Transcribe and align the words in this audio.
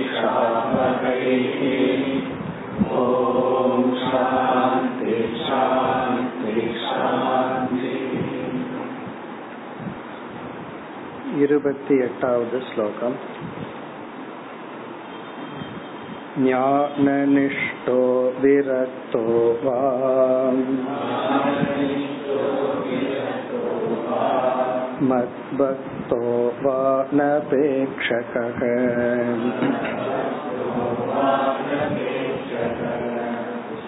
ॐ 2.95 3.83
शान्ति 4.03 5.15
शान्ति 5.45 6.55
शान्ति 6.85 7.93
இருபத்தி 11.43 11.95
எட்டாவது 12.05 12.57
ஸ்லோகம் 12.69 13.17
ज्ञाननिष्ठो 16.38 18.32
विरक्तो 18.40 19.58
वा। 19.64 20.02
मद्भक्तो 25.02 26.48
वा 26.48 27.08
नपेक्षकः। 27.14 28.60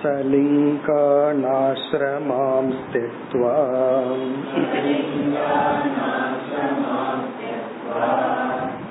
सलिङ्गानाश्रमां 0.03 2.71
स्थित्वा। 2.71 3.55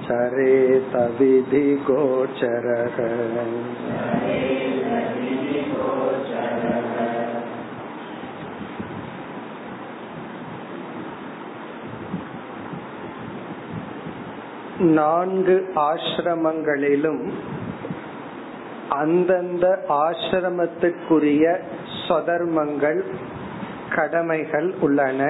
चरेत 0.02 0.94
विधिगोचरः 1.18 2.96
நான்கு 14.98 15.54
ஆசிரமங்களிலும் 15.82 17.22
அந்தந்த 18.98 19.66
ஆசிரமத்துக்குரிய 19.98 21.44
சொதர்மங்கள் 22.04 23.00
கடமைகள் 23.90 24.68
உள்ளன 24.80 25.20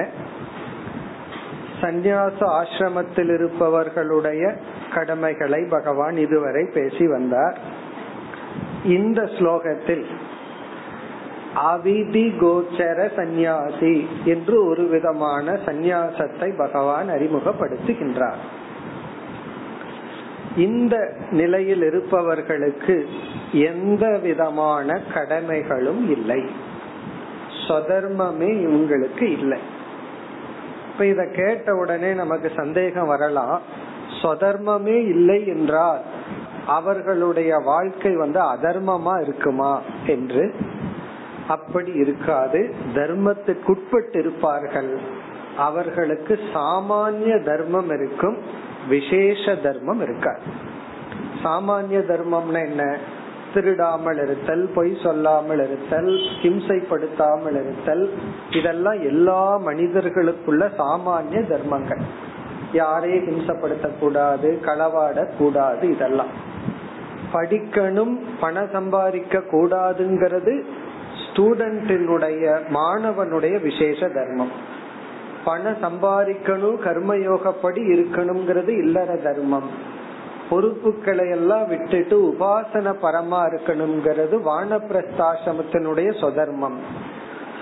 சந்நியாச 1.80 2.38
ஆசிரமத்தில் 2.40 3.34
இருப்பவர்களுடைய 3.34 4.54
கடமைகளை 4.94 5.66
பகவான் 5.70 6.16
இதுவரை 6.16 6.64
பேசி 6.74 7.06
வந்தார். 7.06 7.58
இந்த 8.84 9.22
ஸ்லோகத்தில் 9.22 10.04
அவிதி 11.56 12.26
கோச்சர 12.38 13.14
சந்நியாசி 13.16 14.08
என்று 14.24 14.66
ஒரு 14.66 14.86
விதமான 14.86 15.52
சந்நியாசத்தை 15.52 16.56
பகவான் 16.56 17.08
அறிமுகப்படுத்துகின்றார். 17.08 18.42
இந்த 20.56 21.12
நிலையில் 21.30 21.82
இருப்பவர்களுக்கு 21.82 23.08
எந்த 23.52 24.18
விதமான 24.22 25.00
கடமைகளும் 25.14 26.10
இல்லை. 26.10 26.42
சொதர்மமே 27.68 28.50
இவங்களுக்கு 28.66 29.22
இல்லை. 29.22 29.58
இப்ப 30.94 31.06
இத 31.06 31.24
கேட்ட 31.24 31.74
உடனே 31.74 32.12
நமக்கு 32.12 32.50
சந்தேகம் 32.56 33.06
வரலாம். 33.06 33.60
சொதர்மமே 34.22 34.94
இல்லை 35.06 35.46
என்றால் 35.46 36.00
அவர்களுடைய 36.66 37.56
வாழ்க்கை 37.58 38.16
வந்து 38.16 38.40
அதர்மமா 38.40 39.22
இருக்குமா 39.22 39.80
என்று? 40.06 40.54
அப்படி 41.48 41.92
இருக்காது. 41.92 42.74
தர்மத்துக்குட்பட்டு 42.94 44.18
இருப்பார்கள் 44.18 44.98
அவர்களுக்கு 45.56 46.38
சாமானிய 46.54 47.44
தர்மம் 47.44 47.90
இருக்கும் 47.90 48.38
விசேஷ 48.88 49.54
தர்மம் 49.54 50.02
இருக்காது. 50.02 50.40
சாமானிய 51.44 51.98
தர்மம்னா 52.12 52.64
என்ன? 52.66 52.96
திருடாமல் 53.54 54.16
இருத்தல் 54.16 54.70
பொய் 54.74 54.96
சொல்லாமல் 55.02 55.58
இருத்தல் 55.58 56.10
ஹிம்சைப்படுத்தாமல் 56.42 57.58
இருத்தல் 57.62 58.10
இதெல்லாம் 58.50 59.00
எல்லா 59.02 59.58
மனிதர்களுக்குள்ள 59.66 60.70
சாமானிய 60.78 61.42
தர்மங்கள். 61.48 62.02
யாரையும் 62.72 63.26
ஹிம்சப்படுத்த 63.26 63.90
கூடாது 64.00 64.60
களவாட 64.64 65.26
கூடாது 65.38 65.90
இதெல்லாம். 65.90 66.32
படிக்கணும் 67.32 68.14
பணம் 68.40 68.70
சம்பாதிக்க 68.72 69.38
கூடாதுங்கிறது 69.38 70.64
ஸ்டூடெண்டினுடைய 71.24 72.58
மாணவனுடைய 72.74 73.62
விசேஷ 73.62 74.08
தர்மம். 74.08 74.52
பணம் 75.44 75.82
சம்பாதிக்கணும் 75.82 76.78
கர்மயோகப்படி 76.84 77.82
இருக்கணுங்கிறது 77.94 78.68
இல்லற 78.68 79.16
தர்மம். 79.16 79.68
பொறுப்புகளை 80.50 81.30
எல்லாம் 81.30 81.68
விட்டுட்டு 81.68 82.18
உபாசன 82.20 82.94
பரமா 83.02 83.46
இருக்கணுங்கிறது 83.46 84.40
வானப்பிரஸ்தாசிரமத்தினுடைய 84.44 86.10
சொதர்மம். 86.20 86.76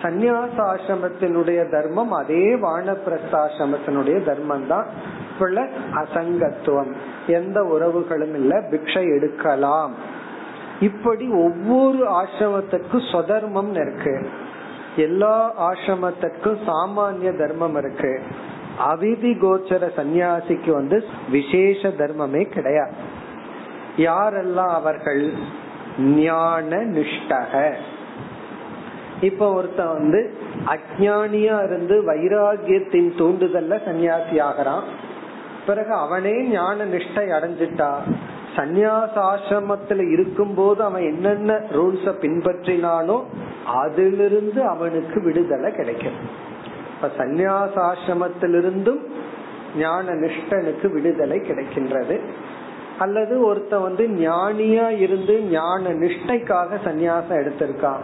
சந்நியாசாசிரமத்தினுடைய 0.02 1.70
தர்மம் 1.70 2.12
அதே 2.12 2.54
வானப்பிரஸ்தாசிரமத்தினுடைய 2.54 4.24
தர்மம் 4.24 4.66
தான் 4.66 4.86
அசங்கத்துவம். 5.94 6.92
எந்த 7.26 7.60
உறவுகளும் 7.60 8.34
இல்ல 8.34 8.60
பிக்ஷை 8.60 9.16
எடுக்கலாம். 9.16 9.94
இப்படி 10.80 11.28
ஒவ்வொரு 11.28 12.10
ஆசிரமத்துக்கும் 12.10 13.12
சொதர்மம் 13.12 13.70
இருக்கு. 13.70 14.28
எல்லா 14.96 15.52
ஆசிரமத்திற்கும் 15.70 16.56
சாமானிய 16.66 17.38
தர்மம் 17.38 17.76
இருக்கு. 17.76 18.20
அவிதி 18.90 19.32
கோச்சர 19.38 19.90
சந்நியாசிக்கு 19.96 20.70
வந்து 20.70 21.04
விசேஷ 21.30 21.88
தர்மமே 21.88 22.44
கிடையாது. 22.44 22.94
யாரெல்லாம் 23.96 24.68
அவர்கள் 24.68 25.32
ஞான 25.98 26.76
நிஷ்டக? 26.76 27.72
இப்ப 29.20 29.52
ஒருத்தன் 29.52 29.92
வந்து 29.92 30.34
அஜானியா 30.66 31.64
இருந்து 31.64 32.14
வைராகியத்தின் 32.14 33.10
தூண்டுதல்ல 33.18 33.78
சன்னியாசி 33.86 34.40
ஆகிறான். 34.40 34.84
பிறகு 35.66 35.92
அவனே 35.92 36.42
ஞான 36.42 36.84
நிஷ்டை 36.84 37.26
அடைஞ்சிட்டா. 37.30 37.90
சந்நியாச 38.56 39.14
ஆசிரமத்துல 39.14 40.10
இருக்கும் 40.10 40.54
போது 40.54 40.82
அவன் 40.82 41.02
என்னென்ன 41.02 41.52
ரூல்ஸ 41.52 42.14
பின்பற்றினானோ 42.20 43.22
அதிலிருந்து 43.66 44.66
அவனுக்கு 44.66 45.22
விடுதலை 45.22 45.72
கிடைக்கும். 45.72 46.50
இப்ப 47.02 47.24
சந்நியாசாசிரமத்திலிருந்தும் 47.24 49.00
ஞான 49.78 50.10
நிஷ்டனுக்கு 50.12 50.92
விடுதலை 50.92 51.38
கிடைக்கின்றது. 51.38 52.20
அல்லது 52.98 53.54
ஒருத்த 53.54 53.80
வந்து 53.80 54.08
ஞானியா 54.08 54.98
இருந்து 54.98 55.40
ஞான 55.40 55.88
நிஷ்டைக்காக 55.88 56.78
சந்நியாசம் 56.84 57.30
எடுத்திருக்கான். 57.30 58.00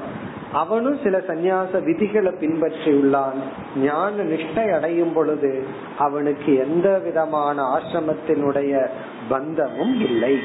அவனும் 0.53 0.98
சில 1.03 1.19
சந்நியாச 1.19 1.82
விதிகளை 1.82 2.32
பின்பற்றியுள்ளான் 2.32 3.38
ஞான 3.76 4.22
நிஷ்டை 4.22 4.75
அடையும் 4.75 5.12
பொழுது 5.12 5.64
அவனுக்கு 5.98 6.54
எந்த 6.54 6.98
விதமான 6.98 7.62
ஆசிரமத்தினுடைய 7.62 8.88
பந்தமும் 9.28 10.00
இல்லை. 10.00 10.38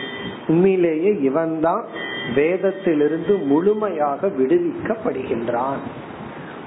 உண்மையிலேயே 0.47 1.17
இவன்தான் 1.21 1.87
வேதத்திலிருந்து 2.35 3.45
முழுமையாக 3.45 4.27
விடுவிக்கப்படுகின்றான். 4.27 5.81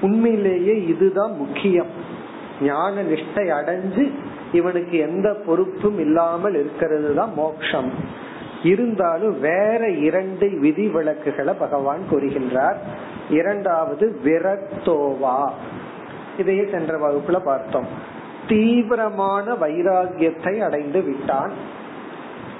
உண்மையிலேயே 0.01 0.85
இதுதான் 0.85 1.37
முக்கியம். 1.37 2.15
ஞான 2.61 3.03
நிஷ்டை 3.03 3.35
அடைஞ்சு 3.35 4.11
இவனுக்கு 4.51 4.97
எந்த 4.97 5.33
பொறுப்பும் 5.45 5.99
இல்லாமல் 5.99 6.53
இருக்கிறது 6.53 7.15
தான் 7.15 7.33
மோக்ஷம். 7.33 7.91
இருந்தாலும் 8.63 9.39
வேற 9.39 9.89
இரண்டு 9.89 10.49
விதி 10.59 10.87
விளக்குகளை 10.87 11.53
பகவான் 11.53 11.99
கூறுகின்றார். 12.11 12.75
இரண்டாவது 13.29 14.19
விரக்தோவா. 14.23 15.51
இதையே 16.37 16.67
சென்ற 16.71 16.97
வகுப்புல 16.97 17.39
பார்த்தோம். 17.43 17.87
தீவிரமான 18.47 19.53
வைராகியத்தை 19.53 20.59
அடைந்து 20.59 21.01
விட்டான். 21.01 21.51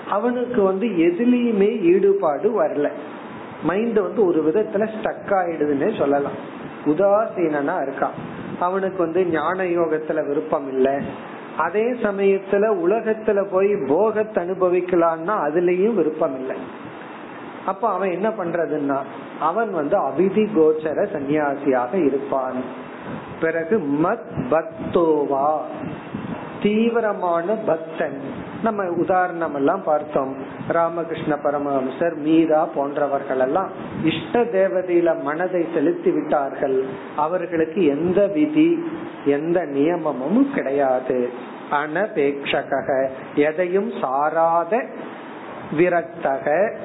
அவனுக்கு 0.09 0.61
வந்து 0.61 0.87
எதுலயுமே 0.87 1.81
ஈடுபாடு 1.81 2.63
வரல. 2.63 2.89
மைண்ட் 3.63 3.99
வந்து 3.99 4.25
ஒரு 4.25 4.43
விதத்துல 4.43 4.87
ஸ்டக் 4.87 5.29
ஆயிடுதுன்னே 5.29 5.97
சொல்லலாம். 5.97 6.55
உதாசீனா 6.85 7.85
இருக்கான். 7.85 8.17
அவனுக்கு 8.59 8.97
வந்து 8.97 9.25
ஞான 9.25 9.63
யோகத்துல 9.63 10.27
விருப்பம் 10.27 10.67
இல்ல. 10.67 10.99
அதே 11.57 11.83
சமயத்துல 11.83 12.75
உலகத்துல 12.85 13.45
போய் 13.51 13.75
போகத்தை 13.87 14.49
அனுபவிக்கலாம்னா 14.49 15.29
அதுலயும் 15.29 15.93
விருப்பம் 15.93 16.39
இல்லை. 16.39 16.55
அப்ப 17.65 17.89
அவன் 17.89 18.11
என்ன 18.11 18.29
பண்றதுன்னா 18.29 18.97
அவன் 19.39 19.71
வந்து 19.71 19.97
அபிதி 19.97 20.43
கோச்சர 20.43 21.07
சன்னியாசியாக 21.13 22.05
இருப்பான். 22.05 22.85
பிறகு 23.41 23.77
மத் 24.03 24.49
பக்தோவா 24.49 25.57
தீவிரமான 26.63 27.53
பக்தன். 27.53 28.21
நம்ம 28.63 28.89
உதாரணம் 28.89 29.55
எல்லாம் 29.55 29.83
பார்த்தோம். 29.83 30.35
ராமகிருஷ்ண 30.67 31.35
பரமஹம்சர் 31.35 32.15
மீரா 32.15 32.65
போன்றவர்கள் 32.65 33.39
எல்லாம் 33.39 33.69
இஷ்ட 34.03 34.43
தேவதையில 34.43 35.21
மனதை 35.21 35.65
செலுத்தி 35.73 36.11
விட்டார்கள். 36.11 36.85
அவர்களுக்கு 37.15 37.85
எந்த 37.85 38.27
விதி 38.27 38.83
எந்த 39.25 39.65
நியமமும் 39.65 40.53
கிடையாது. 40.53 41.29
அனபேட்சக 41.71 43.09
எதையும் 43.35 43.91
சாராத 44.01 44.85
விரக்தக 45.77 46.75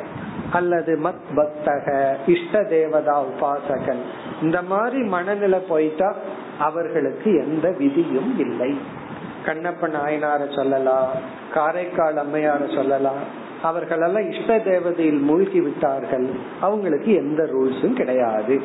அல்லது 0.52 0.98
மத் 1.04 1.36
பக்தக 1.36 2.14
இஷ்ட 2.26 2.62
தேவதா 2.62 3.24
உபாசகன். 3.24 4.02
இந்த 4.42 4.62
மாதிரி 4.62 5.02
மனநிலை 5.02 5.58
போயிட்டா 5.58 6.14
அவர்களுக்கு 6.58 7.34
எந்த 7.34 7.70
விதியும் 7.70 8.38
இல்லை. 8.38 9.00
கண்ணப்ப 9.46 9.88
நாயனார 9.88 10.54
சொல்லலாம் 10.54 11.08
காரைக்கால் 11.54 12.16
அம்மையார 12.16 12.74
சொல்லலாம். 12.74 13.40
அவர்களெல்லாம் 13.62 14.30
இஷ்ட 14.30 14.58
தேவதையில் 14.58 15.18
மூழ்கி 15.18 15.60
விட்டார்கள். 15.60 16.30
அவங்களுக்கு 16.60 17.12
எந்த 17.14 17.42
ரூல்ஸும் 17.42 17.92
கிடையாது. 17.92 18.62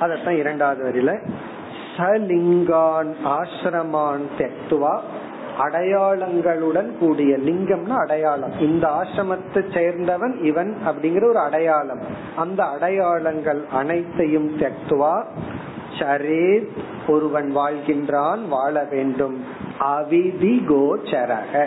அதத்தான் 0.00 0.38
இரண்டாவது 0.38 0.90
வரியில 0.90 1.30
சலிங்கான் 1.96 3.12
ஆசிரமான் 3.24 4.26
தெத்துவா 4.38 5.00
அடையாளங்களுடன் 5.58 6.98
கூடிய 6.98 7.36
லிங்கம்னா 7.36 7.96
அடையாளம். 7.96 8.58
இந்த 8.60 8.88
ஆசிரமத்தை 8.88 9.54
சேர்ந்தவன் 9.54 10.44
இவன் 10.44 10.76
அப்படிங்கிற 10.88 11.28
ஒரு 11.28 11.38
அடையாளம். 11.38 12.00
அந்த 12.36 12.64
அடையாளங்கள் 12.64 13.64
அனைத்தையும் 13.72 14.50
தெத்துவா 14.58 15.24
சரே 15.98 16.68
ஒருவன் 17.08 17.56
வாழ்கின்றான் 17.56 18.48
வாழ 18.48 18.86
வேண்டும். 18.90 19.44
அவிதி 19.80 20.54
கோச்சரக. 20.68 21.66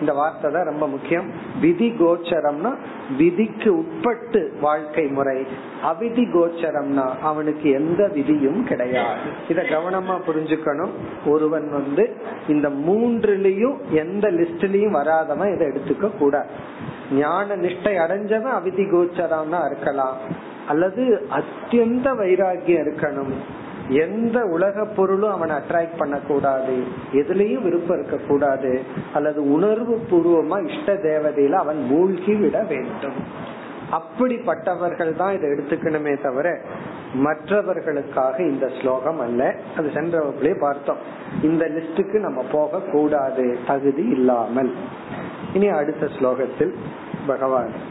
இந்த 0.00 0.14
வார்த்தை 0.14 0.50
தான் 0.50 0.64
ரொம்ப 0.64 0.88
முக்கியம். 0.88 1.30
விதி 1.60 1.90
கோச்சரம்னா 1.90 2.74
விதிக்கு 3.18 3.76
உட்பட்டு 3.76 4.52
வாழ்க்கை 4.60 5.06
முறை. 5.06 5.46
அவிதி 5.84 6.24
கோச்சரம்னா 6.24 7.18
அவனுக்கு 7.22 7.70
எந்த 7.70 8.08
விதியும் 8.08 8.64
கிடையாது. 8.64 9.20
இத 9.48 9.62
கவனமா 9.62 10.20
புரிஞ்சுக்கணும். 10.26 10.90
ஒருவன் 11.26 11.70
வந்து 11.70 12.16
இந்த 12.48 12.68
மூன்றுலயும் 12.68 13.76
எந்த 13.90 14.30
லிஸ்ட்லயும் 14.30 14.90
வராதவன் 14.90 15.54
இதை 15.54 15.66
எடுத்துக்க 15.66 16.10
கூடாது 16.18 16.48
ஞான 17.12 17.56
நிஷ்டை 17.56 17.94
அடைஞ்சவன் 18.04 18.56
அவிதி 18.60 18.84
கோச்சரம்னா 18.90 19.66
இருக்கலாம். 19.66 20.16
அல்லது 20.68 21.26
அத்தியந்த 21.30 22.10
வைராகியம் 22.10 22.86
இருக்கணும். 22.86 23.32
எந்த 23.88 24.44
உலக 24.44 24.84
பொருளும் 24.84 25.30
அவனை 25.30 25.56
அட்ராக்ட் 25.56 25.96
பண்ணக்கூடாது. 25.98 26.82
எதுலயும் 27.12 27.62
விருப்பம் 27.62 27.98
இருக்க 27.98 28.26
கூடாது 28.28 28.80
அல்லது 29.14 29.52
உணர்வு 29.52 30.00
பூர்வமா 30.10 30.70
இஷ்ட 30.70 30.92
தேவதையில 30.92 31.50
அவன் 31.50 31.84
மூழ்கி 31.84 32.34
விட 32.34 32.62
வேண்டும். 32.62 33.50
அப்படிப்பட்டவர்கள் 33.92 35.16
தான் 35.16 35.34
இதை 35.34 35.50
எடுத்துக்கணுமே 35.50 36.22
தவிர 36.22 36.60
மற்றவர்களுக்காக 37.14 38.42
இந்த 38.42 38.70
ஸ்லோகம் 38.80 39.20
அல்ல. 39.20 39.54
அது 39.76 39.90
சென்ற 39.94 40.32
பார்த்தோம். 40.60 40.96
இந்த 41.42 41.68
லிஸ்டுக்கு 41.68 42.20
நம்ம 42.20 42.44
போக 42.52 42.80
கூடாது 42.80 43.58
தகுதி 43.66 44.04
இல்லாமல். 44.04 44.74
இனி 45.54 45.68
அடுத்த 45.68 46.08
ஸ்லோகத்தில் 46.20 46.74
பகவான் 47.26 47.90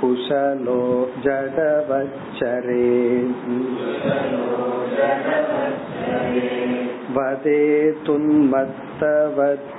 कुशलो 0.00 0.82
जडवच्चरे 1.24 2.88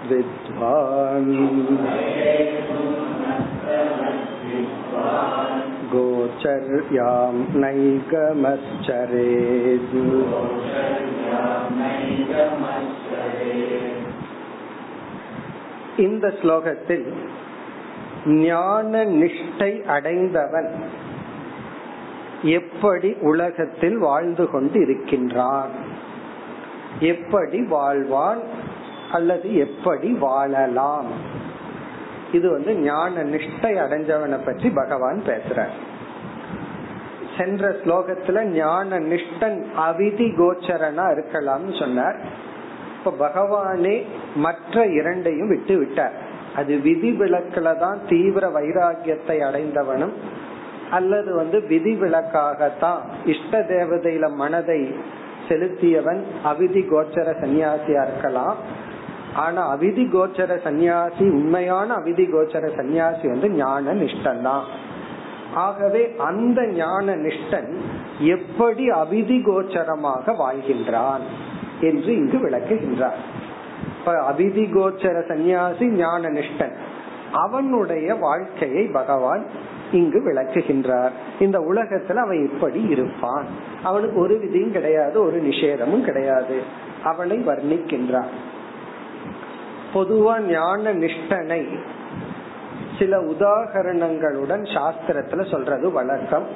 वदेतुन्मत्तवद्विद्वान् 0.02 1.32
गोचर्यां 5.96 7.34
नैगमश्चरेत् 7.62 9.22
இந்த 15.98 16.26
ஸ்லோகத்தில் 16.42 17.08
ஞான 18.42 18.92
நிஷ்டை 19.14 19.72
அடைந்தவன் 19.86 20.70
எப்படி 22.52 23.10
உலகத்தில் 23.22 23.98
வாழ்ந்து 23.98 24.46
கொண்டு 24.50 24.78
இருக்கின்றான் 24.82 25.74
எப்படி 27.06 27.60
வாழ்வான் 27.70 28.42
அல்லது 29.12 29.48
எப்படி 29.58 30.10
வாழலாம் 30.20 31.10
இது 32.37 32.47
வந்து 32.55 32.73
ஞான 32.85 33.25
நிஷ்டை 33.35 33.73
அடைஞ்சவனை 33.85 34.39
பற்றி 34.45 34.69
பகவான் 34.81 35.21
பேசுறார். 35.27 35.75
சென்ற 37.37 37.71
ஸ்லோகத்துல 37.81 38.43
ஞான 38.53 38.99
நிஷ்டன் 39.11 39.59
அவிதி 39.87 40.29
கோச்சரனா 40.39 41.07
இருக்கலாம்னு 41.17 41.75
சொன்னார். 41.81 42.19
இப்ப 42.99 43.13
பகவானே 43.25 43.97
மற்ற 44.45 44.85
இரண்டையும் 44.99 45.53
விட்டு 45.55 45.75
விட்டார். 45.79 46.17
அது 46.61 46.75
விதி 46.87 47.11
விளக்குல 47.21 47.71
தான் 47.83 47.99
தீவிர 48.09 48.45
வைராகியத்தை 48.57 49.37
அடைந்தவனும் 49.49 50.15
அல்லது 50.91 51.31
வந்து 51.35 51.59
விதி 51.73 51.93
விளக்காகத்தான் 52.01 53.01
இஷ்ட 53.33 53.61
தேவதையில 53.71 54.27
மனதை 54.43 54.81
செலுத்தியவன் 55.49 56.21
அவிதி 56.51 56.83
கோச்சர 56.93 57.29
சன்னியாசியா 57.43 58.03
இருக்கலாம். 58.09 58.57
ஆனா 59.37 59.77
அவிதி 59.77 60.05
கோச்சர 60.11 60.63
சந்நியாசி 60.63 61.25
உண்மையான 61.29 61.95
அவிதி 61.95 62.25
கோச்சர 62.33 62.77
சந்நியாசி 62.77 63.29
வந்து 63.29 63.51
ஞான 63.51 63.95
நிஷ்டன் 63.95 64.43
தான். 64.43 64.65
ஆகவே 65.55 66.15
அந்த 66.19 66.67
ஞான 66.67 67.17
நிஷ்டன் 67.17 67.77
எப்படி 68.19 68.89
அவிதி 68.89 69.39
கோச்சரமாக 69.43 70.35
வாழ்கின்றான் 70.35 71.25
என்று 71.81 72.17
இங்கு 72.17 72.39
விளக்குகின்றார். 72.39 73.21
இப்ப 73.99 74.33
அவிதி 74.33 74.65
கோச்சர 74.73 75.29
சந்நியாசி 75.29 75.87
ஞான 75.87 76.29
நிஷ்டன் 76.29 76.75
அவனுடைய 77.33 78.15
வாழ்க்கையை 78.15 78.85
பகவான் 78.85 79.47
இங்கு 79.93 80.33
விளக்குகின்றார். 80.33 81.11
இந்த 81.41 81.59
உலகத்துல 81.59 82.15
அவன் 82.15 82.51
எப்படி 82.53 82.83
இருப்பான். 82.83 83.47
அவனுக்கு 83.83 84.21
ஒரு 84.21 84.39
விதியும் 84.39 84.73
கிடையாது 84.73 85.27
ஒரு 85.27 85.43
நிஷேதமும் 85.43 86.05
கிடையாது. 86.05 86.63
அவனை 87.05 87.37
வர்ணிக்கின்றான். 87.47 88.33
பொதுவா 89.97 90.41
ஞான 90.41 90.95
நிஷ்டனை 90.95 91.79
சில 92.99 93.21
உதாகரணங்களுடன் 93.21 94.65
சாஸ்திரத்துல 94.75 95.51
சொல்றது 95.51 95.93
வழக்கம். 95.93 96.47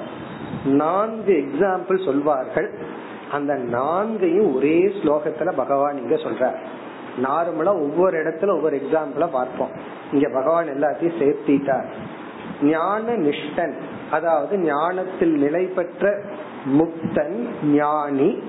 நான்கு 0.64 1.32
எக்ஸாம்பிள் 1.32 2.04
சொல்வார்கள். 2.04 2.68
அந்த 3.32 3.54
நான்கையும் 3.54 4.54
ஒரே 4.54 4.78
ஸ்லோகத்துல 5.02 5.52
பகவான் 5.52 5.98
இங்க 5.98 6.14
சொல்ற 6.14 6.54
நார்மலா 7.22 7.72
ஒவ்வொரு 7.84 8.16
இடத்துல 8.18 8.50
ஒவ்வொரு 8.50 8.76
எக்ஸாம்பிள 8.76 9.28
பார்ப்போம். 9.32 9.68
இங்க 10.12 10.28
பகவான் 10.28 10.68
எல்லாத்தையும் 10.68 11.18
சேர்த்திட்டார். 11.20 11.88
ஞான 12.62 13.16
நிஷ்டன் 13.16 13.74
அதாவது 14.10 14.58
ஞானத்தில் 14.58 15.34
நிலை 15.38 15.64
பெற்ற 15.64 16.22
முக்தன் 16.66 17.38
ஞானி 17.64 18.42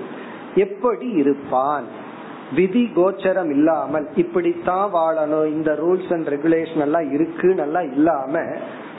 எப்படி 0.54 1.08
இருப்பான்? 1.08 2.00
விதி 2.54 2.92
கோச்சரம் 2.96 3.50
இல்லாமல் 3.50 4.08
இப்படித்தான் 4.14 4.92
வாழணும். 4.94 5.46
இந்த 5.46 5.72
ரூல்ஸ் 5.72 6.12
அண்ட் 6.12 6.28
ரெகுலேஷன் 6.28 6.80
எல்லாம் 6.80 7.12
இருக்கு 7.12 7.48
நல்லா 7.54 7.80
இல்லாம 7.80 8.42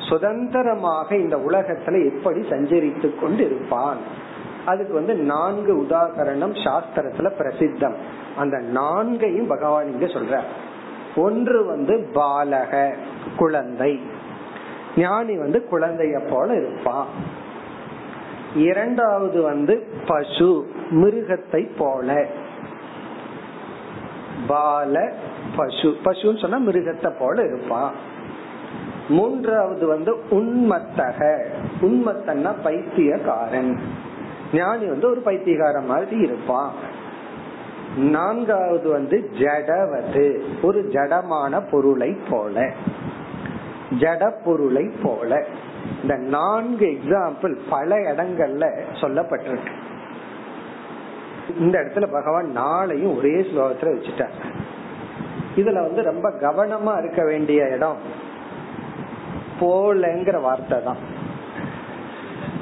சுதந்திரமாக 0.09 1.15
இந்த 1.15 1.37
உலகத்துல 1.37 2.15
எப்படி 2.15 2.39
சஞ்சரித்து 2.39 3.19
கொண்டு 3.19 3.45
இருப்பான் 3.45 3.97
அதுக்கு 4.65 4.93
வந்து 4.93 5.15
நான்கு 5.15 5.71
உதாகரணம் 5.83 6.55
சாஸ்திரத்துல 6.63 7.29
பிரசித்தம். 7.39 7.95
அந்த 8.37 8.57
நான்கையும் 8.73 9.47
பகவான் 9.47 9.91
இங்க 9.91 10.05
சொல்ற 10.05 10.41
ஒன்று 11.15 11.65
வந்து 11.65 12.09
பாலக 12.13 12.93
குழந்தை. 13.37 13.99
ஞானி 14.97 15.37
வந்து 15.37 15.67
குழந்தைய 15.71 16.29
போல 16.29 16.55
இருப்பான். 16.55 17.07
இரண்டாவது 18.55 19.41
வந்து 19.41 19.87
பசு 20.07 20.67
மிருகத்தை 20.91 21.69
போல. 21.77 22.27
பால 24.47 25.13
பசு. 25.55 25.97
பசுன்னு 26.05 26.39
சொன்னா 26.39 26.71
மிருகத்தை 26.71 27.13
போல 27.19 27.43
இருப்பான். 27.43 27.93
மூன்றாவது 29.09 29.87
வந்து 29.87 30.15
உண்மத்தக. 30.29 31.45
உண்மத்தன்னா 31.81 32.51
பைத்தியக்காரன். 32.63 33.79
ஞானி 34.53 34.85
வந்து 34.85 35.09
ஒரு 35.09 35.21
பைத்தியக்கார 35.21 35.81
மாதிரி 35.81 36.17
இருப்பான். 36.17 36.71
நான்காவது 37.97 38.89
வந்து 38.89 39.31
ஜடவது. 39.39 40.41
ஒரு 40.61 40.89
ஜடமான 40.91 41.69
பொருளை 41.71 42.17
போல. 42.29 42.71
ஜட 43.99 44.33
பொருளை 44.45 44.91
போல. 45.03 45.45
இந்த 46.01 46.15
நான்கு 46.15 46.85
எக்ஸாம்பிள் 46.85 47.57
பல 47.69 47.95
இடங்கள்ல 47.95 48.71
சொல்லப்பட்டிருக்கு. 49.01 49.71
இந்த 51.59 51.79
இடத்துல 51.79 52.07
பகவான் 52.11 52.57
நாளையும் 52.57 53.15
ஒரே 53.17 53.41
ஸ்லோகத்துல 53.41 53.93
வச்சுட்டார். 53.95 54.35
இதுல 55.55 55.81
வந்து 55.81 56.03
ரொம்ப 56.03 56.29
கவனமா 56.29 56.97
இருக்க 56.97 57.23
வேண்டிய 57.23 57.67
இடம் 57.69 57.97
போலங்கிற 59.59 60.41
வார்த்தை 60.41 60.83
தான். 60.83 60.97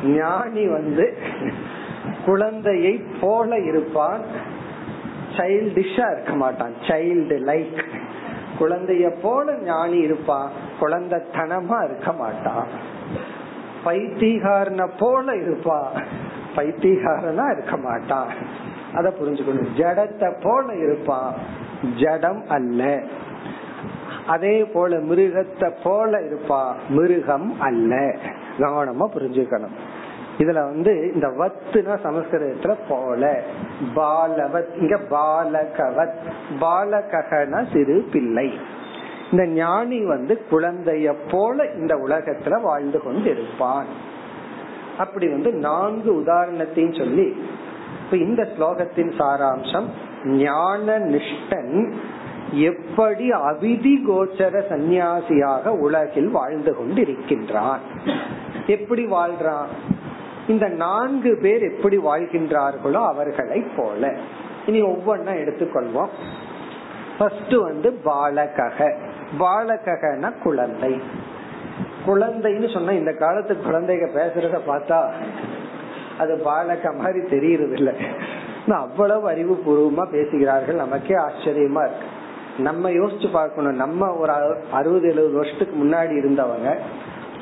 ஞானி 0.04 0.68
வந்து 0.68 1.18
குழந்தையை 2.26 3.02
போல 3.22 3.60
இருப்பான் 3.60 4.22
சைல்டிஷா 5.38 6.12
இருக்க 6.12 6.34
மாட்டான் 6.36 6.74
சைல்டு 6.88 7.38
லைக் 7.52 7.84
குழந்தைய 8.60 9.10
போல 9.22 9.54
ஞானி 9.64 9.98
இருப்பான் 9.98 10.50
குழந்தைத்தனமா 10.82 11.84
இருக்க 11.84 12.12
மாட்டான். 12.14 12.68
பைத்திகாரன 13.86 14.90
போல 15.00 15.36
இருப்பா 15.36 15.80
பைத்திகாரனா 16.56 17.46
இருக்க 17.52 17.78
மாட்டான். 17.78 18.32
அத 18.94 19.14
புரிஞ்சுக்கணும். 19.20 19.68
ஜடத்தை 19.78 20.42
போல 20.42 20.76
இருப்பான் 20.76 21.34
ஜடம் 21.98 22.44
அல்ல. 22.48 23.02
அதே 24.28 24.64
போல 24.64 24.98
மிருகத்தை 24.98 25.74
போல 25.84 26.20
இருப்பா. 26.20 26.74
மிருகம் 26.90 27.62
அல்ல. 27.62 27.96
கவனமா 28.58 29.08
புரிஞ்சுக்கணும். 29.16 29.76
இதுல 30.38 30.54
வந்து 30.54 31.12
இந்த 31.14 31.28
வத்துனா 31.28 31.98
சமஸ்கிருதத்துல 32.04 32.76
போல. 32.90 33.42
பாலவத் 33.96 34.78
இங்க 34.78 35.00
பாலகவத். 35.10 36.14
பாலகன 36.62 37.74
சிறு 37.74 38.08
பிள்ளை. 38.12 38.54
இந்த 39.32 39.46
ஞானி 39.46 40.06
வந்து 40.06 40.42
குழந்தைய 40.52 41.16
போல 41.32 41.66
இந்த 41.66 41.96
உலகத்துல 41.96 42.62
வாழ்ந்து 42.62 43.02
கொண்டு 43.02 43.30
இருப்பான் 43.30 43.86
அப்படி 44.98 45.30
வந்து 45.30 45.52
நான்கு 45.52 46.22
உதாரணத்தையும் 46.22 46.98
சொல்லி 46.98 47.44
இப்ப 48.12 48.24
இந்த 48.24 48.48
ஸ்லோகத்தின் 48.58 49.12
சாராம்சம் 49.20 49.86
ஞான 50.26 51.00
நிஷ்டன் 51.00 51.92
எப்படி 52.52 53.30
அவிதி 53.30 53.96
கோச்சர 54.08 54.62
சந்நியாசியாக 54.70 55.68
உலகில் 55.68 56.28
வாழ்ந்து 56.28 56.76
கொண்டிருக்கின்றான். 56.80 57.78
எப்படி 58.68 59.06
வாழ்றான்? 59.06 59.66
இந்த 60.48 60.68
நான்கு 60.68 61.40
பேர் 61.42 61.62
எப்படி 61.62 61.98
வாழ்கின்றார்களோ 61.98 63.06
அவர்களை 63.06 63.64
போல. 63.78 64.18
இனி 64.66 64.82
ஒவ்வொன்னா 64.82 65.32
எடுத்துக்கொள்வோம். 65.32 66.10
ஃபர்ஸ்ட் 67.18 67.54
வந்து 67.54 68.00
பாலகக. 68.06 68.96
பாலகன 69.40 70.32
குழந்தை. 70.44 71.02
குழந்தைன்னு 72.08 72.74
சொன்னா 72.74 72.92
இந்த 72.92 73.14
காலத்து 73.14 73.58
குழந்தைங்க 73.68 74.08
பேசுறத 74.16 74.60
பார்த்தா 74.68 75.12
அது 76.22 76.34
பாலக 76.48 76.96
மாதிரி 77.02 77.22
தெரியறது 77.36 77.76
இல்ல 77.80 77.92
அவ்வளவு 78.86 79.26
அறிவு 79.28 79.54
பூர்வமா 79.66 80.04
பேசுகிறார்கள். 80.12 80.82
நமக்கே 80.84 81.16
ஆச்சரியமா 81.28 81.84
இருக்கு. 81.86 82.08
நம்ம 82.68 82.90
யோசிச்சு 82.90 83.28
பார்க்கணும். 83.32 83.80
நம்ம 83.84 84.10
ஒரு 84.22 84.32
அறுபது 84.72 85.08
எழுபது 85.12 85.34
வருஷத்துக்கு 85.34 85.76
முன்னாடி 85.84 86.14
இருந்தவங்க 86.22 86.70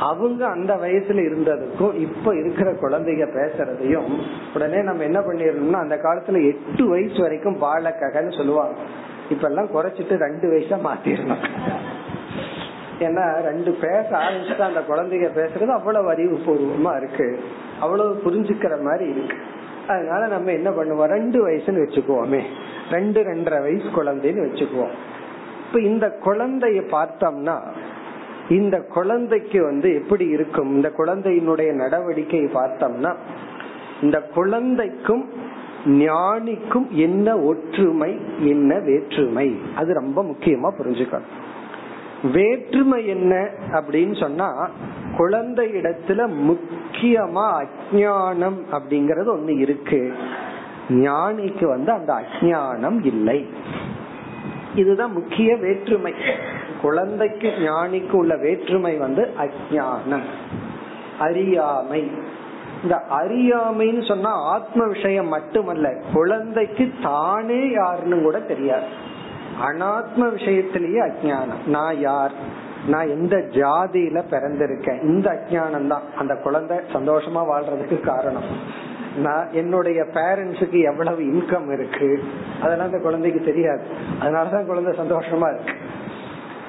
அவங்க 0.10 0.42
அந்த 0.48 0.74
வயசுல 0.84 1.22
இருந்ததுக்கும் 1.28 1.94
இப்ப 2.04 2.36
இருக்கிற 2.36 2.70
குழந்தைங்க 2.74 3.26
பேசுறதையும் 3.38 4.08
உடனே 4.54 4.82
நம்ம 4.82 5.04
என்ன 5.04 5.20
பண்ணிடணும்னா 5.20 5.80
அந்த 5.86 5.96
காலத்துல 6.04 6.44
எட்டு 6.48 6.84
வயசு 6.88 7.20
வரைக்கும் 7.22 7.62
பாலக்ககன்னு 7.62 8.38
சொல்லுவாங்க. 8.38 8.78
இப்ப 9.30 9.48
எல்லாம் 9.48 9.74
குறைச்சிட்டு 9.74 10.16
ரெண்டு 10.26 10.48
வயசா 10.52 10.78
மாத்திரணும் 10.88 11.44
ஏன்னா 13.00 13.41
ரெண்டு 13.41 13.72
பேச 13.72 14.08
ஆரம்பிச்சுட்டு 14.12 14.60
அந்த 14.60 14.79
குழந்தைங்க 14.79 15.29
பேசுறது 15.29 15.68
அவ்வளவு 15.68 16.10
அறிவு 16.10 16.39
பூர்வமா 16.46 16.98
இருக்கு. 16.98 17.39
அவ்வளவு 17.79 18.22
புரிஞ்சுக்கிற 18.25 18.82
மாதிரி 18.82 19.10
இருக்கு. 19.10 19.38
அதனால 19.88 20.27
நம்ம 20.27 20.51
என்ன 20.51 20.70
பண்ணுவோம்? 20.70 21.08
ரெண்டு 21.08 21.50
வயசுன்னு 21.50 21.86
வச்சுக்குவோமே. 21.86 22.41
ரெண்டு 22.91 23.22
ரெண்டரை 23.22 23.62
வயசு 23.62 23.84
குழந்தைன்னு 23.84 24.50
வச்சுக்குவோம். 24.50 24.91
இப்ப 25.68 25.82
இந்த 25.82 26.18
குழந்தைய 26.24 26.82
பார்த்தோம்னா 26.91 27.62
இந்த 28.50 28.82
குழந்தைக்கு 28.82 29.63
வந்து 29.63 29.96
எப்படி 29.96 30.27
இருக்கும்? 30.27 30.75
இந்த 30.75 30.91
குழந்தையினுடைய 30.98 31.74
நடவடிக்கை 31.74 32.39
பார்த்தோம்னா 32.39 33.15
இந்த 34.01 34.22
குழந்தைக்கும் 34.22 35.29
ஞானிக்கும் 35.86 36.89
என்ன 36.89 37.38
ஒற்றுமை 37.38 38.20
என்ன 38.39 38.79
வேற்றுமை? 38.79 39.60
அது 39.75 39.94
ரொம்ப 39.94 40.24
முக்கியமா 40.24 40.72
புரிஞ்சுக்கணும். 40.79 41.38
வேற்றுமை 42.24 43.08
என்ன 43.08 43.50
அப்படின்னு 43.72 44.20
சொன்னா 44.20 44.70
குழந்தை 45.18 45.68
இடத்துல 45.68 46.30
முக்கியமா 46.50 47.66
அஜானம் 47.66 48.58
அப்படிங்கறது 48.72 49.38
ஒண்ணு 49.38 49.58
இருக்கு. 49.58 50.14
ஞானிக்கு 50.90 51.66
வந்து 51.66 51.92
அந்த 51.92 52.14
அஜானம் 52.14 53.06
இல்லை. 53.06 53.50
இதுதான் 54.76 55.12
முக்கிய 55.12 55.56
வேற்றுமை. 55.56 56.14
குழந்தைக்கு 56.82 57.54
ஞானிக்கு 57.60 58.12
உள்ள 58.12 58.36
வேற்றுமை 58.36 58.98
வந்து 58.98 59.34
அஜானம் 59.40 60.24
அறியாமை. 61.20 62.12
இந்த 62.84 63.02
அறியாமைன்னு 63.10 64.08
சொன்னா 64.08 64.32
ஆத்ம 64.32 64.88
விஷயம் 64.88 65.28
மட்டுமல்ல 65.28 66.02
குழந்தைக்கு 66.14 66.92
தானே 67.04 67.70
யாருன்னு 67.70 68.22
கூட 68.22 68.40
தெரியாது. 68.40 69.08
அனாத்ம 69.62 70.20
விஷயத்திலேயே 70.20 71.10
அஜானம் 71.10 71.68
நான் 71.68 72.00
யார்? 72.00 72.32
நான் 72.88 73.08
எந்த 73.08 73.36
ஜாதியில 73.36 74.24
பிறந்திருக்கேன்? 74.32 75.04
இந்த 75.04 75.32
அஜானம் 75.32 75.88
தான் 75.88 76.01
அந்த 76.18 76.36
குழந்தை 76.36 76.78
சந்தோஷமா 76.78 77.46
வாழ்றதுக்கு 77.51 78.00
காரணம். 78.00 78.44
நான் 79.18 79.48
என்னுடைய 79.51 80.04
பேரண்ட்ஸுக்கு 80.04 80.84
எவ்வளவு 80.84 81.22
இன்கம் 81.22 81.74
இருக்கு? 81.74 82.24
அதெல்லாம் 82.62 82.86
அந்த 82.86 83.00
குழந்தைக்கு 83.00 83.42
தெரியாது. 83.42 83.84
அதனாலதான் 84.22 84.66
குழந்தை 84.66 85.00
சந்தோஷமா 85.00 85.54
இருக்கு. 85.54 85.74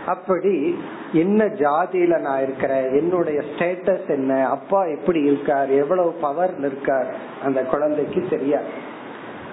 அப்படி 0.06 0.78
என்ன 1.12 1.44
ஜாதியில 1.44 2.20
நான் 2.20 2.42
இருக்கிறேன்? 2.42 2.94
என்னுடைய 2.94 3.40
ஸ்டேட்டஸ் 3.40 4.08
என்ன? 4.08 4.48
அப்பா 4.48 4.84
எப்படி 4.84 5.20
இருக்கார்? 5.20 5.70
எவ்வளவு 5.70 6.12
பவர் 6.12 6.58
இருக்கார்? 6.58 7.14
அந்த 7.44 7.62
குழந்தைக்கு 7.62 8.26
தெரியாது. 8.30 8.88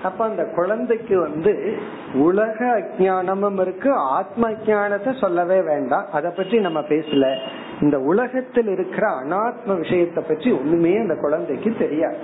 அப்ப 0.04 0.26
அந்த 0.26 0.44
குழந்தைக்கு 0.56 1.20
வந்து 1.20 1.78
உலக 2.14 2.66
அஜானமும் 2.66 3.62
இருக்கு 3.62 3.94
ஆத்ம 3.94 4.52
அஜானத்தை 4.52 5.20
சொல்லவே 5.20 5.62
வேண்டாம். 5.62 6.06
அதை 6.12 6.32
பற்றி 6.32 6.60
நம்ம 6.60 6.80
பேசல. 6.80 7.36
இந்த 7.82 8.00
உலகத்தில் 8.00 8.68
இருக்கிற 8.68 9.08
அனாத்ம 9.08 9.78
விஷயத்தை 9.78 10.24
பற்றி 10.28 10.52
ஒண்ணுமே 10.52 10.98
அந்த 10.98 11.16
குழந்தைக்கு 11.16 11.76
தெரியாது. 11.80 12.18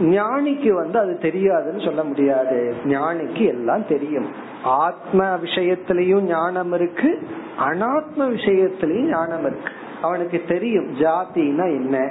ஞானிக்கு 0.00 0.68
வந்து 0.68 0.98
அது 0.98 1.18
தெரியாதுன்னு 1.22 1.84
சொல்ல 1.84 2.04
முடியாது. 2.04 2.74
ஞானிக்கு 2.84 3.46
எல்லாம் 3.46 3.86
தெரியும். 3.86 4.26
ஆத்ம 4.64 5.36
விஷயத்திலயும் 5.36 6.20
ஞானம் 6.20 6.72
இருக்கு 6.72 7.28
அனாத்ம 7.60 8.18
விஷயத்திலயும் 8.18 9.08
ஞானம் 9.08 9.40
இருக்கு. 9.40 9.70
அவனுக்கு 10.02 10.42
தெரியும் 10.48 10.94
ஜாதினா 10.94 11.64
என்ன? 11.64 12.10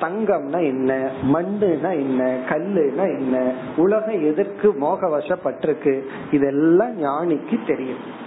தங்கம்னா 0.00 0.64
என்ன? 0.64 1.10
மண்ணுனா 1.32 1.90
என்ன? 1.90 2.38
கல்லுனா 2.48 3.18
என்ன? 3.18 3.52
உலகம் 3.76 4.24
எதற்கு 4.24 4.74
மோகவசப்பட்டிருக்கு? 4.80 6.02
இதெல்லாம் 6.30 7.02
ஞானிக்கு 7.02 7.58
தெரியும். 7.66 8.26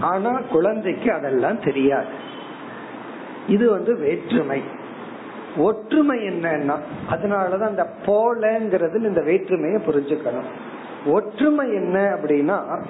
ஆனா 0.00 0.40
குழந்தைக்கு 0.50 1.12
அதெல்லாம் 1.12 1.60
தெரியாது. 1.60 2.24
இது 3.48 3.70
வந்து 3.70 3.96
வேற்றுமை. 3.96 4.62
ஒற்றுமை 5.56 6.18
என்னன்னா 6.18 6.78
அதனாலதான் 7.10 7.66
அந்த 7.66 7.92
போலங்கிறதுல 8.06 9.02
இந்த 9.02 9.20
வேற்றுமையை 9.20 9.80
புரிஞ்சுக்கணும். 9.86 10.48
ஒற்றுமை 11.06 11.74
என்ன 11.74 12.14
அப்படின்னா 12.14 12.84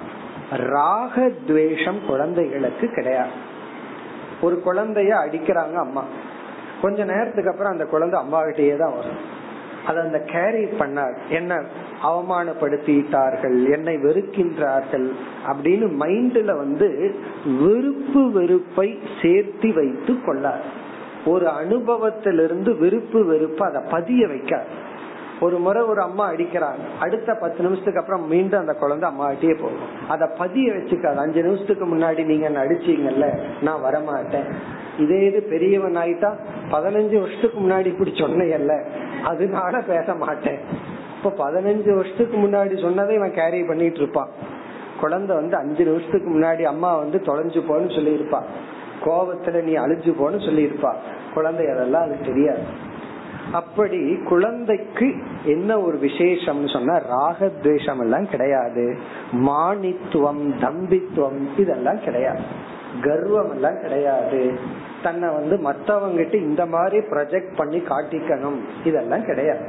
ராகத்வேஷம் 0.51 2.05
குழந்தைகளுக்கு 2.05 2.87
கிடையாது. 2.87 3.29
ஒரு 4.41 4.61
குழந்தைய 4.65 5.13
அடிக்கிறாங்க 5.25 5.73
அம்மா. 5.73 6.03
கொஞ்ச 6.81 7.03
நேரத்துக்கு 7.03 7.51
அப்புறம் 7.51 7.71
அந்த 7.71 7.85
குழந்தை 7.85 8.19
அம்மா 8.19 8.39
கிட்டேயே 8.43 8.77
தான் 8.77 8.95
வரும். 8.95 9.19
அது 9.85 9.99
அந்த 9.99 10.19
கேரி 10.19 10.63
பண்ணார். 10.79 11.15
என்ன 11.29 11.61
அவமானப்படுத்திட்டார்கள் 12.03 13.57
என்னை 13.73 13.95
வெறுக்கின்றார்கள் 13.97 15.07
அப்படின்னு 15.47 15.87
மைண்ட்ல 16.01 16.55
வந்து 16.57 17.15
வெறுப்பு 17.61 18.31
வெறுப்பை 18.31 18.99
சேர்த்து 19.21 19.73
வைத்து 19.73 20.15
கொள்ளார் 20.25 20.65
ஒரு 21.25 21.47
அனுபவத்திலிருந்து 21.47 22.77
விருப்பு 22.77 23.25
வெறுப்பு 23.25 23.65
அதை 23.65 23.81
பதிய 23.91 24.27
வைக்கார். 24.27 24.69
ஒரு 25.39 25.57
முறை 25.59 25.81
ஒரு 25.81 26.01
அம்மா 26.01 26.31
அடிக்கிறாங்க 26.31 26.83
அடுத்த 26.99 27.33
பத்து 27.33 27.63
நிமிஷத்துக்கு 27.63 27.99
அப்புறம் 27.99 28.27
மீண்டும் 28.27 28.59
அந்த 28.59 28.73
குழந்தை 28.73 29.09
அம்மா 29.09 29.27
கிட்டே 29.27 29.53
போகும். 29.53 29.85
அதை 30.07 30.27
பதிய 30.37 30.71
வச்சுக்காது 30.71 31.15
அஞ்சு 31.15 31.43
நிமிஷத்துக்கு 31.43 31.85
முன்னாடி 31.85 32.25
நீங்க 32.25 32.49
அடிச்சீங்கல்ல 32.49 33.27
நான் 33.61 33.83
வரமாட்டேன். 33.83 34.49
இதே 34.97 35.25
இது 35.25 35.41
பெரியவன் 35.41 35.97
ஆயிட்டா 35.97 36.33
பதினஞ்சு 36.71 37.19
வருஷத்துக்கு 37.19 37.59
முன்னாடி 37.59 37.85
இப்படி 37.85 38.11
சொன்னையல்ல. 38.11 38.83
அதனால 39.23 39.79
பேச 39.79 40.15
மாட்டேன். 40.15 40.59
இப்ப 41.23 41.49
பதினஞ்சு 41.49 41.95
வருஷத்துக்கு 41.95 42.37
முன்னாடி 42.37 42.81
சொன்னதை 42.81 43.15
இவன் 43.15 43.33
கேரி 43.33 43.63
பண்ணிட்டு 43.63 43.97
இருப்பான் 43.97 44.29
குழந்தை 44.99 45.35
வந்து 45.35 45.57
அஞ்சு 45.57 45.85
நிமிஷத்துக்கு 45.85 46.29
முன்னாடி 46.29 46.61
அம்மா 46.61 46.97
வந்து 46.97 47.17
தொலைஞ்சு 47.17 47.61
போன்னு 47.69 47.95
சொல்லி 47.95 48.15
இருப்பா 48.15 48.41
கோபத்துல 49.05 49.63
நீ 49.63 49.73
அழிஞ்சு 49.75 50.13
போன்னு 50.19 50.39
சொல்லியிருப்பா. 50.47 50.93
குழந்தை 51.33 51.67
அதெல்லாம் 51.67 52.03
அது 52.03 52.15
தெரியாது. 52.25 52.61
அப்படி 53.51 54.17
குழந்தைக்கு 54.17 55.13
என்ன 55.45 55.79
ஒரு 55.79 55.97
விசேஷம்னு 55.97 56.73
சொன்னா 56.73 56.95
ராகத்வேஷம் 56.95 57.99
எல்லாம் 57.99 58.29
கிடையாது. 58.29 58.97
மானித்துவம் 59.31 60.53
தம்பித்துவம் 60.61 61.47
இதெல்லாம் 61.57 61.99
கிடையாது. 62.03 62.41
கர்வம் 63.01 63.51
எல்லாம் 63.51 63.81
கிடையாது. 63.81 64.59
தன்னை 65.03 65.29
வந்து 65.29 65.55
மற்றவங்கிட்ட 65.55 66.33
இந்த 66.33 66.65
மாதிரி 66.65 66.97
ப்ரொஜெக்ட் 66.97 67.55
பண்ணி 67.55 67.77
காட்டிக்கணும். 67.77 68.59
இதெல்லாம் 68.83 69.25
கிடையாது. 69.25 69.65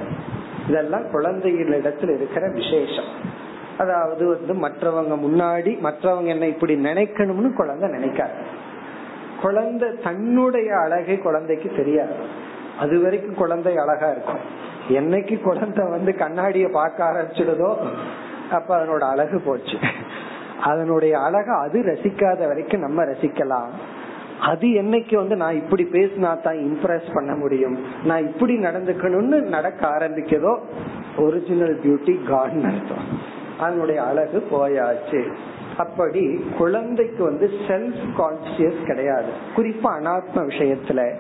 இதெல்லாம் 0.68 1.10
குழந்தைகளிடத்தில் 1.10 2.10
இருக்கிற 2.10 2.48
விசேஷம். 2.48 3.10
அதாவது 3.78 4.24
வந்து 4.26 4.68
மற்றவங்க 4.68 5.18
முன்னாடி 5.26 5.72
மற்றவங்க 5.78 6.24
என்ன 6.24 6.46
இப்படி 6.46 6.74
நினைக்கணும்னு 6.74 7.52
குழந்தை 7.52 7.88
நினைக்காது. 7.88 8.38
குழந்தை 9.42 9.88
தன்னுடைய 10.04 10.76
அழகை 10.76 11.18
குழந்தைக்கு 11.18 11.72
தெரியாது. 11.76 12.14
அது 12.78 13.00
வரைக்கும் 13.00 13.34
குழந்தை 13.34 13.76
அழகா 13.76 14.10
இருக்கும். 14.10 14.66
என்னைக்கு 14.88 15.40
குழந்தை 15.40 15.86
வந்து 15.88 16.12
கண்ணாடிய 16.12 16.68
பார்க்க 16.68 17.04
ஆரம்பிச்சிடுதோ 17.04 17.76
அப்ப 18.52 18.84
அதனோட 18.84 18.98
அழகு 18.98 19.40
போச்சு. 19.40 19.78
அதனுடைய 20.62 21.18
அழக 21.18 21.56
அது 21.56 21.80
ரசிக்காத 21.80 22.46
வரைக்கும் 22.46 22.80
நம்ம 22.80 23.04
ரசிக்கலாம். 23.04 23.68
அது 24.40 24.68
என்னைக்கு 24.68 25.14
வந்து 25.14 25.36
நான் 25.36 25.54
இப்படி 25.54 25.84
பேசினா 25.84 26.40
தான் 26.40 26.56
இம்ப்ரெஸ் 26.56 27.14
பண்ண 27.14 27.34
முடியும்? 27.34 27.78
நான் 28.04 28.26
இப்படி 28.26 28.56
நடந்துக்கணும்னு 28.56 29.42
நடக்க 29.42 29.88
ஆரம்பிக்கதோ 29.88 30.58
ஒரிஜினல் 31.18 31.80
பியூட்டி 31.84 32.28
காட் 32.28 32.50
அர்த்தம். 32.50 33.36
அதனுடைய 33.58 34.02
அழகு 34.02 34.46
போயாச்சு. 34.50 35.26
அப்படி 35.76 36.40
குழந்தைக்கு 36.58 37.24
வந்து 37.24 37.50
செல்ஃப் 37.68 38.02
கான்சியஸ் 38.18 38.84
கிடையாது. 38.86 39.26
குறிப்பா 39.56 39.88
அனாத்ம 40.00 40.34
விஷயத்துல 40.34 41.12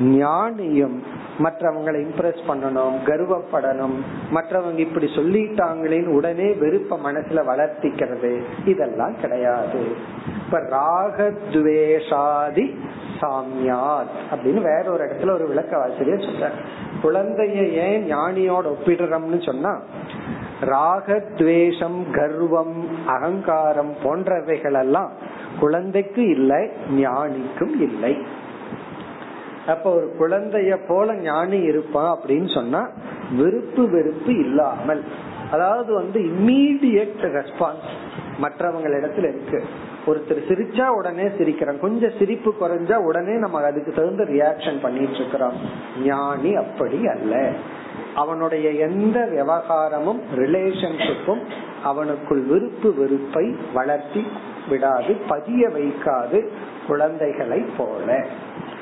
ஞானியும் 0.00 0.98
மற்றவங்களை 1.38 2.06
இம்ப்ரெஸ் 2.06 2.42
பண்ணணும் 2.48 2.94
கர்வப்படணும் 3.04 3.94
மற்றவங்க 4.34 4.78
இப்படி 4.78 5.06
சொல்லிட்டாங்களேன்னு 5.06 6.06
உடனே 6.06 6.52
வெறுப்ப 6.52 6.98
மனசுல 7.04 7.42
வளர்த்திக்கிறது 7.48 8.42
இதெல்லாம் 8.64 9.14
கிடையாது. 9.20 9.82
இப்ப 10.44 10.58
ராகத்வேஷாதி 10.58 12.74
சாமியாத் 13.20 14.08
அப்படின்னு 14.32 14.62
வேற 14.62 14.90
ஒரு 14.90 15.04
இடத்துல 15.04 15.30
ஒரு 15.30 15.48
விளக்க 15.48 15.82
ஆசிரியர் 15.82 16.18
சொல்ற 16.18 16.50
குழந்தைய 17.02 17.86
ஏன் 17.86 18.14
ஞானியோட 18.14 18.74
ஒப்பிடுறோம்னு 18.74 19.44
சொன்னா 19.44 19.80
ராகத்வேஷம் 20.60 22.12
கர்வம் 22.12 22.88
அகங்காரம் 23.06 23.94
போன்றவைகள் 24.04 24.80
எல்லாம் 24.80 25.10
குழந்தைக்கு 25.60 26.26
இல்லை 26.26 26.70
ஞானிக்கும் 26.90 27.80
இல்லை. 27.80 28.26
அப்ப 29.66 29.94
ஒரு 29.94 30.14
குழந்தைய 30.18 30.78
போல 30.88 31.14
ஞானி 31.14 31.60
இருப்பான் 31.60 32.16
அப்படின்னு 32.16 32.54
சொன்னா 32.54 32.88
விருப்பு 33.36 33.90
வெறுப்பு 33.90 34.38
இல்லாமல் 34.38 35.04
அதாவது 35.50 35.94
வந்து 35.94 36.20
இம்மீடியட் 36.20 37.38
ரெஸ்பான்ஸ் 37.38 37.88
மற்றவங்களிடத்துல 38.42 39.18
இருக்கு. 39.18 39.62
ஒருத்தர் 40.06 40.42
சிரிச்சா 40.48 40.86
உடனே 40.86 41.22
சிரிக்கிறோம் 41.22 41.78
கொஞ்சம் 41.78 42.12
சிரிப்பு 42.18 42.54
குறைஞ்சா 42.60 42.94
உடனே 42.94 43.38
நம்ம 43.38 43.62
அதுக்கு 43.64 43.92
தகுந்த 43.92 44.24
ரியாக்ஷன் 44.24 44.80
பண்ணிட்டு 44.80 45.14
இருக்கிறோம். 45.14 45.52
ஞானி 46.04 46.54
அப்படி 46.54 47.06
அல்ல. 47.06 47.52
அவனுடைய 48.14 48.70
எந்த 48.70 49.28
விவகாரமும் 49.30 50.20
ரிலேஷன்ஷிப்பும் 50.36 51.42
அவனுக்குள் 51.84 52.46
விருப்பு 52.46 52.94
வெறுப்பை 52.94 53.56
வளர்த்தி 53.74 54.26
விடாது 54.68 55.16
பதிய 55.28 55.68
வைக்காது 55.68 56.48
குழந்தைகளை 56.86 57.64
போல. 57.76 58.26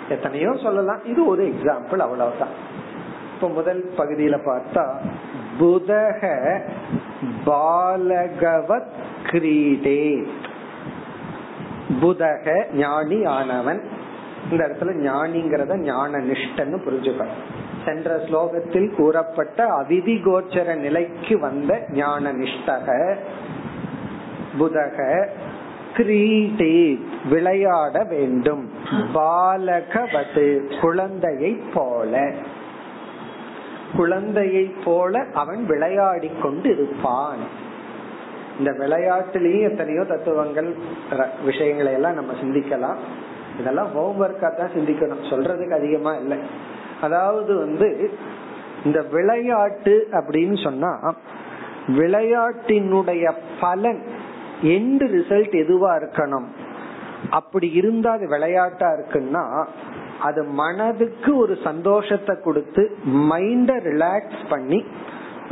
எத்தனையோ 0.09 0.53
சொல்லலாம். 0.63 1.05
இது 1.05 1.27
ஒரு 1.27 1.45
எக்ஸாம்பிள் 1.45 1.99
அவ்வளவுதான். 1.99 2.71
இப்ப 3.35 3.49
முதல் 3.49 3.93
பகுதியில 3.99 4.39
பார்த்தா 4.47 4.95
புதக 5.61 6.61
பாலகவத் 7.47 8.93
கிரீடே. 9.27 10.27
புதக 12.01 12.65
ஞானி 12.73 13.25
ஆனவன். 13.25 13.81
இந்த 14.51 14.67
இடத்துல 14.67 14.93
ஞானிங்கிறத 15.09 15.77
ஞான 15.77 16.19
நிஷ்டன்னு 16.19 16.79
புரிஞ்சுக்கணும் 16.87 17.43
சென்ற 17.85 18.17
ஸ்லோகத்தில் 18.17 18.95
கூறப்பட்ட 18.95 19.83
அவிதி 19.83 20.17
கோச்சர 20.25 20.75
நிலைக்கு 20.77 21.39
வந்த 21.39 21.81
ஞான 21.91 22.33
நிஷ்டக 22.33 23.17
புதக 24.59 25.27
கிரீடே 25.97 27.01
விளையாட 27.29 28.05
வேண்டும். 28.05 28.71
பாலகவது 29.15 30.79
குழந்தையை 30.81 31.53
போல. 31.75 32.33
குழந்தையை 33.97 34.65
போல 34.85 35.25
அவன் 35.35 35.67
விளையாடி 35.67 36.31
கொண்டு 36.43 36.71
இருப்பான் 36.71 37.71
இந்த 38.63 38.73
விளையாட்டுலயும் 38.81 39.69
எத்தனையோ 39.69 40.03
தத்துவங்கள் 40.11 40.71
விஷயங்களை 41.51 41.93
எல்லாம் 41.99 42.19
நம்ம 42.21 42.33
சிந்திக்கலாம். 42.43 42.99
இதெல்லாம் 43.61 43.91
ஹோம்ஒர்க்கா 43.95 44.49
தான் 44.59 44.75
சிந்திக்கணும். 44.77 45.25
சொல்றதுக்கு 45.31 45.75
அதிகமா 45.81 46.13
இல்லை. 46.23 46.39
அதாவது 47.07 47.53
வந்து 47.65 47.89
இந்த 48.89 49.01
விளையாட்டு 49.15 49.95
அப்படின்னு 50.19 50.57
சொன்னா 50.67 50.91
விளையாட்டினுடைய 51.99 53.25
பலன் 53.63 54.03
எண்டு 54.75 55.07
ரிசல்ட் 55.17 55.55
எதுவா 55.63 55.91
இருக்கணும்? 56.01 56.47
அப்படி 57.39 57.69
இருந்தா 57.81 58.11
அது 58.19 58.27
விளையாட்டா 58.35 58.89
இருக்குன்னா 58.97 59.45
அது 60.29 60.41
மனதுக்கு 60.61 61.31
ஒரு 61.43 61.55
சந்தோஷத்தை 61.69 62.35
கொடுத்து 62.47 62.83
மைண்ட 63.31 63.73
ரிலாக்ஸ் 63.89 64.43
பண்ணி 64.53 64.79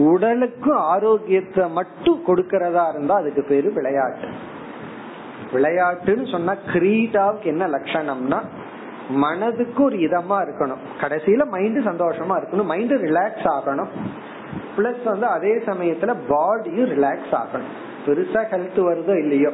உடலுக்கு 0.00 0.74
ஆரோக்கியத்தை 0.74 1.68
மட்டும் 1.68 2.22
கொடுக்கறதா 2.26 2.88
இருந்தா 2.88 3.14
அதுக்கு 3.14 3.42
பேரு 3.42 3.72
விளையாட்டு. 3.72 4.28
விளையாட்டுன்னு 5.52 6.30
சொன்னா 6.30 6.54
கிரீடாவுக்கு 6.72 7.44
என்ன 7.44 7.68
லட்சணம்னா 7.68 8.40
மனதுக்கு 9.08 9.82
ஒரு 9.82 9.96
இதமா 9.96 10.46
இருக்கணும். 10.46 10.82
கடைசியில 11.00 11.46
மைண்ட் 11.46 11.78
சந்தோஷமா 11.78 12.34
இருக்கணும். 12.38 12.64
மைண்ட் 12.64 12.92
ரிலாக்ஸ் 12.92 13.48
ஆகணும். 13.48 13.88
பிளஸ் 14.76 15.04
வந்து 15.04 15.26
அதே 15.26 15.54
சமயத்துல 15.54 16.14
பாடியும் 16.28 16.90
ரிலாக்ஸ் 16.90 17.32
ஆகணும். 17.32 17.70
பெருசா 18.06 18.44
ஹெல்த் 18.52 18.78
வருதோ 18.78 19.18
இல்லையோ. 19.18 19.52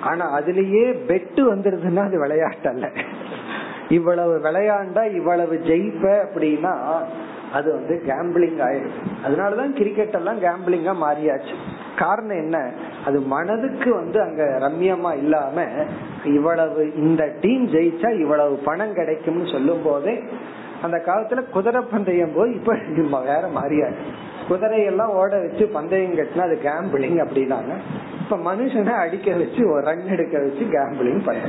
ஆனா 0.00 0.38
அதுலயே 0.38 0.96
பெட்டு 1.08 1.40
வந்துருதுன்னா 1.52 2.04
அது 2.04 2.18
விளையாட்டு 2.18 2.68
அல்ல 2.68 2.90
இவ்வளவு 3.88 4.38
விளையாண்டா 4.38 5.14
இவ்வளவு 5.14 5.60
ஜெயிப்ப 5.64 6.26
அப்படின்னா 6.26 6.98
அது 7.52 7.72
வந்து 7.72 7.94
கேம்பிளிங் 8.06 8.60
ஆயிடும் 8.64 8.96
அதனாலதான் 9.24 9.72
கிரிக்கெட் 9.72 10.14
எல்லாம் 10.14 10.40
கேம்பிளிங்கா 10.40 10.94
மாறியாச்சு. 11.02 11.54
காரணம் 11.96 12.36
என்ன? 12.36 12.56
அது 13.04 13.20
மனதுக்கு 13.20 13.94
வந்து 13.94 14.22
அங்க 14.22 14.42
ரம்யமா 14.60 15.16
இல்லாம 15.16 15.56
இவ்வளவு 16.24 16.94
இந்த 16.96 17.34
டீம் 17.40 17.66
ஜெயிச்சா 17.66 18.20
இவ்வளவு 18.20 18.56
பணம் 18.64 18.92
கிடைக்கும்னு 18.92 19.52
சொல்லும் 19.52 19.82
போதே 19.82 20.14
அந்த 20.82 20.96
காலத்துல 21.06 21.50
குதிரை 21.50 21.82
பந்தயம் 21.90 22.34
போய் 22.34 22.52
இப்ப 22.52 22.72
வேற 23.30 23.48
மாறியாச்சு. 23.54 24.08
குதிரையெல்லாம் 24.48 25.12
ஓட 25.14 25.36
வச்சு 25.38 25.66
பந்தயம் 25.66 26.14
கட்டினா 26.14 26.40
அது 26.40 26.58
கேம்பிளிங் 26.62 27.18
அப்படின்னாங்க 27.24 27.72
இப்ப 28.20 28.36
மனுஷனை 28.44 28.94
அடிக்க 28.98 29.30
வச்சு 29.32 29.62
ரன் 29.80 30.06
எடுக்க 30.08 30.38
வச்சு 30.38 30.64
கேம்பிளிங் 30.70 31.24
பண்ற 31.24 31.48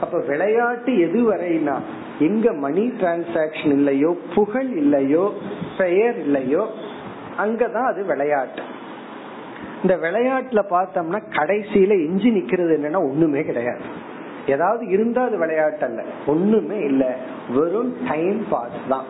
அப்ப 0.00 0.18
விளையாட்டு 0.18 0.98
எது 0.98 1.22
வரைனா 1.24 1.76
எங்க 2.18 2.52
மணி 2.52 2.88
டிரான்சாக்சன் 2.88 3.72
இல்லையோ 3.72 4.16
புகழ் 4.34 4.76
இல்லையோ 4.76 5.32
பெயர் 5.78 6.18
இல்லையோ 6.18 6.70
அங்கதான் 7.38 7.86
அது 7.86 8.04
விளையாட்டு. 8.04 8.62
இந்த 9.82 9.96
விளையாட்டுல 9.96 10.62
பார்த்தோம்னா 10.70 11.22
கடைசியில 11.30 11.90
எஞ்சி 11.90 12.30
நிக்கிறது 12.30 12.76
என்னன்னா 12.76 12.96
ஒண்ணுமே 12.96 13.44
கிடையாது. 13.44 13.82
ஏதாவது 14.46 14.88
இருந்தா 14.88 15.24
அது 15.24 15.38
விளையாட்டு 15.38 15.84
அல்ல 15.84 16.02
ஒண்ணுமே 16.26 16.78
இல்ல. 16.78 17.16
வெறும் 17.54 17.96
டைம் 18.08 18.46
பாஸ் 18.50 18.88
தான். 18.88 19.04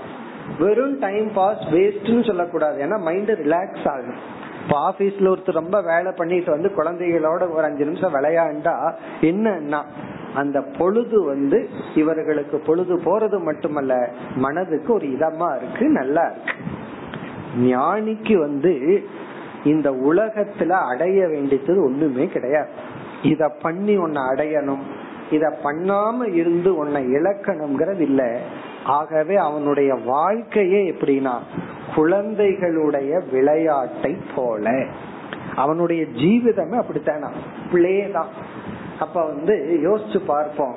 வெறும் 0.59 0.99
டைம் 0.99 1.33
பாஸ் 1.33 1.59
வேஸ்ட்னு 1.59 2.27
சொல்லக்கூடாது. 2.27 2.85
ஏன்னா 2.85 2.99
மைண்ட் 3.01 3.31
ரிலாக்ஸ் 3.31 3.89
ஆகும். 3.89 4.43
இப்ப 4.65 4.91
ஆபீஸ்ல 4.91 5.33
ஒருத்தர் 5.33 5.53
ரொம்ப 5.53 5.83
வேலை 5.83 6.13
பண்ணிட்டு 6.13 6.51
வந்து 6.51 6.69
குழந்தைகளோட 6.69 7.51
ஒரு 7.51 7.63
அஞ்சு 7.63 7.85
நிமிஷம் 7.85 8.15
விளையாண்டா 8.15 8.95
என்னன்னா 9.21 9.83
அந்த 10.35 10.63
பொழுது 10.63 11.25
வந்து 11.25 11.69
இவர்களுக்கு 11.95 12.59
பொழுது 12.59 12.97
போறது 12.97 13.43
மட்டுமல்ல 13.43 14.09
மனதுக்கு 14.37 14.93
ஒரு 14.93 15.07
இதமா 15.07 15.57
இருக்கு 15.57 15.89
நல்லா 15.89 16.31
இருக்கு. 16.31 16.53
ஞானிக்கு 17.61 18.37
வந்து 18.37 19.03
இந்த 19.65 19.91
உலகத்துல 19.91 20.69
அடைய 20.69 21.29
வேண்டியது 21.29 21.85
ஒண்ணுமே 21.85 22.27
கிடையாது. 22.27 22.69
இத 23.23 23.49
பண்ணி 23.49 23.97
உன்னை 23.97 24.23
அடையணும். 24.23 24.83
இத 25.31 25.59
பண்ணாம 25.65 26.35
இருந்து 26.35 26.77
உன்னை 26.77 27.05
இழக்கணுங்கிறது 27.05 28.01
இல்ல. 28.01 28.39
ஆகவே 28.85 29.37
அவனுடைய 29.37 29.95
வாழ்க்கையே 29.95 30.91
எப்படின்னா 30.91 31.39
குழந்தைகளுடைய 31.95 33.23
விளையாட்டை 33.33 34.17
போல. 34.35 34.87
அவனுடைய 35.57 36.03
ஜீவிதமே 36.03 36.83
அப்படித்தானா? 36.83 37.31
பிளே 37.73 38.11
தான் 38.13 38.29
அப்ப 39.01 39.25
வந்து 39.25 39.81
யோசிச்சு 39.85 40.25
பார்ப்போம். 40.27 40.75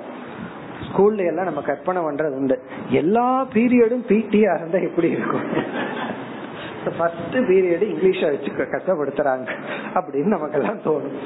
ஸ்கூல்ல 0.88 1.26
எல்லாம் 1.26 1.46
நம்ம 1.46 1.62
கற்பனை 1.62 2.02
பண்றது 2.02 2.36
உண்டு. 2.36 2.62
எல்லா 2.90 3.46
பீரியடும் 3.46 4.08
பிடியா 4.08 4.54
இருந்தா 4.54 4.78
எப்படி 4.78 5.10
இருக்கும்? 5.10 5.42
ஃபர்ஸ்ட் 6.98 7.36
பீரியட் 7.36 7.82
இங்கிலீஷ 7.82 8.26
வச்சு 8.30 8.52
கஷ்டப்படுத்துறாங்க. 8.52 9.48
அப்படின்னு 9.94 10.26
நமக்கு 10.26 10.60
எல்லாம் 10.60 10.80
தோணும். 10.80 11.18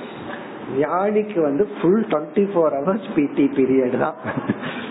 ஞானிக்கு 0.80 1.42
வந்து 1.42 1.68
ஃபுல் 1.82 2.06
டுவெண்ட்டி 2.10 2.50
ஃபோர் 2.54 2.74
ஹவர்ஸ் 2.80 3.14
பிடி 3.16 3.52
பீரியட் 3.56 4.00
தான். 4.00 4.16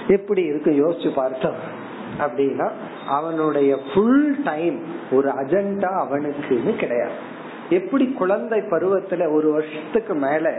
எப்படி 0.07 0.43
இருக்கு? 0.43 0.71
யோசிச்சு 0.71 1.15
பார்த்தோம். 1.15 1.80
அப்படின்னா 2.20 2.70
அவனுடைய 3.09 3.76
ஃபுல் 3.94 4.42
டைம் 4.44 4.83
ஒரு 5.12 5.28
அஜெண்டா 5.28 5.90
அவனுக்குன்னு 6.04 6.76
கிடையாது. 6.76 7.38
எப்படி 7.70 8.06
குழந்தை 8.06 8.61
பருவத்துல 8.61 9.33
ஒரு 9.33 9.52
வருஷத்துக்கு 9.52 10.14
மேல 10.14 10.50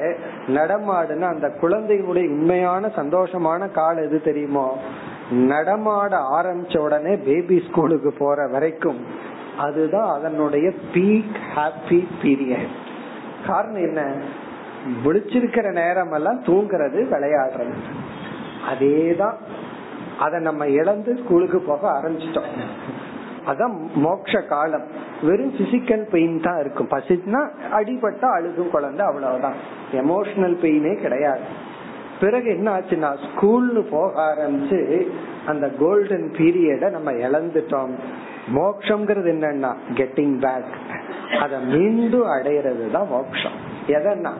நடமாடுனா 0.47 1.21
அந்த 1.21 1.50
குழந்தைகளுடைய 1.50 2.30
உண்மையான 2.30 2.88
சந்தோஷமான 2.88 3.71
காலம் 3.71 4.04
எது 4.04 4.21
தெரியுமோ? 4.21 4.78
நடமாட 5.32 6.17
ஆரம்பிச்ச 6.17 6.78
உடனே 6.78 7.15
பேபி 7.15 7.63
ஸ்கூலுக்கு 7.69 8.13
போற 8.17 8.47
வரைக்கும் 8.47 9.06
அதுதான் 9.58 10.19
அதனுடைய 10.19 10.71
பீக் 10.93 11.36
ஹாப்பி 11.56 12.08
பீரியட் 12.24 12.71
காரணம் 13.47 13.82
என்ன? 13.82 14.21
முடிச்சிருக்கிற 15.06 15.71
நேரம் 15.71 16.12
எல்லாம் 16.12 16.43
தூங்குறது 16.43 17.06
விளையாடுறது. 17.12 17.74
அதேதான் 18.71 19.34
அதை 20.22 20.40
நம்ம 20.40 20.68
இழந்து 20.80 21.12
ஸ்கூலுக்கு 21.24 21.60
போக 21.60 21.84
ஆரம்பிச்சிட்டோம். 21.98 22.50
அதான் 23.50 23.76
மோட்ச 24.04 24.34
காலம். 24.48 24.88
வெறும் 25.24 25.54
பிசிக்கல் 25.58 26.06
பெயின் 26.12 26.42
தான் 26.42 26.60
இருக்கும். 26.60 26.92
பசிச்சுனா 26.92 27.42
அடிபட்டா 27.72 28.30
அழுகும் 28.38 28.74
குழந்தை 28.76 29.06
அவ்வளவுதான். 29.06 29.58
எமோஷனல் 29.92 30.58
பெயினே 30.64 30.94
கிடையாது. 31.02 31.46
பிறகு 32.22 32.50
என்ன 32.56 32.68
ஆச்சுன்னா 32.78 33.10
ஸ்கூல்னு 33.26 33.82
போக 33.92 34.10
ஆரம்பிச்சு 34.32 34.80
அந்த 35.46 35.66
கோல்டன் 35.80 36.28
பீரியட 36.38 36.90
நம்ம 36.90 37.12
இழந்துட்டோம். 37.26 37.94
மோக்ஷங்கிறது 38.56 39.30
என்னன்னா 39.34 39.72
கெட்டிங் 39.94 40.36
பேக் 40.46 40.72
அத 41.42 41.60
மீண்டும் 41.74 42.30
அடையிறது 42.36 42.86
தான் 42.92 43.10
மோக்ஷம் 43.10 43.58
எதன்னா 43.88 44.32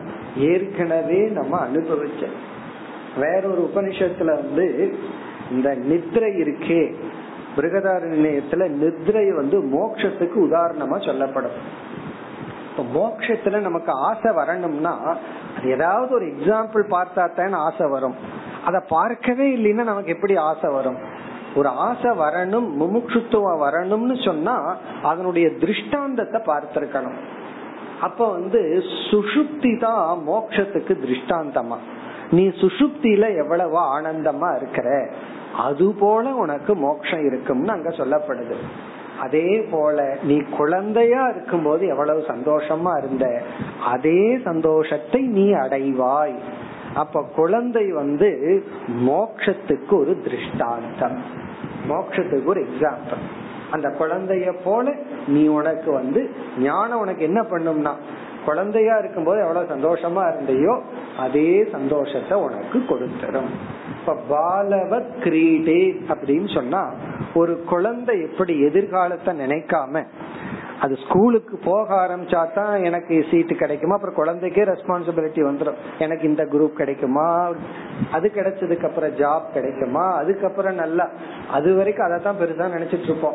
ஏற்கனவே 0.50 1.20
நம்ம 1.38 1.60
அனுபவிச்ச 1.66 2.22
வேறொரு 3.20 3.62
உபனிஷத்துல 3.74 4.30
வந்து 4.40 4.66
இந்த 5.52 5.68
நித்ரை 5.90 6.30
இருக்கே. 6.42 6.82
பிருகதாரண்யத்துல 7.56 8.66
நித்ரை 8.82 9.24
வந்து 9.34 9.56
மோக்ஷத்துக்கு 9.74 10.38
உதாரணமா 10.48 11.06
சொல்லப்படும். 11.06 11.56
இப்ப 12.68 12.84
மோக்ஷத்துல 12.98 13.60
நமக்கு 13.60 13.92
ஆசை 13.92 14.30
வரணும்னா 14.32 15.16
ஏதாவது 15.64 16.14
ஒரு 16.14 16.26
எக்ஸாம்பிள் 16.26 16.84
பார்த்தா 16.90 17.24
தான் 17.34 17.52
ஆசை 17.52 17.86
வரும். 17.88 18.14
அத 18.64 18.80
பார்க்கவே 18.80 19.46
இல்லைன்னா 19.56 19.84
நமக்கு 19.90 20.10
எப்படி 20.10 20.36
ஆசை 20.36 20.70
வரும்? 20.70 20.98
ஒரு 21.54 21.68
ஆசை 21.68 22.10
வரணும் 22.10 22.68
முமுட்சுத்துவம் 22.80 23.62
வரணும்னு 23.62 24.24
சொன்னா 24.24 24.76
அதனுடைய 25.02 25.46
திருஷ்டாந்தத்தை 25.56 26.40
பார்த்திருக்கணும். 26.46 27.18
அப்ப 28.00 28.30
வந்து 28.30 28.60
சுசுப்தி 29.10 29.72
தான் 29.80 30.22
மோக்ஷத்துக்கு 30.28 30.94
திருஷ்டாந்தமா. 31.04 31.76
நீ 32.30 32.48
சுசுப்தியில 32.48 33.36
எவ்வளவு 33.36 33.78
ஆனந்தமா 33.98 34.56
இருக்கிற. 34.56 34.88
அது 35.56 35.94
போல 35.94 36.34
உனக்கு 36.34 36.74
மோட்சம் 36.76 37.26
இருக்கும்னு 37.26 37.72
அங்க 37.72 37.88
சொல்லப்படுது. 37.88 38.56
அதே 39.20 39.60
போல 39.70 40.16
நீ 40.22 40.42
குழந்தையா 40.56 41.28
இருக்கும்போது 41.28 41.86
எவ்வளவு 41.86 42.24
சந்தோஷமா 42.28 42.92
இருந்த 42.98 43.42
அதே 43.84 44.38
சந்தோஷத்தை 44.44 45.20
நீ 45.22 45.52
அடைவாய். 45.52 46.34
அப்ப 46.94 47.22
குழந்தை 47.36 47.90
வந்து 47.90 48.62
மோக்ஷத்துக்கு 48.88 49.90
ஒரு 49.90 50.20
திருஷ்டாந்தம். 50.24 51.18
மோக்ஷத்துக்கு 51.88 52.44
ஒரு 52.44 52.66
எக்ஸாம்பிள் 52.68 53.22
அந்த 53.70 53.88
குழந்தைய 53.98 54.54
போல 54.64 54.94
நீ 55.26 55.46
உனக்கு 55.48 55.92
வந்து 55.92 56.30
ஞானம் 56.58 56.98
உனக்கு 56.98 57.22
என்ன 57.22 57.42
பண்ணும்னா 57.42 57.92
குழந்தையா 58.44 58.98
இருக்கும்போது 58.98 59.40
எவ்வளவு 59.40 59.72
சந்தோஷமா 59.74 60.22
இருந்தையோ 60.32 60.80
அதே 61.18 61.68
சந்தோஷத்தை 61.72 62.38
உனக்கு 62.38 62.78
கொடுத்துரும். 62.78 63.50
இப்ப 64.06 64.16
பாலவத் 64.30 65.12
கிரீடே 65.24 65.82
அப்படின்னு 66.08 66.54
சொன்னா 66.54 66.90
ஒரு 67.34 67.64
குழந்தை 67.64 68.20
எப்படி 68.22 68.60
எதிர்காலத்தை 68.60 69.38
நினைக்காம 69.40 70.04
அது 70.80 70.98
ஸ்கூலுக்கு 71.08 71.58
போக 71.64 71.94
ஆரம்பிச்சா 71.94 72.52
தான் 72.54 72.82
எனக்கு 72.82 73.26
சீட்டு 73.30 73.54
கிடைக்குமா? 73.54 73.94
அப்புறம் 73.94 74.14
குழந்தைக்கே 74.14 74.64
ரெஸ்பான்சிபிலிட்டி 74.70 75.42
வந்துடும் 75.42 75.74
எனக்கு 75.98 76.28
இந்த 76.28 76.44
குரூப் 76.44 76.72
கிடைக்குமா? 76.72 77.50
அது 78.12 78.30
கிடைச்சதுக்கு 78.34 78.84
அப்புறம் 78.84 79.10
ஜாப் 79.10 79.52
கிடைக்குமா? 79.52 80.14
அதுக்கப்புறம் 80.14 80.74
நல்லா 80.74 81.08
அது 81.50 81.74
வரைக்கும் 81.74 82.06
அதை 82.06 82.20
தான் 82.20 82.36
பெருசா 82.40 82.74
நினைச்சிட்டு 82.76 83.02
இருப்போம். 83.02 83.34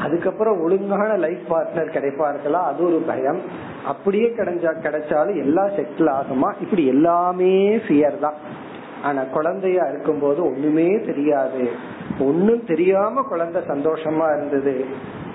அதுக்கப்புறம் 0.00 0.60
ஒழுங்கான 0.60 1.16
லைஃப் 1.16 1.54
பார்ட்னர் 1.54 1.94
கிடைப்பார்களா? 1.96 2.62
அது 2.64 2.84
ஒரு 2.84 3.02
பயம். 3.06 3.40
அப்படியே 3.84 4.26
கிடைஞ்சா 4.26 4.72
கிடைச்சாலும் 4.82 5.36
எல்லாம் 5.36 5.68
செட்டில் 5.68 6.12
ஆகுமா? 6.12 6.52
இப்படி 6.60 6.86
எல்லாமே 6.86 7.76
ஃபியர் 7.76 8.18
தான். 8.18 8.62
ஆனா 9.04 9.22
குழந்தையா 9.22 9.84
இருக்கும் 9.88 10.20
போது 10.20 10.40
ஒண்ணுமே 10.44 10.88
தெரியாது. 11.00 11.64
ஒன்னும் 12.18 12.64
தெரியாம 12.64 13.22
குழந்தை 13.22 13.62
சந்தோஷமா 13.62 14.26
இருந்தது. 14.36 14.74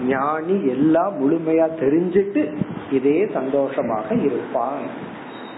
ஞானி 0.07 0.57
எல்லாம் 0.67 1.13
முழுமையா 1.19 1.67
தெரிஞ்சிட்டு 1.79 2.43
இதே 2.91 3.27
சந்தோஷமாக 3.33 4.15
இருப்பான். 4.15 4.83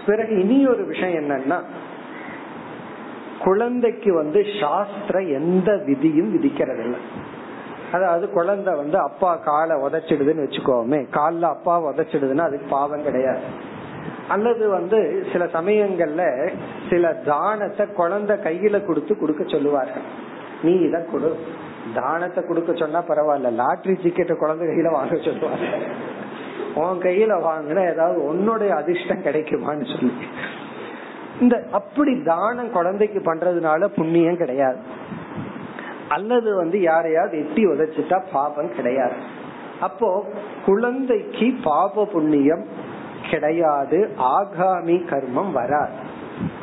பிறகு 0.06 0.32
இனி 0.40 0.66
ஒரு 0.66 0.84
விஷயம் 0.84 1.18
என்னன்னா 1.22 1.58
குழந்தைக்கு 3.44 4.14
வந்து 4.14 4.40
சாஸ்திர 4.60 5.20
எந்த 5.20 5.70
விதியும் 5.86 6.32
விதிக்கிறது 6.34 6.96
அதாவது 7.92 8.30
குழந்தை 8.30 8.74
வந்து 8.74 8.98
அப்பா 8.98 9.30
காலை 9.36 9.76
உதச்சிடுதுன்னு 9.76 10.44
வச்சுக்கோமே 10.44 11.00
காலில் 11.10 11.42
அப்பா 11.42 11.74
உதச்சிடுதுன்னா 11.80 12.44
அதுக்கு 12.48 12.66
பாவம் 12.70 13.02
கிடையாது. 13.02 13.42
அல்லது 14.28 14.68
வந்து 14.68 15.26
சில 15.32 15.44
சமயங்கள்ல 15.44 16.50
சில 16.90 17.12
தானத்தை 17.12 17.86
குழந்தை 17.86 18.36
கையில 18.36 18.86
கொடுத்து 18.86 19.18
கொடுக்க 19.18 19.44
சொல்லுவார்கள். 19.44 20.02
நீ 20.62 20.72
இத 20.72 21.06
கொடு. 21.12 21.38
தானத்தை 21.94 22.44
கொடுக்க 22.44 22.74
சொன்னா 22.74 23.02
பரவாயில்ல. 23.02 23.62
லாட்ரி 23.62 23.96
டிக்கெட்டை 24.02 24.36
குழந்தை 24.36 24.68
கையில 24.68 24.90
வாங்க 24.90 25.16
சொல்லுவாங்க. 25.16 25.66
உன் 26.74 27.00
கையில 27.00 27.32
வாங்கினா 27.48 27.92
ஏதாவது 27.92 28.24
உன்னுடைய 28.24 28.74
அதிர்ஷ்டம் 28.74 29.24
கிடைக்குமான்னு 29.24 29.98
சொல்லி. 29.98 30.12
இந்த 31.40 31.62
அப்படி 31.72 32.22
தானம் 32.22 32.70
குழந்தைக்கு 32.70 33.34
பண்றதுனால 33.34 33.86
புண்ணியம் 33.86 34.36
கிடையாது. 34.36 34.76
அல்லது 36.08 36.56
வந்து 36.56 36.80
யாரையாவது 36.80 37.38
எட்டி 37.38 37.66
உதைச்சிட்டா 37.66 38.22
பாபம் 38.32 38.74
கிடையாது. 38.74 39.12
அப்போ 39.80 40.24
குழந்தைக்கு 40.66 41.54
பாப 41.62 42.04
புண்ணியம் 42.04 42.90
கிடையாது. 43.30 44.10
ஆகாமி 44.18 44.96
கர்மம் 45.10 45.52
வராது. 45.52 46.10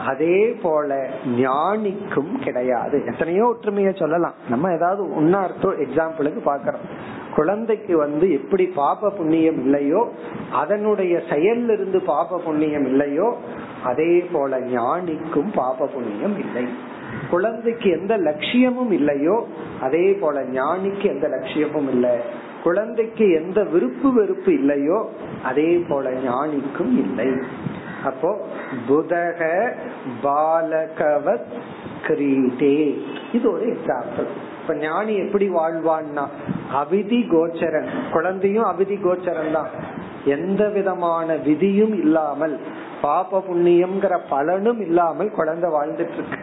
அதே 0.06 0.48
போல 0.62 1.10
ஞானிக்கும் 1.26 2.40
கிடையாது. 2.40 3.04
எத்தனையோ 3.06 3.56
ஒற்றுமைய 3.56 3.96
சொல்லலாம். 3.96 4.34
நம்ம 4.50 4.74
ஏதாவது 4.74 5.04
ஒன்னார்த்தம் 5.22 5.80
எக்ஸாம்பிளுக்கு 5.86 6.42
பாக்கிறோம் 6.46 6.88
குழந்தைக்கு 7.36 7.98
வந்து 7.98 8.32
எப்படி 8.32 8.66
பாப 8.66 9.10
புண்ணியம் 9.10 9.60
இல்லையோ 9.64 10.08
அதனுடைய 10.52 11.22
செயல் 11.30 11.70
இருந்து 11.70 12.02
பாப 12.02 12.38
புண்ணியம் 12.38 12.86
இல்லையோ 12.86 13.38
அதே 13.84 14.20
போல 14.32 14.60
ஞானிக்கும் 14.60 15.54
பாப 15.56 15.86
புண்ணியம் 15.86 16.40
இல்லை. 16.40 16.68
குழந்தைக்கு 17.30 17.90
எந்த 17.90 18.18
லட்சியமும் 18.18 18.92
இல்லையோ 18.92 19.48
அதே 19.82 20.12
போல 20.12 20.42
ஞானிக்கு 20.42 21.06
எந்த 21.06 21.28
லட்சியமும் 21.28 21.90
இல்லை. 21.90 22.16
குழந்தைக்கு 22.64 23.26
எந்த 23.32 23.60
விருப்பு 23.64 24.14
வெறுப்பு 24.14 24.54
இல்லையோ 24.54 25.00
அதே 25.44 25.72
போல 25.90 26.10
ஞானிக்கும் 26.10 26.94
இல்லை. 27.04 27.30
அப்போ 28.04 28.30
புதக 28.88 29.40
பாலகவத் 30.24 31.50
கிரீடே 32.08 32.78
இது 33.32 33.46
ஒரு 33.52 33.66
எக்ஸாம்பிள் 33.76 34.30
இப்ப 34.62 34.76
ஞானி 34.76 35.14
எப்படி 35.16 35.50
வாழ்வான்னா 35.50 36.26
அவிதி 36.74 37.20
கோச்சரன். 37.32 37.90
குழந்தையும் 38.12 38.64
அவிதி 38.64 38.98
கோச்சரன் 39.04 39.52
தான். 39.52 39.72
எந்த 40.26 40.64
விதமான 40.70 41.36
விதியும் 41.36 41.96
இல்லாமல் 42.04 42.56
பாப 43.02 43.44
புண்ணியம்ங்கிற 43.50 44.18
பலனும் 44.30 44.82
இல்லாமல் 44.82 45.32
குழந்தை 45.32 45.70
வாழ்ந்துட்டு 45.70 46.18
இருக்கு. 46.18 46.40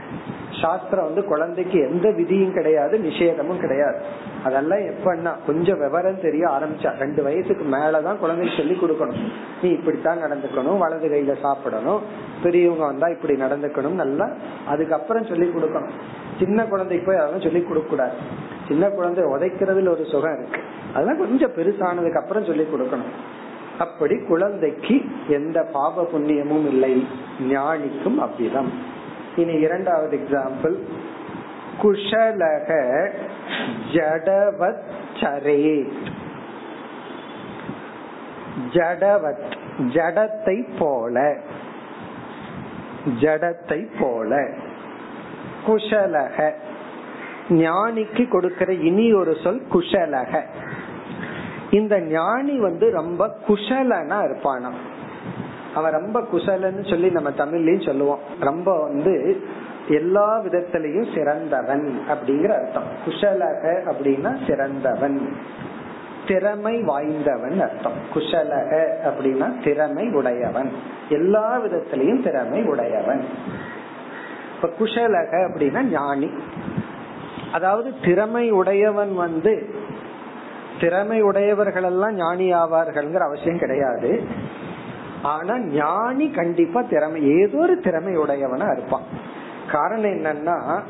சாஸ்திரம் 0.63 1.05
வந்து 1.05 1.25
குழந்தைக்கு 1.25 1.79
எந்த 1.81 2.11
விதியும் 2.11 2.53
கிடையாது 2.53 2.99
நிஷேதமும் 2.99 3.61
கிடையாது. 3.61 3.99
அதெல்லாம் 4.47 4.85
எப்பன்னா 4.91 5.33
கொஞ்சம் 5.47 5.81
விவரம் 5.85 6.25
தெரிய 6.25 6.45
ஆரம்பிச்சா 6.57 6.91
ரெண்டு 7.03 7.21
வயசுக்கு 7.27 7.65
மேலதான் 7.77 8.21
குழந்தைக்கு 8.23 8.59
சொல்லி 8.59 8.77
கொடுக்கணும். 8.81 9.23
நீ 9.63 9.69
இப்படித்தான் 9.77 10.23
நடந்துக்கணும் 10.25 10.83
வலது 10.83 11.09
கையில 11.13 11.35
சாப்பிடணும் 11.45 12.03
பெரியவங்க 12.43 12.85
வந்தா 12.85 13.09
இப்படி 13.17 13.35
நடந்துக்கணும் 13.45 14.01
நல்லா 14.03 14.27
அதுக்கப்புறம் 14.67 15.31
சொல்லி 15.31 15.49
கொடுக்கணும். 15.55 15.97
சின்ன 16.41 16.65
குழந்தைக்கு 16.73 17.07
போய் 17.07 17.21
அதெல்லாம் 17.21 17.47
சொல்லி 17.47 17.63
கொடுக்க 17.63 17.89
கூடாது. 17.89 18.17
சின்ன 18.69 18.85
குழந்தை 18.89 19.25
உதைக்கிறதுல 19.35 19.95
ஒரு 19.97 20.05
சுகம் 20.13 20.37
இருக்கு. 20.39 20.61
அதெல்லாம் 20.95 21.21
கொஞ்சம் 21.23 21.55
பெருசானதுக்கு 21.57 22.21
அப்புறம் 22.23 22.49
சொல்லி 22.51 22.67
கொடுக்கணும். 22.73 23.15
அப்படி 23.79 24.17
குழந்தைக்கு 24.29 24.95
எந்த 25.29 25.59
பாப 25.73 26.05
புண்ணியமும் 26.13 26.67
இல்லை. 26.73 26.93
ஞானிக்கும் 27.53 28.19
அவ்விதம். 28.27 28.71
இனி 29.37 29.55
இரண்டாவது 29.67 30.15
எக்ஸாம்பிள் 30.19 30.77
குஷலக 31.83 32.71
ஜடவத் 33.93 34.83
சரேத் 35.15 35.93
ஜடவத் 38.73 39.53
ஜடத்தை 39.79 40.69
போல. 40.79 41.37
ஜடத்தை 43.21 43.89
போல. 44.01 44.55
குஷலக. 45.67 46.53
ஞானிக்கு 47.49 48.29
கொடுக்கிற 48.29 48.73
இனி 48.73 49.13
ஒரு 49.13 49.37
சொல் 49.43 49.67
குஷலக. 49.73 50.43
இந்த 51.71 52.01
ஞானி 52.01 52.59
வந்து 52.59 52.91
ரொம்ப 52.91 53.37
குஷலனா 53.49 54.21
இருப்பானா 54.23 54.71
அவன் 55.75 55.93
ரொம்ப 55.93 56.21
குசலன்னு 56.21 56.91
சொல்லி 56.91 57.11
நம்ம 57.11 57.31
தமிழ்லயும் 57.31 57.87
சொல்லுவோம். 57.87 58.19
ரொம்ப 58.41 58.83
வந்து 58.83 59.45
எல்லா 59.89 60.41
விதத்திலையும் 60.41 61.15
சிறந்தவன் 61.15 62.01
அப்படிங்கிற 62.09 62.49
அர்த்தம். 62.49 62.83
குஷலக 63.07 63.93
அப்படின்னா 63.93 64.47
சிறந்தவன். 64.47 65.37
திறமை 66.27 66.83
வாய்ந்தவன் 66.83 67.61
அர்த்தம். 67.61 67.93
குஷலக 68.15 68.89
அப்படின்னா 69.05 69.65
திறமை 69.65 70.09
உடையவன். 70.09 70.73
எல்லா 71.09 71.61
விதத்திலையும் 71.65 72.23
திறமை 72.23 72.63
உடையவன். 72.63 73.25
இப்ப 74.55 74.85
குஷலக 74.85 75.33
அப்படின்னா 75.33 75.83
ஞானி. 75.83 76.31
அதாவது 77.53 77.93
திறமை 78.05 78.51
உடையவன் 78.51 79.15
வந்து 79.15 79.75
திறமை 80.81 81.23
உடையவர்கள் 81.23 81.83
எல்லாம் 81.83 82.15
ஞானி 82.15 82.53
ஆவார்கள்ங்கிற 82.53 83.19
அவசியம் 83.19 83.59
கிடையாது. 83.59 84.25
ஆனா 85.23 85.59
ஞானி 85.59 86.31
கண்டிப்பா 86.31 86.83
திறமை 86.83 87.41
ஏதோ 87.41 87.59
ஒரு 87.59 87.81
திறமை 87.81 88.19
உடையவனா 88.19 88.79
இருப்பான். 88.79 89.35
காரணம் 89.73 90.11
என்னன்னா 90.11 90.81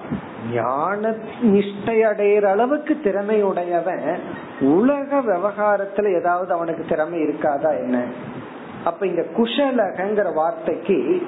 ஞான 0.53 1.15
நிஷ்டை 1.43 1.99
அடையிற 2.03 2.45
அளவுக்கு 2.45 3.01
திறமை 3.05 3.43
உடையவன் 3.43 4.21
உலக 4.61 5.21
விவகாரத்துல 5.21 6.15
ஏதாவது 6.17 6.53
அவனுக்கு 6.53 6.85
திறமை 6.89 7.21
இருக்காதா 7.21 7.71
என்ன? 7.79 8.05
அப்ப 8.85 9.07
இங்க 9.07 9.25
குஷலகங்கிற 9.37 10.35
வார்த்தைக்கு 10.35 11.23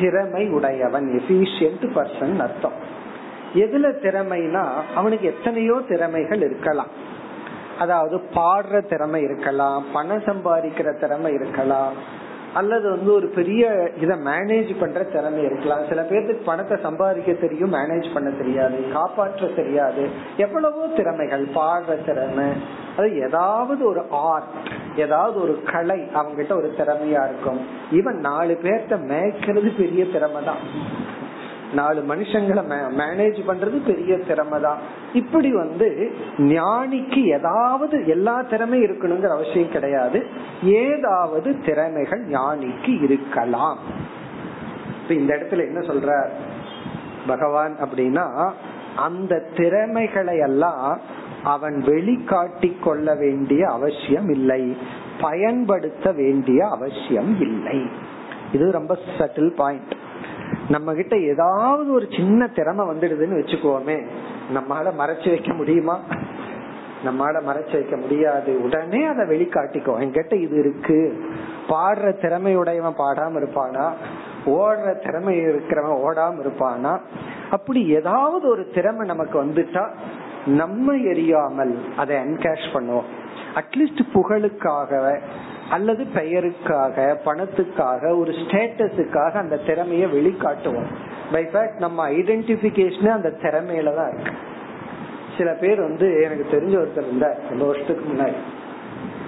திறமை 0.00 0.48
உடையவன் 0.48 1.06
எஃபிஷியன்ட் 1.18 1.86
பர்சன் 1.94 2.38
அர்த்தம். 2.38 2.72
எதுல 3.54 3.86
திறமைனா 4.02 4.64
அவனுக்கு 4.94 5.26
எத்தனையோ 5.26 5.80
திறமைகள் 5.88 6.40
இருக்கலாம். 6.40 6.88
அதாவது 7.78 8.20
பாடுற 8.34 8.88
திறமை 8.88 9.22
இருக்கலாம் 9.22 9.84
பணம் 9.92 10.22
சம்பாதிக்கிற 10.22 11.00
திறமை 11.00 11.32
இருக்கலாம் 11.32 11.94
அல்லது 12.58 12.86
வந்து 12.94 13.10
ஒரு 13.18 13.28
பெரிய 13.38 13.62
இதை 14.02 14.16
மேனேஜ் 14.28 14.70
பண்ற 14.80 15.00
திறமை 15.14 15.42
இருக்கலாம். 15.44 15.84
சில 15.88 16.02
பேர்த்துக்கு 16.10 16.48
பணத்தை 16.50 16.76
சம்பாதிக்க 16.86 17.32
தெரியும் 17.44 17.74
மேனேஜ் 17.74 18.08
பண்ண 18.14 18.30
தெரியாது 18.40 18.78
காப்பாற்ற 18.96 19.50
தெரியாது. 19.60 20.04
எவ்வளவோ 20.44 20.86
திறமைகள் 20.96 21.46
பாடுற 21.58 21.98
திறமை. 22.08 22.48
அது 22.96 23.08
ஏதாவது 23.26 23.82
ஒரு 23.90 24.02
ஆர்ட் 24.28 24.54
ஏதாவது 24.96 25.36
ஒரு 25.42 25.54
கலை 25.72 26.00
அவங்க 26.14 26.36
கிட்ட 26.36 26.54
ஒரு 26.60 26.70
திறமையா 26.78 27.22
இருக்கும். 27.28 27.60
இவன் 27.98 28.18
நாலு 28.28 28.54
பேர்த்த 28.62 28.96
மேய்க்கிறது 29.10 29.70
பெரிய 29.82 30.02
திறமை 30.14 30.42
தான் 30.44 30.62
நாலு 31.74 32.04
மனுஷங்களை 32.08 32.62
மேனேஜ் 32.98 33.38
பண்றது 33.48 33.86
பெரிய 33.86 34.18
திறமை 34.18 34.60
தான் 34.60 34.78
இப்படி 35.12 35.52
வந்து 35.52 36.12
ஞானிக்கு 36.38 37.24
ஏதாவது 37.24 38.06
எல்லா 38.06 38.42
திறமையும் 38.42 38.90
இருக்கணுங்கிற 38.90 39.28
அவசியம் 39.28 39.70
கிடையாது. 39.70 40.26
ஏதாவது 40.62 41.56
திறமைகள் 41.66 42.28
ஞானிக்கு 42.28 43.02
இருக்கலாம். 43.02 43.78
இப்ப 45.02 45.14
இந்த 45.14 45.34
இடத்துல 45.34 45.66
என்ன 45.66 45.80
சொல்ற 45.80 46.28
பகவான் 47.26 47.76
அப்படின்னா 47.84 48.50
அந்த 48.96 49.42
திறமைகளை 49.56 50.38
எல்லாம் 50.38 51.00
அவன் 51.44 51.82
வெளிக்காட்டி 51.86 52.80
கொள்ள 52.80 53.14
வேண்டிய 53.14 53.68
அவசியம் 53.68 54.28
இல்லை. 54.28 54.76
பயன்படுத்த 55.20 56.12
வேண்டிய 56.12 56.68
அவசியம் 56.68 57.40
இல்லை. 57.40 57.86
இது 58.52 58.70
ரொம்ப 58.70 58.98
சட்டில் 59.18 59.54
பாயிண்ட் 59.56 59.94
நம்ம 60.68 60.94
கிட்ட 60.94 61.18
ஏதாவது 61.18 61.92
ஒரு 61.92 62.08
சின்ன 62.16 62.46
திறமை 62.46 62.86
வந்துடுதுன்னு 62.86 63.38
வச்சுக்கோமே 63.38 64.06
நம்மளால 64.54 64.92
மறைச்சு 64.98 65.28
வைக்க 65.28 65.52
முடியுமா? 65.52 66.00
நம்மளால 67.04 67.40
மறைச்சு 67.48 67.72
வைக்க 67.72 67.96
முடியாது. 67.96 68.62
உடனே 68.62 69.04
அதை 69.04 69.26
வெளிக்காட்டிக்கோ. 69.26 69.92
என்கிட்ட 70.00 70.32
இது 70.32 70.58
இருக்கு. 70.58 71.24
பாடுற 71.68 72.14
திறமையுடையவன் 72.20 72.94
பாடாம 72.98 73.38
இருப்பானா? 73.38 73.92
ஓடுற 74.46 75.04
திறமை 75.04 75.40
இருக்கிறவன் 75.40 75.98
ஓடாம 76.06 76.32
இருப்பானா? 76.44 77.00
அப்படி 77.50 77.88
ஏதாவது 77.88 78.48
ஒரு 78.48 78.70
திறமை 78.74 79.06
நமக்கு 79.06 79.44
வந்துட்டா 79.44 79.88
நம்ம 80.46 80.94
எரியாமல் 80.94 81.74
அதை 81.96 82.16
என்கேஷ் 82.16 82.68
பண்ணுவோம். 82.72 83.04
அட்லீஸ்ட் 83.54 84.00
புகழுக்காக 84.12 85.20
அல்லது 85.70 86.06
பெயருக்காக 86.14 87.18
பணத்துக்காக 87.24 88.18
ஒரு 88.18 88.30
ஸ்டேட்டஸுக்காக 88.30 89.30
அந்த 89.30 89.60
திறமைய 89.66 90.06
வெளிக்காட்டுவோம். 90.08 90.86
பை 91.32 91.44
ஃபேக்ட் 91.44 91.78
நம்ம 91.78 92.10
ஐடென்டிபிகேஷன் 92.10 93.08
அந்த 93.08 93.28
திறமையில 93.28 93.94
தான் 93.94 94.12
இருக்கு. 94.12 94.32
சில 95.38 95.52
பேர் 95.52 95.80
வந்து 95.80 96.22
எனக்கு 96.22 96.46
தெரிஞ்ச 96.50 96.70
ஒருத்தர் 96.70 97.06
இருந்தார் 97.06 97.40
ரொம்ப 97.48 97.66
வருஷத்துக்கு 97.66 98.12
முன்னாடி. 98.12 98.34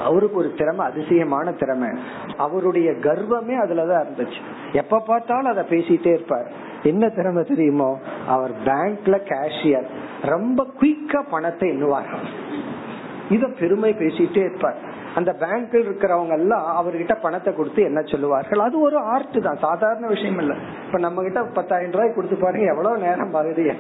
அவருக்கு 0.01 0.37
ஒரு 0.37 0.55
திறமை 0.57 0.87
அதிசயமான 0.87 1.53
திறமை. 1.53 1.89
அவருடைய 2.37 2.91
கர்வமே 2.91 3.59
அதுலதான் 3.59 4.05
இருந்துச்சு. 4.05 4.41
எப்ப 4.73 4.99
பார்த்தாலும் 4.99 5.51
அதை 5.51 5.65
பேசிட்டே 5.65 6.07
இருப்பார். 6.07 6.51
என்ன 6.83 7.09
திறமை 7.09 7.43
தெரியுமோ? 7.43 7.99
அவர் 8.27 8.51
பேங்க்ல 8.65 9.21
கேஷியர் 9.29 9.87
ரொம்ப 10.23 10.67
குயிக்கா 10.81 11.25
பணத்தை 11.31 11.69
எண்ணுவார். 11.71 12.17
இத 13.31 13.49
பெருமை 13.61 13.93
பேசிட்டே 13.93 14.37
இருப்பார். 14.37 14.90
அந்த 15.15 15.37
பேங்க்ல 15.41 15.79
இருக்கிறவங்க 15.85 16.33
எல்லாம் 16.33 16.67
அவர்கிட்ட 16.81 17.15
பணத்தை 17.23 17.55
கொடுத்து 17.55 17.83
என்ன 17.83 18.01
சொல்லுவார்கள்? 18.03 18.59
அது 18.59 18.81
ஒரு 18.81 18.99
ஆர்ட் 18.99 19.39
தான். 19.43 19.57
சாதாரண 19.57 20.07
விஷயம் 20.07 20.39
இல்ல. 20.39 20.55
இப்ப 20.87 20.99
நம்ம 20.99 21.23
கிட்ட 21.23 21.43
பத்தாயிரம் 21.43 21.93
ரூபாய் 21.93 22.15
கொடுத்து 22.15 22.37
பாருங்க 22.37 22.67
எவ்வளவு 22.67 22.99
நேரம் 22.99 23.35
ஆகுது 23.35 23.75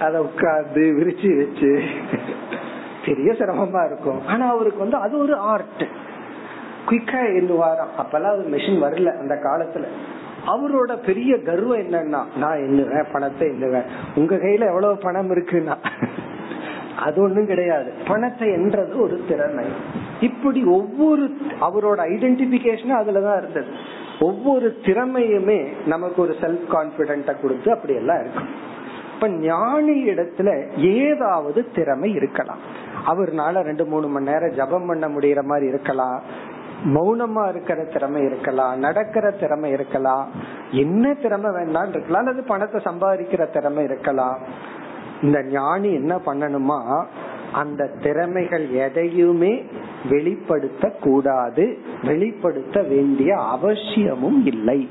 அத 0.00 0.22
உட்கார்ந்து 0.22 0.80
விரிச்சு 0.80 1.36
வச்சு. 1.36 1.82
பெரிய 3.06 3.32
சிரமமா 3.32 3.86
இருக்கும். 3.86 4.26
ஆனா 4.26 4.48
அவருக்கு 4.48 4.78
வந்து 4.78 4.96
அது 4.96 5.18
ஒரு 5.18 5.36
ஆர்ட் 5.36 5.84
குயிக்கா 6.88 7.20
எண்ணுவாராம் 7.38 7.96
அப்பெல்லாம் 7.98 8.34
அது 8.36 8.44
மிஷின் 8.50 8.82
வரல 8.84 9.18
அந்த 9.18 9.34
காலத்துல. 9.34 9.86
அவரோட 10.46 10.92
பெரிய 11.06 11.42
கர்வம் 11.42 11.78
என்னன்னா 11.78 12.20
நான் 12.36 12.58
எண்ணுவேன் 12.58 13.12
பணத்தை 13.12 13.48
எண்ணுவேன். 13.48 13.84
உங்க 14.14 14.34
கையில 14.34 14.66
எவ்வளவு 14.66 14.96
பணம் 14.96 15.30
இருக்குன்னா? 15.30 15.76
அது 16.98 17.22
ஒண்ணும் 17.22 17.46
கிடையாது. 17.46 17.92
பணத்தை 18.06 18.52
என்றது 18.52 19.00
ஒரு 19.00 19.20
திறமை. 19.28 19.64
இப்படி 20.20 20.64
ஒவ்வொரு 20.64 21.36
அவரோட 21.60 21.98
ஐடென்டிபிகேஷன் 21.98 23.00
அதுலதான் 23.00 23.36
இருந்தது. 23.36 23.66
ஒவ்வொரு 24.20 24.76
திறமையுமே 24.82 25.68
நமக்கு 25.86 26.22
ஒரு 26.22 26.36
செல்ஃப் 26.40 26.72
கான்பிடென்ட 26.72 27.40
கொடுத்து 27.42 27.72
அப்படி 27.72 27.94
எல்லாம் 27.94 28.20
இருக்கும். 28.20 28.48
இப்ப 29.14 29.28
ஞானி 29.28 30.04
இடத்துல 30.04 30.78
ஏதாவது 30.78 31.66
திறமை 31.74 32.12
இருக்கலாம். 32.12 32.58
அவர்னால 33.06 33.62
ரெண்டு 33.62 33.84
மூணு 33.84 34.08
மணி 34.08 34.24
நேரம் 34.24 34.54
ஜபம் 34.54 34.86
பண்ண 34.86 35.08
முடியற 35.08 35.42
மாதிரி 35.42 35.66
இருக்கலாம். 35.66 36.22
மௌனமா 36.84 37.48
இருக்கிற 37.48 37.84
திறமை 37.84 38.22
இருக்கலாம். 38.22 38.78
நடக்கிற 38.78 39.30
திறமை 39.30 39.70
இருக்கலாம். 39.70 40.30
என்ன 40.70 41.14
திறமை 41.14 41.50
வேணாலும் 41.50 41.88
இருக்கலாம். 41.88 42.26
அல்லது 42.26 42.42
பணத்தை 42.42 42.82
சம்பாதிக்கிற 42.84 43.50
திறமை 43.50 43.84
இருக்கலாம். 43.84 44.38
இந்த 45.22 45.42
ஞானி 45.42 45.92
என்ன 45.92 46.20
பண்ணணுமா? 46.26 47.04
அந்த 47.52 47.86
திறமைகள் 47.86 48.70
எதையுமே 48.70 49.64
வெளிப்படுத்த 50.08 50.88
கூடாது 51.00 51.78
வெளிப்படுத்த 52.02 52.82
வேண்டிய 52.82 53.36
அவசியமும் 53.36 54.46
இல்லை. 54.46 54.88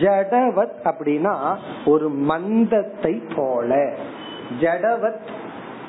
ஜடவத் 0.00 0.78
அப்படின்னா 0.84 1.56
ஒரு 1.84 2.10
மந்தத்தை 2.10 3.22
போல. 3.36 3.92
ஜடவத் 4.60 5.20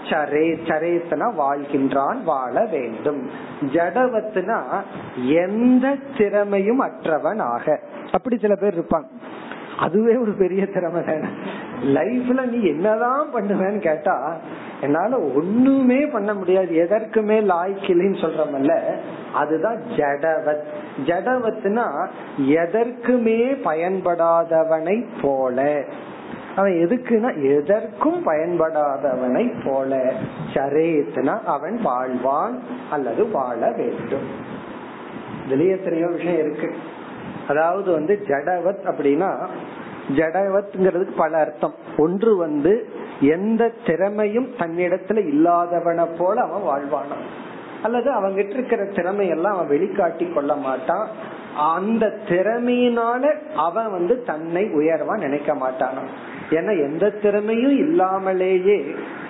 சரே 0.03 0.57
சரேத்தனா 0.67 1.33
வாழ்கின்றான் 1.39 2.23
வாழ 2.23 2.65
வேண்டும். 2.65 3.29
ஜடவத்னா 3.73 4.61
எந்த 5.25 5.95
திறமையும் 6.17 6.79
அற்றவன் 6.79 7.39
ஆக 7.39 7.79
அப்படி 8.11 8.37
சில 8.37 8.55
பேர் 8.55 8.79
இருப்பாங்க. 8.79 9.07
அதுவே 9.79 10.15
ஒரு 10.15 10.31
பெரிய 10.31 10.65
திறமை 10.65 11.03
தானே. 11.03 11.27
லைஃப்ல 11.83 12.45
நீ 12.45 12.67
என்னதான் 12.67 13.33
பண்ணுவேன்னு 13.33 13.79
கேட்டா 13.79 14.37
என்னால 14.81 15.19
ஒண்ணுமே 15.19 16.05
பண்ண 16.05 16.33
முடியாது. 16.33 16.87
எதற்குமே 16.87 17.49
லாய்க்கில்லைன்னு 17.49 18.21
சொல்றமல்ல. 18.21 18.79
அதுதான் 19.33 19.81
ஜடவத். 19.97 20.63
ஜடவத்னா 21.05 22.07
எதற்குமே 22.47 23.61
பயன்படாதவனை 23.63 25.05
போல. 25.21 25.83
அவன் 26.55 26.71
எதுக்குன்னா 26.71 27.57
எதற்கும் 27.57 28.25
பயன்படாதவனை 28.25 29.53
போல. 29.65 30.13
சரேத்னா 30.53 31.43
அவன் 31.43 31.79
வாழ்வான் 31.85 32.59
அல்லது 32.91 33.29
வாழ 33.29 33.71
வேண்டும். 33.71 34.59
இதுலயே 35.49 35.69
எத்தனையோ 35.69 36.07
விஷயம் 36.07 36.39
இருக்கு. 36.39 36.75
அதாவது 37.47 37.91
வந்து 37.91 38.21
ஜடவத் 38.27 38.85
அப்படின்னா 38.85 39.47
ஜடவத்ங்கிறதுக்கு 40.09 41.15
பல 41.17 41.37
அர்த்தம். 41.37 41.73
ஒன்று 41.97 42.37
வந்து 42.37 42.89
எந்த 43.19 43.71
திறமையும் 43.85 44.49
தன்னிடத்துல 44.57 45.27
இல்லாதவனை 45.27 46.05
போல 46.17 46.41
அவன் 46.41 46.67
வாழ்வானா 46.69 47.17
அல்லது 47.83 48.09
அவங்கிட்ட 48.11 48.49
இருக்கிற 48.49 48.83
திறமையெல்லாம் 48.83 49.55
அவன் 49.55 49.69
வெளிக்காட்டி 49.69 50.33
கொள்ள 50.33 50.55
மாட்டான். 50.55 51.07
அந்த 51.55 52.17
திறமையினால 52.27 53.33
அவன் 53.55 53.91
வந்து 53.91 54.23
தன்னை 54.23 54.63
உயர்வா 54.63 55.17
நினைக்க 55.17 55.53
மாட்டானா 55.53 56.03
ஏன்னா 56.49 56.73
எந்த 56.83 57.09
திறமையும் 57.09 57.77
இல்லாமலேயே 57.77 58.85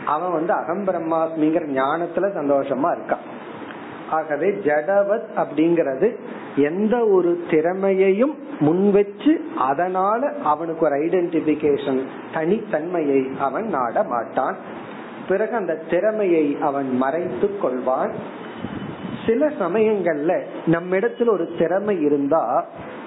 அவன் 0.06 0.32
வந்து 0.32 0.54
அகம் 0.54 0.86
பிரம்மாஸ்மிங்கிற 0.88 1.66
ஞானத்துல 1.80 2.28
சந்தோஷமா 2.40 2.90
இருக்கான். 2.98 3.26
ஆகவே 4.12 4.47
ஜடவத் 4.50 5.30
அப்படிங்கறது 5.36 6.15
எந்த 6.56 7.06
ஒரு 7.06 7.41
திறமையையும் 7.50 8.36
முன்வச்சு 8.60 9.34
அதனால 9.58 10.32
அவனுக்கு 10.43 10.86
ஒரு 10.86 10.95
ஐடென்டிபிகேஷன் 10.95 12.02
தனித்தன்மையை 12.34 13.38
அவன் 13.38 13.67
நாட 13.67 14.04
மாட்டான். 14.04 14.56
பிறகு 15.28 15.56
அந்த 15.56 15.82
திறமையை 15.89 16.58
அவன் 16.62 16.97
மறைத்து 16.97 17.50
கொள்வான். 17.63 18.13
சில 19.28 19.47
சமயங்கள்ல 19.60 20.43
நம்ம 20.65 20.95
இடத்துல 20.95 21.30
ஒரு 21.30 21.50
திறமை 21.58 22.02
இருந்தா 22.02 22.65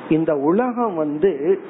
இந்த 0.08 0.34
உலகம் 0.34 0.94
வந்து 0.94 1.60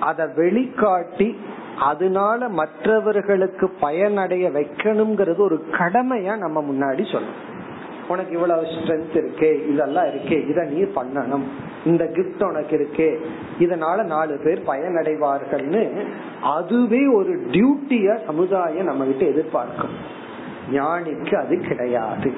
அதை 0.00 0.26
வெளிக்காட்டி 0.26 1.36
அதனால 1.78 2.48
மற்றவர்களுக்கு 2.48 3.68
பயனடைய 3.80 4.50
வைக்கணுங்கிறது 4.50 5.38
ஒரு 5.38 5.64
கடமையா 5.72 6.36
நம்ம 6.36 6.62
முன்னாடி 6.62 6.98
சொல்லணும். 6.98 7.48
உனக்கு 8.10 8.32
இவ்வளவு 8.34 8.62
ஸ்ட்ரென்த் 8.62 9.14
இருக்கே 9.14 9.68
இதெல்லாம் 9.68 10.04
இருக்கே 10.04 10.48
இத 10.48 10.62
நீ 10.62 10.82
பண்ணணும். 10.82 11.46
இந்த 11.84 12.04
கிஃப்ட் 12.04 12.44
உனக்கு 12.44 12.74
இருக்கே. 12.76 13.10
இதனால 13.62 14.04
நாலு 14.04 14.40
பேர் 14.44 14.62
பயனடைவார்கள்னு 14.66 15.82
அதுவே 16.42 17.06
ஒரு 17.06 17.32
டியூட்டிய 17.50 18.24
சமுதாயம் 18.26 18.84
நம்ம 18.84 19.04
கிட்ட 19.04 19.24
எதிர்பார்க்கும். 19.24 19.94
ஞானிக்கு 20.72 21.34
அது 21.34 21.58
கிடையாது. 21.58 22.32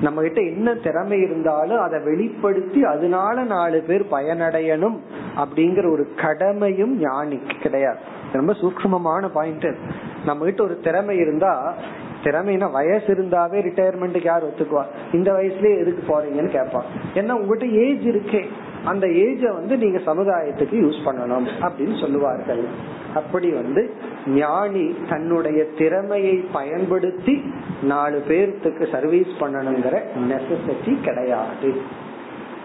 நம்ம 0.00 0.20
கிட்ட 0.20 0.40
என்ன 0.40 0.74
திறமை 0.74 1.18
இருந்தாலும் 1.20 1.80
அதை 1.80 2.00
வெளிப்படுத்தி 2.04 2.84
அதனால 2.84 3.42
நாலு 3.42 3.84
பேர் 3.86 4.06
பயனடையணும் 4.10 4.96
அப்படிங்கிற 5.36 5.90
ஒரு 5.90 6.08
கடமையும் 6.16 6.94
ஞானிக்கு 7.04 7.60
கிடையாது. 7.60 7.98
ரொம்ப 8.32 8.52
சூக்மமான 8.52 9.28
பாயிண்ட் 9.28 9.66
நம்ம 10.24 10.44
கிட்ட 10.44 10.62
ஒரு 10.62 10.80
திறமை 10.80 11.16
இருந்தா 11.16 11.74
திறமைனா 12.26 12.70
வயசு 12.70 13.14
இருந்தாவே 13.14 13.58
ரிட்டையர்மெண்ட்டுக்கு 13.66 14.24
யார் 14.24 14.46
ஒத்துக்குவா? 14.46 14.84
இந்த 15.12 15.32
வயசுலயே 15.32 15.80
எதுக்கு 15.80 16.02
போறீங்கன்னு 16.08 16.48
கேட்பான் 16.48 16.84
ஏன்னா 17.14 17.32
உங்ககிட்ட 17.32 17.66
ஏஜ் 17.66 18.04
இருக்கே. 18.04 18.44
அந்த 18.84 19.06
ஏஜ 19.06 19.52
வந்து 19.52 19.76
நீங்க 19.76 19.98
சமுதாயத்துக்கு 19.98 20.74
யூஸ் 20.74 21.00
பண்ணணும் 21.04 21.46
அப்படின்னு 21.60 22.00
சொல்லுவார்கள். 22.00 22.64
அப்படி 23.14 23.50
வந்து 23.50 23.94
ஞானி 24.26 24.96
தன்னுடைய 25.08 25.64
திறமையை 25.78 26.44
பயன்படுத்தி 26.52 27.42
நாலு 27.82 28.24
பேர்த்துக்கு 28.28 28.92
சர்வீஸ் 28.92 29.28
பண்ணணுங்கிற 29.40 30.02
நெசசிட்டி 30.28 31.00
கிடையாது. 31.00 31.80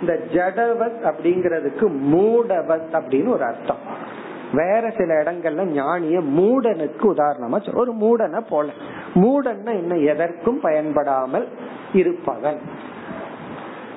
இந்த 0.01 0.19
ஜடவத் 0.33 1.03
அப்படிங்கறதுக்கு 1.03 1.91
மூடவத் 2.13 2.91
அப்படின்னு 2.91 3.27
ஒரு 3.27 3.43
அர்த்தம். 3.43 4.09
வேற 4.53 4.93
சில 4.97 5.23
இடங்கள்ல 5.23 5.65
ஞானிய 5.65 6.19
மூடனுக்கு 6.19 7.01
உதாரணமா 7.01 7.75
ஒரு 7.75 7.93
மூடனை 7.93 8.41
போல. 8.49 8.71
மூடன்னா 9.13 9.69
என்ன? 9.69 9.97
எதற்கும் 9.97 10.59
பயன்படாமல் 10.59 11.47
இருப்பவன். 11.93 12.59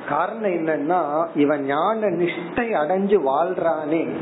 காரணம் 0.08 0.50
என்னன்னா 0.50 1.26
இவன் 1.34 1.64
ஞான 1.64 2.06
நிஷ்டை 2.06 2.66
அடைஞ்சு 2.72 3.18
வாழ்றானே 3.26 4.12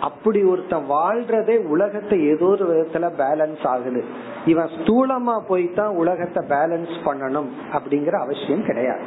அப்படி 0.00 0.42
ஒருத்தன் 0.42 0.90
வாழ்றதே 0.90 1.66
உலகத்தை 1.66 2.26
ஏதோ 2.26 2.44
ஒரு 2.44 2.64
விதத்துல 2.68 3.10
பேலன்ஸ் 3.18 3.66
ஆகுது. 3.66 4.04
இவன் 4.46 4.66
ஸ்தூலமா 4.66 5.40
போய்தான் 5.48 5.94
உலகத்தை 5.94 6.46
பேலன்ஸ் 6.48 6.94
பண்ணணும் 7.04 7.48
அப்படிங்கிற 7.72 8.20
அவசியம் 8.20 8.64
கிடையாது. 8.64 9.02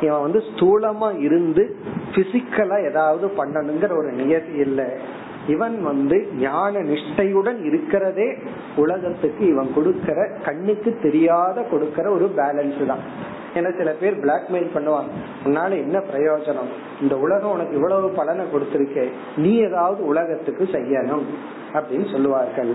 இவன் 0.00 0.20
வந்து 0.20 0.38
ஸ்தூலமா 0.38 1.20
இருந்து 1.20 1.76
பிசிக்கலா 2.14 2.88
ஏதாவது 2.88 3.26
பண்ணணுங்கிற 3.26 3.96
ஒரு 3.96 4.12
நியதி 4.12 4.52
இல்லை. 4.52 4.88
இவன் 5.48 5.76
வந்து 5.82 6.16
ஞான 6.38 6.82
நிஷ்டையுடன் 6.82 7.58
இருக்கிறதே 7.64 8.28
உலகத்துக்கு 8.76 9.42
இவன் 9.48 9.70
கொடுக்கற 9.76 10.18
கண்ணுக்கு 10.44 10.98
தெரியாத 11.02 11.66
கொடுக்கற 11.72 12.06
ஒரு 12.16 12.28
பேலன்ஸ் 12.36 12.86
தான். 12.86 13.02
ஏன்னா 13.54 13.70
சில 13.76 13.90
பேர் 14.00 14.20
பிளாக்மெயில் 14.24 14.68
பண்ணுவாங்க. 14.74 15.10
உன்னால 15.44 15.70
என்ன 15.70 15.98
பிரயோஜனம்? 16.12 16.70
இந்த 17.00 17.14
உலகம் 17.16 17.50
உனக்கு 17.50 17.74
இவ்வளவு 17.74 18.08
பலனை 18.08 18.44
கொடுத்திருக்கே. 18.52 19.06
நீ 19.36 19.52
ஏதாவது 19.58 20.06
உலகத்துக்கு 20.06 20.64
செய்யணும் 20.72 21.26
அப்படின்னு 21.74 22.12
சொல்லுவார்கள். 22.12 22.72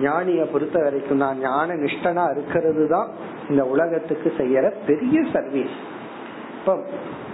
ஞானிய 0.00 0.42
பொறுத்த 0.52 0.82
வரைக்கும் 0.82 1.22
நான் 1.22 1.38
ஞான 1.38 1.74
நிஷ்டனா 1.74 2.22
இருக்கிறது 2.30 2.84
தான் 2.88 3.08
இந்த 3.48 3.62
உலகத்துக்கு 3.64 4.32
செய்யற 4.38 4.66
பெரிய 4.86 5.24
சர்வீஸ் 5.32 5.74
இப்ப 6.58 6.76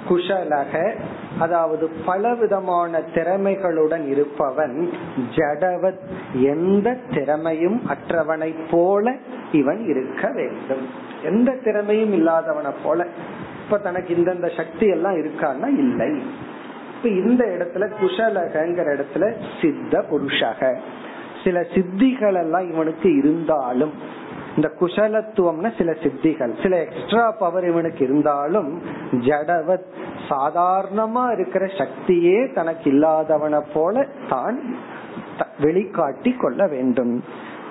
குஷலக 0.08 0.98
அதாவது 1.38 1.90
பலவிதமான 2.06 3.00
திறமைகளுடன் 3.14 4.08
இருப்பவன் 4.08 4.90
ஜடவத் 5.36 5.98
எந்த 6.32 6.96
திறமையும் 7.14 7.82
அற்றவனை 7.88 8.54
போல 8.70 9.14
இவன் 9.52 9.88
இருக்க 9.88 10.30
வேண்டும். 10.34 10.86
எந்த 11.24 11.52
திறமையும் 11.64 12.12
இல்லாதவனை 12.12 12.70
போல. 12.84 13.06
இப்ப 13.64 13.78
தனக்கு 13.78 14.14
இந்தந்த 14.14 14.56
சக்தி 14.56 14.86
எல்லாம் 14.86 15.16
இருக்கான்னா 15.16 15.66
இல்லை. 15.66 16.22
இப்ப 16.96 17.08
இந்த 17.08 17.44
இடத்துல 17.44 17.90
குஷலகங்கிற 18.02 18.96
இடத்துல 18.96 19.32
சித்த 19.60 20.04
புருஷக. 20.10 20.76
சில 21.44 21.60
சித்திகள் 21.60 22.36
எல்லாம் 22.36 22.72
இவனுக்கு 22.72 23.16
இருந்தாலும் 23.16 23.92
இந்த 24.58 24.70
குஷலத்துவம்னா 24.80 25.70
சில 25.78 25.90
சித்திகள் 25.92 26.62
சில 26.62 26.76
எக்ஸ்ட்ரா 26.80 27.30
பவர் 27.30 27.66
இவனுக்கு 27.66 28.04
இருந்தாலும் 28.04 28.82
ஜடவத் 29.12 29.88
சாதாரணமா 30.28 31.32
இருக்கிற 31.32 31.66
சக்தியே 31.66 32.52
தனக்கு 32.52 32.90
இல்லாதவனை 32.90 33.60
போல 33.74 34.06
தான் 34.28 34.58
வெளிக்காட்டி 35.62 36.36
கொள்ள 36.36 36.66
வேண்டும். 36.66 37.24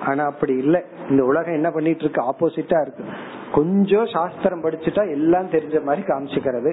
ஆனா 0.04 0.24
அப்படி 0.24 0.56
இல்லை. 0.56 0.82
இந்த 1.10 1.24
உலகம் 1.24 1.52
என்ன 1.52 1.70
பண்ணிட்டு 1.70 2.00
இருக்கு? 2.00 2.22
ஆப்போசிட்டா 2.22 2.80
இருக்கு. 2.80 3.04
கொஞ்சம் 3.54 4.06
சாஸ்திரம் 4.06 4.62
படிச்சுட்டா 4.64 5.10
எல்லாம் 5.10 5.48
தெரிஞ்ச 5.50 5.82
மாதிரி 5.84 6.02
காமிச்சுக்கிறது. 6.06 6.70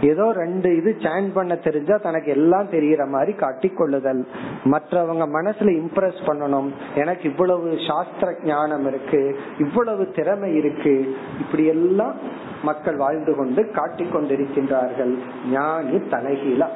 ஏதோ 0.00 0.32
ரெண்டு 0.32 0.76
இது 0.76 0.96
சேன் 0.98 1.28
பண்ண 1.34 1.56
தெரிஞ்சா 1.56 1.96
தனக்கு 1.96 2.30
எல்லாம் 2.30 2.70
தெரியற 2.70 3.08
மாதிரி 3.08 3.32
காட்டி 3.32 3.68
கொள்ளுதல் 3.68 4.22
மற்றவங்க 4.64 5.26
மனசுல 5.36 5.74
இம்ப்ரெஸ் 5.80 6.20
பண்ணணும். 6.26 6.68
எனக்கு 6.94 7.28
இவ்வளவு 7.30 7.76
சாஸ்திர 7.88 8.34
ஞானம் 8.44 8.86
இருக்கு 8.86 9.38
இவ்வளவு 9.58 10.10
திறமை 10.10 10.54
இருக்கு. 10.56 11.16
இப்படி 11.40 11.66
எல்லாம் 11.66 12.16
மக்கள் 12.62 12.96
வாழ்ந்து 12.96 13.34
கொண்டு 13.36 13.70
காட்டி 13.70 14.04
கொண்டிருக்கின்றார்கள் 14.04 15.14
ஞானி 15.50 15.96
தலைகீழா. 16.10 16.68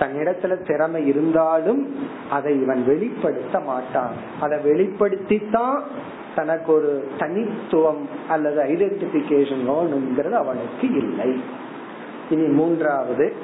தன்னிடத்துல 0.00 0.66
திறமை 0.66 1.06
இருந்தாலும் 1.06 1.94
அதை 2.30 2.62
இவன் 2.62 2.82
வெளிப்படுத்த 2.86 3.60
மாட்டான். 3.60 4.14
அதை 4.40 4.58
வெளிப்படுத்தித்தான் 4.58 5.78
தனக்கு 6.34 6.72
ஒரு 6.72 7.10
தனித்துவம் 7.18 8.08
அல்லது 8.28 8.62
ஐடென்டிபிகேஷன் 8.62 9.66
வேணுங்கிறது 9.66 10.30
அவனுக்கு 10.30 10.96
இல்லை. 10.96 11.42
இனி 12.30 12.46
மூன்றாவது. 12.46 13.36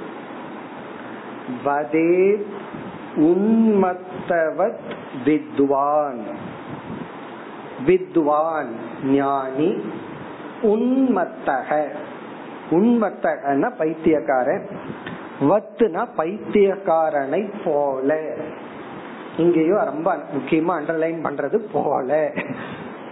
வதே 1.65 2.43
உன்மத்தவத் 3.17 4.79
வித்வான். 5.25 6.21
வித்வான் 7.87 8.73
ஞானி 9.05 9.81
உன்மத்தக. 10.63 11.89
உன்மத்தகன 12.71 13.77
பைத்தியக்காரன். 13.77 14.69
வத்துனா 15.41 16.07
பைத்தியக்காரனை 16.17 17.53
போல. 17.65 18.37
இங்கேயும் 19.37 19.85
ரொம்ப 19.85 20.15
முக்கியமா 20.15 20.81
அண்டர்லைன் 20.81 21.25
பண்றது 21.25 21.57
போல. 21.73 22.33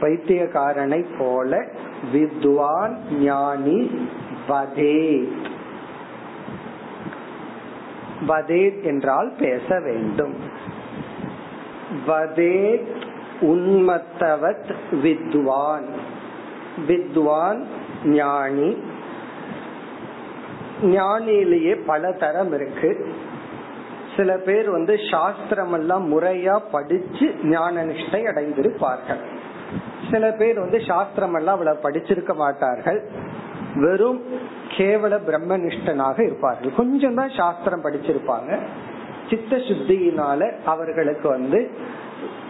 பைத்தியக்காரனை 0.01 1.07
போல 1.19 1.67
வித்வான் 2.13 2.97
ஞானி 3.21 4.09
வதே 4.49 5.29
வதேத் 8.29 8.83
என்றால் 8.83 9.33
பேச 9.39 9.81
வேண்டும். 9.81 10.35
வதேத் 12.07 13.03
உன்மத்தவத் 13.41 14.75
வித்வான். 15.03 15.85
வித்வான் 16.89 17.65
ஞானி. 18.05 18.83
ஞானியிலேயே 20.83 21.81
பல 21.87 22.13
தரம் 22.13 22.53
இருக்கு. 22.53 23.15
சில 24.17 24.37
பேர் 24.37 24.71
வந்து 24.71 24.99
சாஸ்திரம் 25.11 25.73
எல்லாம் 25.73 26.05
முறையா 26.13 26.61
படிச்சு 26.71 27.35
ஞான 27.43 27.85
நிஷ்டை 27.85 28.21
அடைந்திருப்பார்கள். 28.31 29.23
சில 30.11 30.31
பேர் 30.31 30.59
வந்து 30.59 30.81
சாஸ்திரம் 30.81 31.35
எல்லாம் 31.35 31.55
அவ்வளவு 31.55 31.83
படிச்சிருக்க 31.83 32.35
மாட்டார்கள். 32.35 33.01
வெறும் 33.75 34.23
கேவல 34.69 35.15
பிரம்மனிஷ்டனாக 35.29 36.19
இருப்பார்கள். 36.21 36.73
கொஞ்சம் 36.75 37.15
தான் 37.15 37.33
சாஸ்திரம் 37.37 37.85
படிச்சிருப்பாங்க. 37.85 38.59
சித்த 39.31 39.57
சுத்தியினால 39.57 40.51
அவர்களுக்கு 40.65 41.29
வந்து 41.29 41.71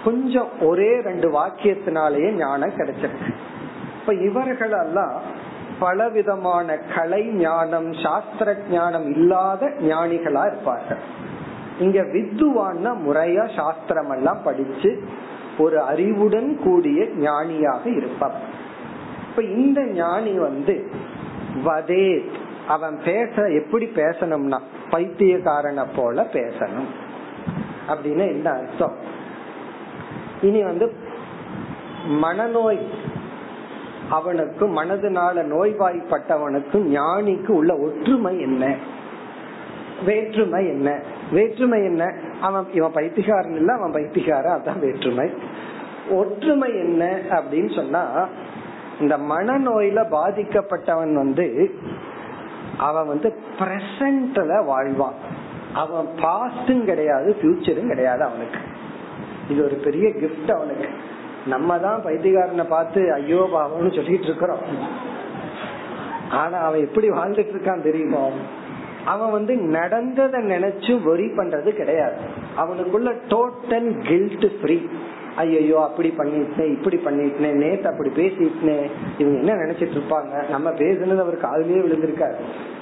கொஞ்சம் 0.05 0.49
ஒரே 0.61 1.01
ரெண்டு 1.01 1.29
வாக்கியத்தினாலேயே 1.31 2.31
ஞானம் 2.31 2.77
கிடைச்சிருக்கு. 2.77 3.33
இப்ப 4.01 4.15
இவர்களெல்லாம் 4.15 5.17
பலவிதமான 5.79 6.77
கலை 6.95 7.23
ஞானம் 7.25 7.93
சாஸ்திர 7.93 8.57
ஞானம் 8.71 9.07
இல்லாத 9.15 9.67
ஞானிகளா 9.67 10.47
இருப்பார்கள். 10.47 11.03
இங்க 11.79 12.01
வித்துவான்னா 12.03 12.97
முறையா 13.09 13.57
சாஸ்திரம் 13.57 14.11
எல்லாம் 14.11 14.43
படிச்சு 14.45 15.03
ஒரு 15.59 15.81
அறிவுடன் 15.81 16.59
கூடிய 16.65 17.07
ஞானியாக 17.17 17.91
இருப்பார் 17.91 18.41
இப்ப 19.29 19.43
இந்த 19.43 19.85
ஞானி 19.85 20.39
வந்து 20.39 20.91
வதே 21.65 22.25
அவன் 22.69 23.01
பேச 23.05 23.51
எப்படி 23.51 23.85
பேசணும்னா 23.85 24.59
பைத்தியக்காரனை 24.91 25.85
போல 25.97 26.27
பேசணும். 26.33 26.91
அப்படின்னு 27.89 28.29
என்ன 28.29 28.51
அர்த்தம்? 28.51 28.95
இனி 30.43 30.63
வந்து 30.63 30.93
மனநோய் 32.23 32.81
அவனுக்கு 34.11 34.83
மனதுனால 34.83 35.43
நோய்வாய்ப்பட்டவனுக்கும் 35.43 36.99
ஞானிக்கு 36.99 37.49
உள்ள 37.49 37.77
ஒற்றுமை 37.77 38.41
என்ன? 38.41 38.75
வேற்றுமை 40.05 40.69
என்ன? 40.69 41.03
வேற்றுமை 41.35 41.79
என்ன? 41.85 42.05
அவன் 42.41 42.67
இவன் 42.73 42.93
பைத்திகாரன் 42.93 43.57
இல்ல 43.57 43.73
அவன் 43.73 43.93
பைத்திகார 43.93 44.47
அதான் 44.57 44.79
வேற்றுமை. 44.79 45.27
ஒற்றுமை 46.11 46.71
என்ன 46.79 47.03
அப்படின்னு 47.31 47.71
சொன்னா 47.75 48.03
இந்த 49.01 49.15
மனநோயில 49.33 50.01
பாதிக்கப்பட்டவன் 50.17 51.15
வந்து 51.15 51.47
அவன் 52.79 53.07
வந்து 53.07 53.29
பிரசன்ட்ல 53.59 54.53
வாழ்வான். 54.71 55.19
அவன் 55.75 56.09
பாஸ்டும் 56.23 56.85
கிடையாது 56.85 57.37
ஃபியூச்சரும் 57.43 57.87
கிடையாது 57.87 58.23
அவனுக்கு. 58.23 58.61
இது 59.49 59.61
ஒரு 59.65 59.75
பெரிய 59.75 60.09
கிஃப்ட் 60.09 60.51
அவனுக்கு. 60.53 60.89
நம்ம 61.47 61.79
தான் 61.79 62.03
பைத்தியகாரனை 62.05 62.67
பார்த்து 62.69 63.01
ஐயோ 63.13 63.41
பாவம்னு 63.55 63.95
சொல்லிட்டு 63.95 64.29
இருக்கிறோம். 64.29 64.63
ஆனா 66.31 66.59
அவன் 66.59 66.85
எப்படி 66.87 67.09
வாழ்ந்துட்டு 67.11 67.53
இருக்கான் 67.55 67.87
தெரியுமா? 67.89 68.23
அவன் 69.05 69.31
வந்து 69.31 69.57
நடந்ததை 69.57 70.41
நினைச்சு 70.43 71.07
ஒரி 71.07 71.27
பண்றது 71.27 71.71
கிடையாது. 71.71 72.15
அவனுக்குள்ள 72.57 73.15
டோட்டல் 73.29 73.89
கில்ட் 74.09 74.61
ஃப்ரீ 74.61 74.81
ஐயோ 75.37 75.83
அப்படி 75.83 76.15
பண்ணிட்டேன் 76.19 76.71
இப்படி 76.71 76.97
பண்ணிட்டேன் 76.97 77.53
நேத்து 77.53 77.89
அப்படி 77.89 78.11
பேசிட்டேன். 78.11 78.91
இவங்க 79.19 79.39
என்ன 79.39 79.53
நினைச்சிட்டு 79.55 79.99
இருப்பாங்க? 79.99 80.49
நம்ம 80.49 80.71
பேசுனது 80.71 81.19
அவர் 81.19 81.41
காதலியே 81.41 81.81
விழுந்திருக்காரு. 81.85 82.35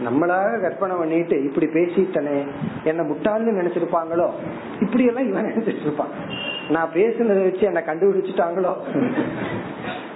நம்மளாக 0.04 0.60
கற்பனை 0.60 0.96
பண்ணிட்டு 0.96 1.44
இப்படி 1.44 1.66
பேசிட்டனே 1.66 2.46
என்ன 2.84 3.02
முட்டாள்னு 3.02 3.58
நினைச்சிருப்பாங்களோ? 3.60 4.30
இப்படி 4.80 5.04
எல்லாம் 5.04 5.28
இவன் 5.28 5.44
நினைச்சிட்டு 5.44 5.80
இருப்பான். 5.80 6.08
நான் 6.68 6.90
பேசுனதை 6.94 7.42
வச்சு 7.42 7.66
என்ன 7.66 7.82
கண்டுபிடிச்சிட்டாங்களோ? 7.86 8.74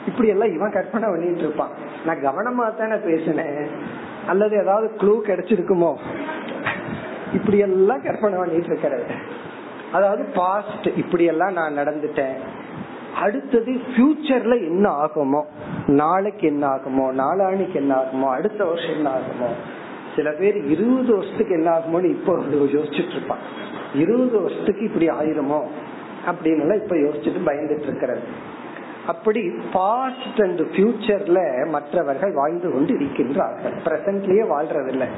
இப்படி 0.07 0.29
எல்லாம் 0.29 0.55
இவன் 0.55 0.73
கற்பனை 0.73 1.09
பண்ணிட்டு 1.09 1.39
இருப்பான். 1.39 1.71
நான் 2.07 2.25
கவனமா 2.27 2.77
தானே 2.77 2.95
பேசினேன். 2.95 4.05
அல்லது 4.27 4.57
ஏதாவது 4.57 4.91
க்ளூ 4.97 5.19
கிடைச்சிருக்குமோ? 5.27 5.97
இப்படி 7.35 7.59
எல்லாம் 7.59 8.03
கற்பனை 8.03 8.39
பண்ணிட்டு 8.39 8.67
இருக்கிறது. 8.67 9.05
அதாவது 9.93 10.25
பாஸ்ட் 10.35 10.89
இப்படி 10.97 11.25
எல்லாம் 11.25 11.53
நான் 11.53 11.77
நடந்துட்டேன். 11.77 12.35
அடுத்தது 13.17 13.73
ஃபியூச்சர்ல 13.73 14.59
என்ன 14.59 14.91
ஆகுமோ? 14.91 15.43
நாளைக்கு 15.87 16.47
என்ன 16.47 16.67
ஆகுமோ? 16.67 17.15
நாளானிக்கு 17.19 17.75
என்ன 17.75 17.95
ஆகுமோ? 17.95 18.31
அடுத்த 18.31 18.65
வருஷம் 18.65 18.93
என்ன 18.93 19.11
ஆகுமோ? 19.11 19.49
சில 20.17 20.31
பேர் 20.31 20.65
இருபது 20.65 21.17
வருஷத்துக்கு 21.17 21.55
என்ன 21.55 21.79
ஆகுமோன்னு 21.79 22.05
இப்போ 22.05 22.37
யோசிச்சுட்டு 22.37 23.11
இருப்பான் 23.11 23.39
இருபது 23.95 24.41
வருஷத்துக்கு 24.41 24.85
இப்படி 24.85 25.09
ஆயிருமோ? 25.09 25.63
அப்படின்னு 26.27 26.83
இப்ப 26.83 26.97
யோசிச்சுட்டு 26.97 27.47
பயந்துட்டு 27.47 27.83
இருக்கிறது. 27.83 28.21
அப்படி 29.07 29.51
பாஸ்ட் 29.73 30.41
அண்ட் 30.41 30.61
ஃபியூச்சர்ல 30.61 31.69
மற்றவர்கள் 31.69 32.33
வாழ்ந்து 32.33 32.73
கொண்டு 32.73 32.93
இருக்கின்றார்கள் 32.95 33.75
பிரசன்ட்லயே 33.85 34.45
வாழ்றதில்லை. 34.55 35.09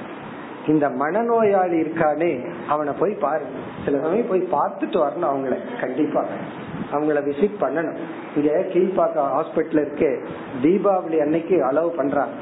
இந்த 0.66 0.89
மனநோயாளி 0.89 1.76
இருக்கானே 1.84 2.47
அவனை 2.68 2.93
போய் 2.99 3.12
பாருங்க 3.12 3.59
சில 3.84 4.01
சமயம் 4.01 4.26
போய் 4.26 4.49
பார்த்துட்டு 4.53 4.99
வரணும் 5.05 5.30
அவங்கள. 5.30 5.80
கண்டிப்பா. 5.80 6.24
அவங்கள 6.93 7.18
விசிட் 7.28 7.61
பண்ணணும். 7.61 7.97
இங்க 8.36 8.64
கீழ்பாக்க 8.72 9.18
ஹாஸ்பிட்டல் 9.36 9.80
இருக்கு 9.80 10.11
தீபாவளி 10.62 11.20
அன்னைக்கு 11.20 11.57
அலோவ் 11.70 11.97
பண்றாங்க. 12.01 12.32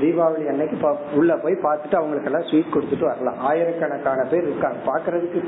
தீபாவளி 0.00 0.48
அன்னைக்கு 0.48 0.96
உள்ள 1.14 1.36
போய் 1.36 1.52
பார்த்துட்டு 1.52 1.94
அவங்களுக்கு 1.94 2.30
எல்லாம் 2.30 2.48
ஸ்வீட் 2.48 2.74
கொடுத்துட்டு 2.74 3.04
வரலாம். 3.04 3.38
ஆயிரக்கணக்கான 3.38 4.24
பேர் 4.24 4.42
இருக்காங்க. 4.42 4.78
பாக்குறதுக்கு 4.86 5.42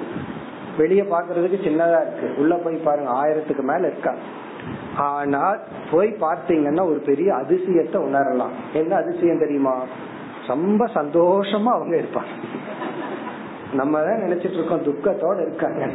வெளியே 0.78 1.02
பாக்குறதுக்கு 1.02 1.58
சின்னதா 1.66 2.00
இருக்கு. 2.02 2.34
உள்ள 2.36 2.54
போய் 2.54 2.76
பாருங்க 2.76 3.10
ஆயிரத்துக்கு 3.10 3.62
மேல 3.62 3.86
இருக்காங்க. 3.86 4.20
ஆனால் 4.98 5.60
போய் 5.90 6.16
பார்த்தீங்கன்னா 6.20 6.84
ஒரு 6.88 7.02
பெரிய 7.06 7.34
அதிசயத்தை 7.34 7.98
உணரலாம். 8.08 8.54
என்ன 8.72 8.96
அதிசயம் 8.96 9.38
தெரியுமா? 9.38 9.82
ரொம்ப 10.46 10.86
சந்தோஷமா 10.94 11.70
அவங்க 11.76 11.96
இருப்பாங்க. 11.96 12.32
நம்ம 13.72 13.98
தான் 13.98 14.22
நினைச்சிட்டு 14.22 14.52
இருக்கோம் 14.52 14.82
துக்கத்தோட 14.82 15.40
இருக்காங்க. 15.40 15.86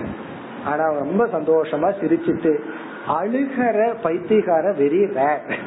ஆனா 0.65 0.85
ரொம்ப 0.87 1.25
சந்தோஷமா 1.25 1.93
சிரிச்சிட்டு 2.01 2.59
அழுகிற 3.07 3.93
பைத்தியகார 4.03 4.65
வெரி 4.81 5.01
ரேர் 5.13 5.59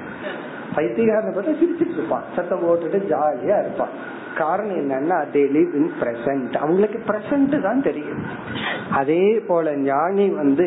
பைத்தியகாரனை 0.77 1.33
பார்த்தா 1.33 1.57
சிரிச்சிட்டு 1.63 1.97
இருப்பான். 1.97 2.23
சத்தம் 2.37 2.63
போட்டுட்டு 2.63 2.99
ஜாலியா 3.13 3.59
இருப்பான். 3.61 4.16
காரணம் 4.37 4.81
என்னன்னா 4.83 5.19
தே 5.35 5.43
லிவ் 5.57 5.75
இன் 5.81 5.93
பிரசன்ட் 6.01 6.55
அவங்களுக்கு 6.57 7.01
பிரசன்ட் 7.09 7.61
தான் 7.61 7.83
தெரியும். 7.83 8.23
அதே 8.91 9.25
போல 9.49 9.77
ஞானி 9.77 10.27
வந்து 10.31 10.67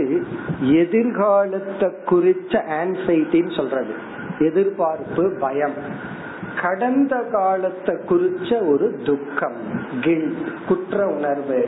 எதிர்காலத்தை 0.61 1.89
குறிச்ச 2.11 2.61
ஆன்சைட்டின்னு 2.81 3.55
சொல்றது. 3.55 3.93
எதிர்பார்ப்பு 4.39 5.23
பயம். 5.39 5.77
கடந்த 6.61 7.15
காலத்தை 7.31 7.95
குறிச்ச 8.09 8.69
ஒரு 8.71 9.01
துக்கம் 9.05 9.59
கில் 10.01 10.37
குற்ற 10.67 11.07
உணர்வு 11.07 11.59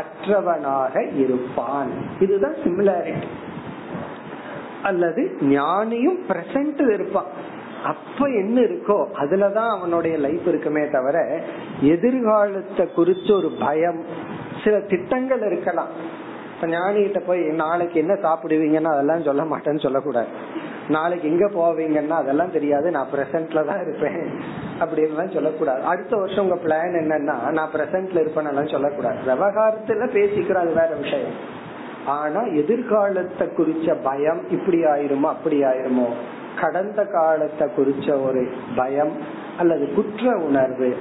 அற்றவனாக 0.00 0.94
இருப்பான். 1.14 1.92
இதுதான் 2.20 2.56
சிமிலாரிட்டி 2.64 3.30
அல்லது 4.82 5.22
ஞானியும் 5.40 6.18
பிரசன்ட் 6.28 6.82
இருப்பான். 6.92 7.30
அப்ப 7.84 8.26
என்ன 8.26 8.60
இருக்கோ 8.60 9.06
அதுலதான் 9.20 9.70
அவனுடைய 9.70 10.18
லைஃப் 10.18 10.46
இருக்குமே 10.46 10.88
தவிர 10.88 11.40
எதிர்காலத்தை 11.80 12.88
குறிச்ச 12.96 13.32
ஒரு 13.32 13.56
பயம் 13.60 14.04
சில 14.64 14.80
திட்டங்கள் 14.80 15.52
இருக்கலாம். 15.52 15.88
இப்ப 16.54 16.66
ஞானிகிட்ட 16.66 17.22
போய் 17.26 17.40
நாளைக்கு 17.40 18.00
என்ன 18.00 18.14
சாப்பிடுவீங்கன்னா 18.14 18.92
அதெல்லாம் 18.92 19.22
சொல்ல 19.22 19.42
மாட்டேன்னு 19.42 19.80
சொல்லக்கூடாது. 19.80 20.26
நாளைக்கு 20.88 21.28
எங்க 21.28 21.46
போவீங்கன்னா 21.46 22.08
அதெல்லாம் 22.08 22.50
தெரியாது 22.50 22.90
நான் 22.90 23.06
பிரசன்ட்ல 23.14 23.64
தான் 23.66 23.82
இருப்பேன். 23.82 24.40
அப்படின்னு 24.80 25.32
சொல்லக்கூடாது. 25.32 25.82
அடுத்த 25.82 26.16
வருஷம் 26.16 26.50
உங்க 26.50 26.54
பிளான் 26.54 26.88
என்னன்னா 26.88 27.50
நான் 27.50 27.70
பிரசன்ட்ல 27.72 28.20
இருப்பேன் 28.20 28.66
சொல்லக்கூடாது. 28.66 29.16
விவகாரத்துல 29.26 30.06
பேசிக்கிறோம் 30.10 30.60
அது 30.60 30.68
வேற 30.68 30.88
விஷயம். 31.00 31.64
ஆனா 32.06 32.40
எதிர்காலத்தை 32.40 33.46
குறிச்ச 33.46 33.96
பயம் 34.02 34.48
இப்படி 34.48 34.84
ஆயிருமோ 34.84 35.22
அப்படி 35.22 35.62
ஆயிருமோ? 35.62 36.06
கடந்த 36.60 37.04
காலத்தை 37.04 37.68
குறிச்ச 37.76 38.22
ஒரு 38.22 38.48
பயம் 38.76 39.12
அல்லது 39.58 39.92
குற்ற 39.92 40.36
உணர்வு 40.36 40.96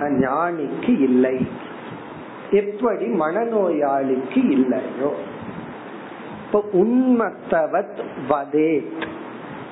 ஞானிக்கு 0.00 0.88
இல்லை. 0.88 1.48
எப்படி 2.50 3.06
மனநோயாளிக்கு 3.06 4.50
இல்லையோ? 4.50 5.14
இப்போ 6.46 6.64
உண்மத்தவத் 6.72 8.02
வதேத். 8.28 9.06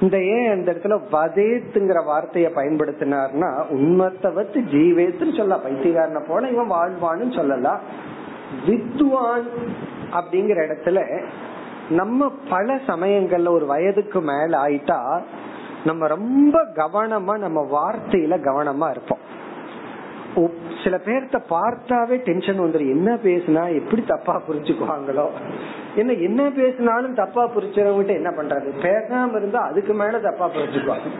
இந்த 0.00 0.22
ஏன் 0.22 0.50
அந்த 0.50 0.72
இடத்துல 0.72 1.00
வதேத்துங்கிற 1.12 2.02
வார்த்தைய 2.08 2.50
பயன்படுத்தினார்னா 2.54 3.64
உண்மத்தவத் 3.72 4.58
ஜீவேத்துன்னு 4.72 5.36
சொல்லலாம். 5.36 5.60
பைத்தியகாரனை 5.66 6.24
போல 6.28 6.48
இவன் 6.48 6.70
வாழ்வான்னு 6.70 7.36
சொல்லலாம். 7.36 7.80
வித்வான் 8.66 9.46
அப்படிங்கிற 10.12 10.58
இடத்துல 10.68 11.24
நம்ம 11.90 12.32
பல 12.50 12.74
சமயங்கள்ல 12.74 13.48
ஒரு 13.48 13.66
வயதுக்கு 13.66 14.20
மேல 14.20 14.58
ஆயிட்டா 14.58 15.20
நம்ம 15.84 16.06
ரொம்ப 16.06 16.62
கவனமா 16.74 17.38
நம்ம 17.38 17.66
வார்த்தையில 17.72 18.38
கவனமா 18.38 18.90
இருப்போம். 18.90 19.24
சில 20.84 20.96
பேர்த்த 20.96 21.38
பார்த்தாவே 21.50 22.16
டென்ஷன் 22.16 22.60
வந்துடும் 22.60 22.90
என்ன 22.90 23.14
பேசுனா 23.14 23.74
எப்படி 23.74 24.04
தப்பா 24.06 24.42
புரிஞ்சுக்குவாங்களோ? 24.48 25.26
என்ன 25.96 26.12
என்ன 26.12 26.50
பேசினாலும் 26.50 27.14
தப்பா 27.14 27.44
புரிச்சவங்கிட்ட 27.44 28.06
என்ன 28.06 28.30
பண்றது? 28.30 28.70
பேசாம 28.82 29.36
இருந்தா 29.36 29.60
அதுக்கு 29.60 29.94
மேல 29.94 30.18
தப்பா 30.18 30.50
புரிஞ்சுக்குவாங்க. 30.50 31.10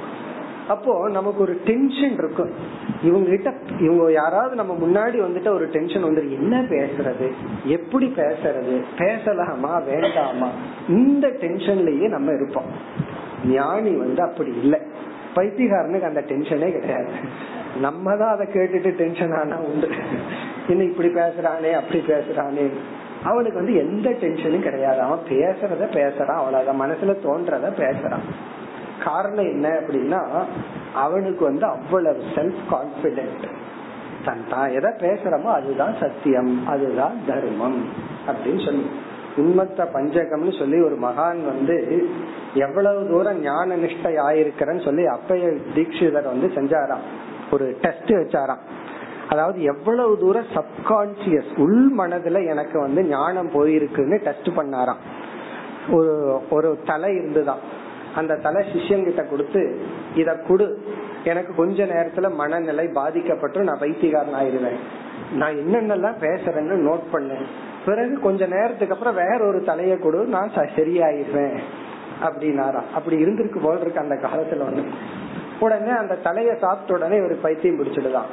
அப்போ 0.68 1.08
நமக்கு 1.08 1.40
ஒரு 1.40 1.60
டென்ஷன் 1.64 2.12
இருக்கும். 2.12 2.50
இவங்க 3.02 3.30
கிட்ட 3.30 3.54
இவங்க 3.80 4.12
யாராவது 4.12 4.54
நம்ம 4.54 4.74
முன்னாடி 4.74 5.12
வந்துட்டு 5.12 5.54
ஒரு 5.54 5.68
டென்ஷன் 5.68 6.04
வந்துரு 6.04 6.30
என்ன 6.30 6.62
பேசுறது? 6.62 7.32
எப்படி 7.64 8.12
பேசுறது? 8.16 8.84
பேசலாமா 8.98 9.78
வேண்டாமா? 9.78 10.48
இந்த 10.88 11.28
டென்ஷன்லயே 11.28 12.08
நம்ம 12.08 12.32
இருப்போம். 12.32 12.64
ஞானி 13.46 13.96
வந்து 13.96 14.22
அப்படி 14.22 14.48
இல்லை. 14.48 14.78
பைத்தியகாரனுக்கு 15.34 16.02
அந்த 16.02 16.20
டென்ஷனே 16.20 16.70
கிடையாது. 16.70 17.10
நம்ம 17.80 18.16
தான் 18.16 18.34
அதை 18.34 18.46
கேட்டுட்டு 18.46 18.90
டென்ஷன் 18.90 19.32
ஆனா 19.32 19.56
உண்டு. 19.56 19.88
என்ன 20.68 20.82
இப்படி 20.82 21.08
பேசுறானே 21.08 21.72
அப்படி 21.72 22.04
பேசுறானே. 22.08 22.70
அவனுக்கு 23.24 23.56
வந்து 23.56 23.74
எந்த 23.74 24.10
டென்ஷனும் 24.10 24.62
கிடையாது. 24.62 25.00
அவன் 25.00 25.18
பேசுறத 25.28 25.84
பேசுறான். 25.92 26.36
அவ்வளவுதான் 26.36 26.80
மனசுல 26.80 27.06
தோன்றத 27.06 27.70
பேசுறான். 27.76 28.54
காரணம் 29.06 29.50
என்ன 29.54 29.68
அப்படின்னா 29.68 30.22
அவனுக்கு 30.94 31.42
வந்து 31.44 31.66
அவ்வளவு 31.66 32.22
செல்ஃப் 32.34 32.62
கான்பிடென்ட் 32.70 33.46
தன் 34.24 34.48
தான் 34.50 34.68
எதை 34.68 34.90
பேசுறமோ 35.02 35.50
அதுதான் 35.58 35.94
சத்தியம் 36.00 36.66
அதுதான் 36.66 37.16
தர்மம் 37.26 37.80
அப்படின்னு 38.26 38.64
சொல்லி. 38.64 38.86
உண்மத்த 39.36 39.80
பஞ்சகம்னு 39.94 40.58
சொல்லி 40.58 40.78
ஒரு 40.80 40.96
மகான் 41.02 41.40
வந்து 41.50 42.06
எவ்வளவு 42.54 43.08
தூரம் 43.08 43.40
ஞான 43.40 43.76
நிஷ்டை 43.76 44.12
ஆயிருக்கிறன்னு 44.28 44.84
சொல்லி 44.84 45.04
அப்பைய 45.06 45.44
தீட்சிதர் 45.74 46.30
வந்து 46.32 46.48
செஞ்சாராம். 46.54 47.04
ஒரு 47.52 47.76
டெஸ்ட் 47.80 48.10
வச்சாராம். 48.10 48.62
அதாவது 49.28 49.62
எவ்வளவு 49.62 50.18
தூரம் 50.18 50.50
சப்கான்சியஸ் 50.54 51.52
உள் 51.56 51.90
மனதுல 51.98 52.48
எனக்கு 52.48 52.80
வந்து 52.80 53.04
ஞானம் 53.04 53.50
போயிருக்குன்னு 53.50 54.22
டெஸ்ட் 54.22 54.48
பண்ணாராம். 54.56 55.02
ஒரு 55.92 56.40
ஒரு 56.50 56.78
தலை 56.86 57.10
இருந்துதான். 57.14 57.62
அந்த 58.16 58.36
தலை 58.36 58.66
சிஷ்யங்கிட்ட 58.72 59.30
கொடுத்து 59.30 59.62
இத 60.14 60.34
குடு. 60.34 60.68
எனக்கு 61.24 61.54
கொஞ்ச 61.54 61.84
நேரத்துல 61.84 62.34
மனநிலை 62.34 62.86
பாதிக்கப்பட்டு 62.88 63.62
நான் 63.62 63.78
பைத்தியகாரன் 63.80 64.36
ஆயிருவேன் 64.40 64.80
நான் 65.32 65.54
என்னென்னலாம் 65.54 66.20
பேசுறேன்னு 66.20 66.76
நோட் 66.88 67.06
பண்ணேன் 67.12 67.46
பிறகு 67.86 68.20
கொஞ்ச 68.20 68.46
நேரத்துக்கு 68.46 68.94
அப்புறம் 68.94 69.14
வேற 69.14 69.46
ஒரு 69.46 69.62
தலைய 69.66 69.98
கொடு. 69.98 70.24
நான் 70.24 70.50
சரியாயிருவேன். 70.54 71.58
அப்படின்னாரா. 72.22 72.82
அப்படி 72.94 73.16
இருந்திருக்கு 73.24 73.58
போல் 73.62 73.80
இருக்கு 73.80 74.00
அந்த 74.00 74.14
காலத்துல 74.14 74.58
வந்து 74.58 74.82
உடனே 75.60 75.90
அந்த 75.90 76.18
தலைய 76.24 76.58
சாப்பிட்ட 76.58 76.94
உடனே 76.94 77.16
இவர் 77.16 77.40
பைத்தியம் 77.40 77.78
பிடிச்சிடுதான். 77.78 78.30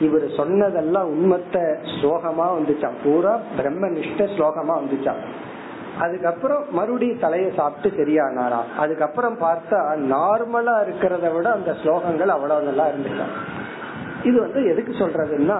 இவர் 0.00 0.28
சொன்னதெல்லாம் 0.36 1.08
உண்மத்த 1.10 1.56
ஸ்லோகமா 2.00 2.46
வந்துச்சான் 2.58 2.96
பூரா 3.04 3.40
பிரம்ம 3.56 3.86
நிஷ்ட 3.88 4.28
ஸ்லோகமா 4.36 4.74
வந்துச்சான் 4.78 5.22
அதுக்கப்புறம் 6.00 6.64
மறுபடியும் 6.70 7.18
தலையை 7.18 7.52
சாப்பிட்டு 7.56 7.88
சரியானாரா? 7.98 8.60
அதுக்கப்புறம் 8.76 9.36
பார்த்தா 9.40 9.78
நார்மலா 10.08 10.74
இருக்கிறத 10.86 11.32
விட 11.32 11.52
அந்த 11.52 11.76
ஸ்லோகங்கள் 11.82 12.28
அவ்வளவு 12.28 12.62
நல்லா 12.62 12.86
இருந்துச்சான் 12.86 13.34
இது 14.24 14.40
வந்து 14.40 14.60
எதுக்கு 14.66 14.92
சொல்றதுன்னா 14.92 15.58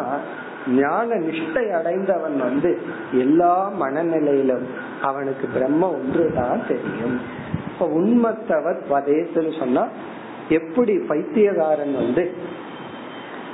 ஞான 0.76 1.14
நிஷ்டை 1.16 1.64
அடைந்தவன் 1.70 2.36
வந்து 2.38 2.70
எல்லா 3.12 3.70
மனநிலையிலும் 3.80 4.66
அவனுக்கு 5.02 5.46
பிரம்ம 5.46 5.90
ஒன்றுதான் 5.90 6.66
தெரியும். 6.68 7.16
இப்ப 7.66 7.86
உண்மத்தவர் 7.86 8.80
வதேசன்னு 8.90 9.58
சொன்னா 9.58 9.84
எப்படி 10.48 10.92
பைத்தியகாரன் 11.08 11.94
வந்து 11.94 12.24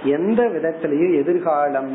எந்த 0.04 0.42
விதத்திலையும் 0.48 1.14
எதிர்காலம் 1.18 1.90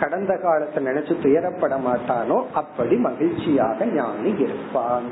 கடந்த 0.00 0.36
காலத்தை 0.36 0.86
நினைச்சு 0.86 1.14
துயரப்பட 1.22 1.74
மாட்டானோ 1.86 2.44
அப்படி 2.54 2.96
மகிழ்ச்சியாக 2.96 3.84
ஞானி 3.84 4.30
இருப்பான். 4.38 5.08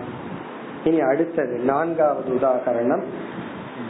இனி 0.84 1.00
அடுத்தது 1.00 1.58
நான்காவது 1.58 2.34
உதாகரணம். 2.34 3.02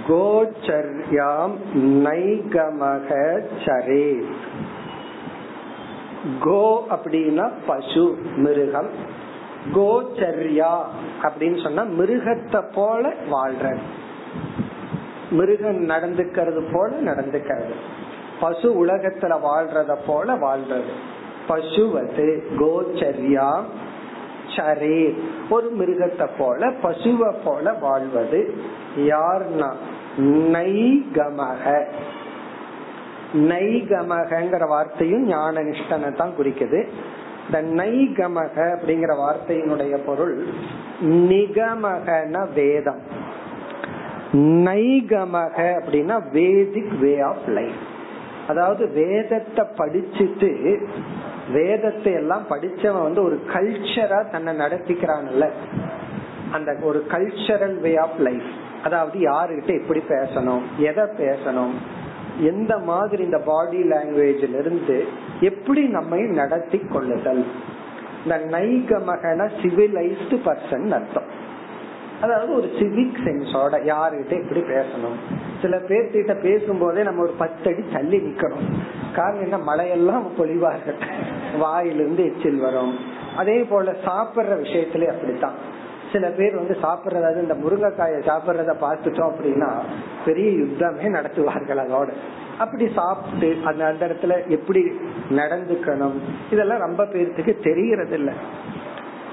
கோச்சர்யாம் 0.09 1.55
நைகமக 1.77 3.41
சரே. 3.65 4.23
கோ 6.41 6.87
அப்படின்னா 6.91 7.51
பசு 7.67 8.19
மிருகம். 8.37 8.91
கோச்சர்யா 9.75 10.73
அப்படின்னு 11.23 11.63
சொன்னா 11.63 11.83
மிருகத்தை 11.83 12.65
போல 12.75 13.13
வாழ்ற 13.31 13.77
மிருகம் 15.31 15.89
நடந்துக்கிறது 15.89 16.63
போல 16.73 16.97
நடந்துக்கிறது. 17.01 17.75
பசு 18.41 18.87
உலகத்துல 18.87 19.39
வாழ்றத 19.45 19.97
போல 20.07 20.35
வாழ்றது. 20.35 20.93
பசுவது 21.49 22.41
கோச்சரியா 22.59 23.63
சரே 24.57 25.19
ஒரு 25.51 25.73
மிருகத்தை 25.79 26.29
போல 26.39 26.71
பசுவை 26.71 27.35
போல 27.45 27.73
வாழ்வது. 27.73 28.55
யார்னா 28.97 29.73
நைகமக. 30.19 31.85
நைகமகங்கிற 33.35 34.69
வார்த்தையும் 34.69 35.27
ஞான 35.27 35.63
நிஷ்டனை 35.63 36.13
தான் 36.13 36.33
குறிக்குது. 36.39 36.89
இந்த 37.47 37.83
நைகமக 37.83 38.57
அப்படிங்கிற 38.57 39.17
வார்த்தையினுடைய 39.17 39.99
பொருள் 40.07 40.47
நிகமகன 41.03 42.53
வேதம். 42.55 43.01
நைகமக 44.33 45.81
அப்படின்னா 45.81 46.23
வேதிக் 46.33 46.99
வே 46.99 47.21
ஆஃப் 47.21 47.47
லைஃப். 47.47 47.95
அதாவது 48.49 48.89
வேதத்தை 48.89 49.65
படிச்சுட்டு 49.79 50.81
வேதத்தை 51.53 52.13
எல்லாம் 52.13 52.47
படிச்சவன் 52.49 53.03
வந்து 53.03 53.23
ஒரு 53.23 53.41
கல்ச்சரா 53.53 54.31
தன்னை 54.31 54.53
நடத்திக்கிறான்ல 54.55 55.49
அந்த 56.51 56.77
ஒரு 56.83 57.07
கல்ச்சரல் 57.11 57.81
வே 57.81 57.97
ஆஃப் 57.97 58.19
லைஃப் 58.19 58.49
அதாவது 58.83 59.19
யாருகிட்ட 59.19 59.81
எப்படி 59.81 60.01
பேசணும் 60.09 60.65
எதை 60.79 61.05
பேசணும் 61.05 61.75
எந்த 62.41 62.79
மாதிரி 62.79 63.23
இந்த 63.23 63.39
பாடி 63.39 63.83
லாங்குவேஜ்ல 63.83 64.59
இருந்து 64.59 65.05
எப்படி 65.41 65.83
நம்மை 65.89 66.21
நடத்தி 66.23 66.79
கொள்ளுதல். 66.79 67.45
இந்த 68.23 68.37
நைகமகன 68.51 69.49
சிவிலைஸ்டு 69.63 70.37
பர்சன் 70.45 70.91
அர்த்தம். 70.91 71.45
அதாவது 72.21 72.55
ஒரு 72.55 72.67
சிவிக் 72.67 73.19
சென்ஸோட 73.25 73.93
யாருகிட்ட 73.93 74.43
எப்படி 74.43 74.61
பேசணும்? 74.61 75.17
சில 75.63 75.77
பேர்கிட்ட 75.77 76.41
பேசும்போதே 76.41 77.03
நம்ம 77.03 77.23
ஒரு 77.23 77.33
பத்தடி 77.39 77.85
தள்ளி 77.93 78.19
நிக்கணும். 78.19 78.67
காரணம் 79.15 79.43
என்ன? 79.43 79.59
மழையெல்லாம் 79.59 80.27
பொழிவார்கள் 80.39 80.95
வாயிலிருந்து 81.59 82.25
எச்சில் 82.25 82.61
வரும். 82.61 82.99
அதே 83.37 83.63
போல 83.63 83.91
சாப்பிடுற 83.93 84.57
விஷயத்துல 84.59 85.07
அப்படித்தான். 85.07 85.75
சில 86.13 86.29
பேர் 86.29 86.55
வந்து 86.55 86.77
சாப்பிடுறதாவது 86.83 87.43
இந்த 87.43 87.55
முருங்கைக்காயை 87.55 88.31
சாப்பிடுறத 88.31 88.75
பார்த்துட்டோம் 88.81 89.33
அப்படின்னா 89.33 89.79
பெரிய 90.25 90.51
யுத்தமே 90.51 91.07
நடத்துவார்கள் 91.07 91.81
அதோட. 91.89 92.09
அப்படி 92.59 92.93
சாப்பிட்டு 92.95 93.57
அந்த 93.65 93.85
அந்த 93.85 94.07
இடத்துல 94.07 94.49
எப்படி 94.49 94.85
நடந்துக்கணும்? 95.31 96.15
இதெல்லாம் 96.51 96.79
ரொம்ப 96.79 97.05
பேர்த்துக்கு 97.05 97.63
தெரியறது 97.63 98.15
இல்ல 98.15 98.33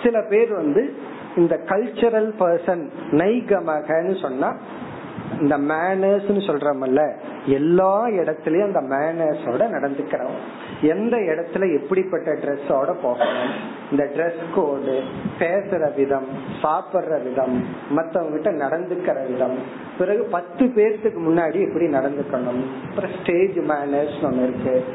சில 0.04 0.22
பேர் 0.30 0.54
வந்து 0.54 1.12
இந்த 1.38 1.60
கல்ச்சரல் 1.66 2.32
பர்சன் 2.40 2.90
நைகமகன்னு 3.12 4.22
சொன்னா 4.22 4.56
இந்த 5.40 5.58
மேனர்ஸ் 5.58 6.32
சொல்றமல்ல 6.48 7.14
எல்லா 7.46 8.08
இடத்துலயும் 8.08 8.74
அந்த 8.74 8.82
மேனர்ஸோட 8.82 9.62
நடந்துக்கிறோம். 9.76 10.36
எந்த 10.82 11.18
இடத்துல 11.18 11.82
எப்படிப்பட்ட 11.82 12.32
ட்ரெஸ்ஸோட 12.32 12.94
போகணும்? 13.02 13.52
இந்த 13.92 14.04
ட்ரெஸ் 14.16 14.44
கோடு 14.56 15.04
பேசுற 15.40 15.96
விதம் 15.96 16.28
சாப்பிடுற 16.64 17.24
விதம் 17.24 17.66
மத்தவங்க 17.90 18.38
கிட்ட 18.38 18.66
நடந்துக்கிற 18.66 19.32
விதம். 19.32 19.58
பிறகு 19.98 20.24
பத்து 20.24 20.66
பேர்த்துக்கு 20.66 21.20
முன்னாடி 21.28 21.68
எப்படி 21.68 21.86
நடந்துக்கணும்? 21.86 22.62
அப்புறம் 22.90 23.12
ஸ்டேஜ் 23.22 23.58
மேனர்ஸ் 23.58 24.24
ஒன்று 24.24 24.44
இருக்கு. 24.44 24.86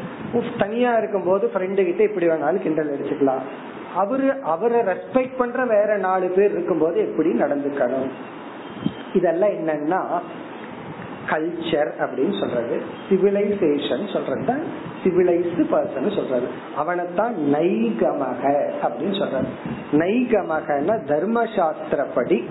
தனியா 0.59 0.93
இருக்கும் 0.93 1.25
போது 1.25 1.51
ஃப்ரெண்டு 1.55 1.85
கிட்ட 1.85 2.03
இப்படி 2.03 2.27
வேணாலும் 2.27 2.63
கிண்டல் 2.63 2.99
அடிச்சுக்கலாம். 2.99 3.43
அவரு 3.95 4.33
அவரை 4.43 4.81
ரெஸ்பெக்ட் 4.81 5.39
பண்ற 5.39 5.65
வேற 5.65 5.97
நாலு 5.97 6.29
பேர் 6.29 6.51
இருக்கும்போது 6.51 7.01
எப்படி 7.01 7.33
நடந்துக்கணும்? 7.33 8.11
இதெல்லாம் 9.15 9.51
என்னன்னா 9.51 10.21
கல்ச்சர் 11.31 11.91
அப்படின்னு 12.01 12.41
சொல்றது. 12.41 12.83
சிவிலைசேஷன் 13.09 14.13
சொல்றது 14.13 14.87
சிவிலைஸ்டு 15.05 15.67
பர்சன் 15.73 16.15
சொல்றது. 16.15 16.47
அவனைத்தான் 16.77 17.35
நைகமக 17.55 18.71
அப்படின்னு 18.83 19.19
சொல்றது. 19.19 19.47
நைகமகன 19.93 21.01
தர்மசாஸ்திரப்படி 21.07 22.45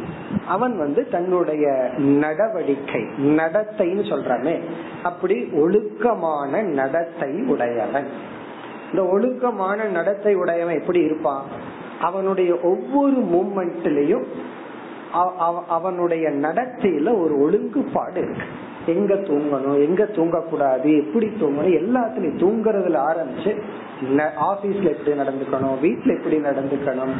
அவன் 0.48 0.78
வந்து 0.78 1.10
தன்னுடைய 1.10 1.90
நடவடிக்கை 1.98 3.02
நடத்தைன்னு 3.18 4.04
சொல்றமே. 4.04 4.60
அப்படி 5.04 5.50
ஒழுக்கமான 5.54 6.62
நடத்தை 6.62 7.42
உடையவன். 7.42 8.36
இந்த 8.92 9.04
ஒழுக்கமான 9.14 9.90
நடத்தை 9.98 10.34
உடையவன் 10.36 10.80
எப்படி 10.82 11.00
இருப்பான்? 11.00 11.44
அவனுடைய 12.02 12.52
ஒவ்வொரு 12.72 13.18
மூமெண்ட்லயும் 13.34 14.28
அவனுடைய 15.78 16.26
நடத்தையில 16.46 17.08
ஒரு 17.24 17.36
ஒழுங்குபாடு 17.46 18.18
இருக்கு. 18.24 18.48
எங்க 18.94 19.14
தூங்கணும் 19.28 19.80
எங்க 19.86 20.04
தூங்கக்கூடாது 20.18 20.90
எப்படி 21.00 21.28
தூங்கணும் 21.40 21.74
எல்லாத்துலயும் 21.80 22.40
தூங்குறதுல 22.44 22.98
ஆரம்பிச்சு 23.10 23.52
ஆபீஸ்ல 24.52 24.88
எப்படி 24.94 25.14
நடந்துக்கணும் 25.22 25.78
வீட்டுல 25.86 26.10
எப்படி 26.18 26.38
நடந்துக்கணும் 26.48 27.14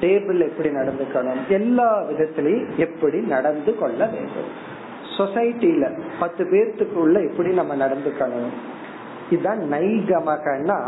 டேபிள் 0.00 0.40
எப்படி 0.48 0.70
நடந்துக்கணும் 0.78 1.40
எல்லா 1.48 1.90
விதத்திலையும் 2.10 2.68
எப்படி 2.76 3.18
நடந்து 3.34 3.72
கொள்ள 3.78 4.00
வேண்டும். 4.06 4.50
சொசைட்டில 5.16 5.84
பத்து 6.20 6.44
பேர்த்துக்குள்ள 6.44 7.16
எப்படி 7.30 7.50
நம்ம 7.60 7.76
நடந்துக்கணும்? 7.86 8.52
இதுதான் 9.32 9.62
நைகமகனா 9.72 10.78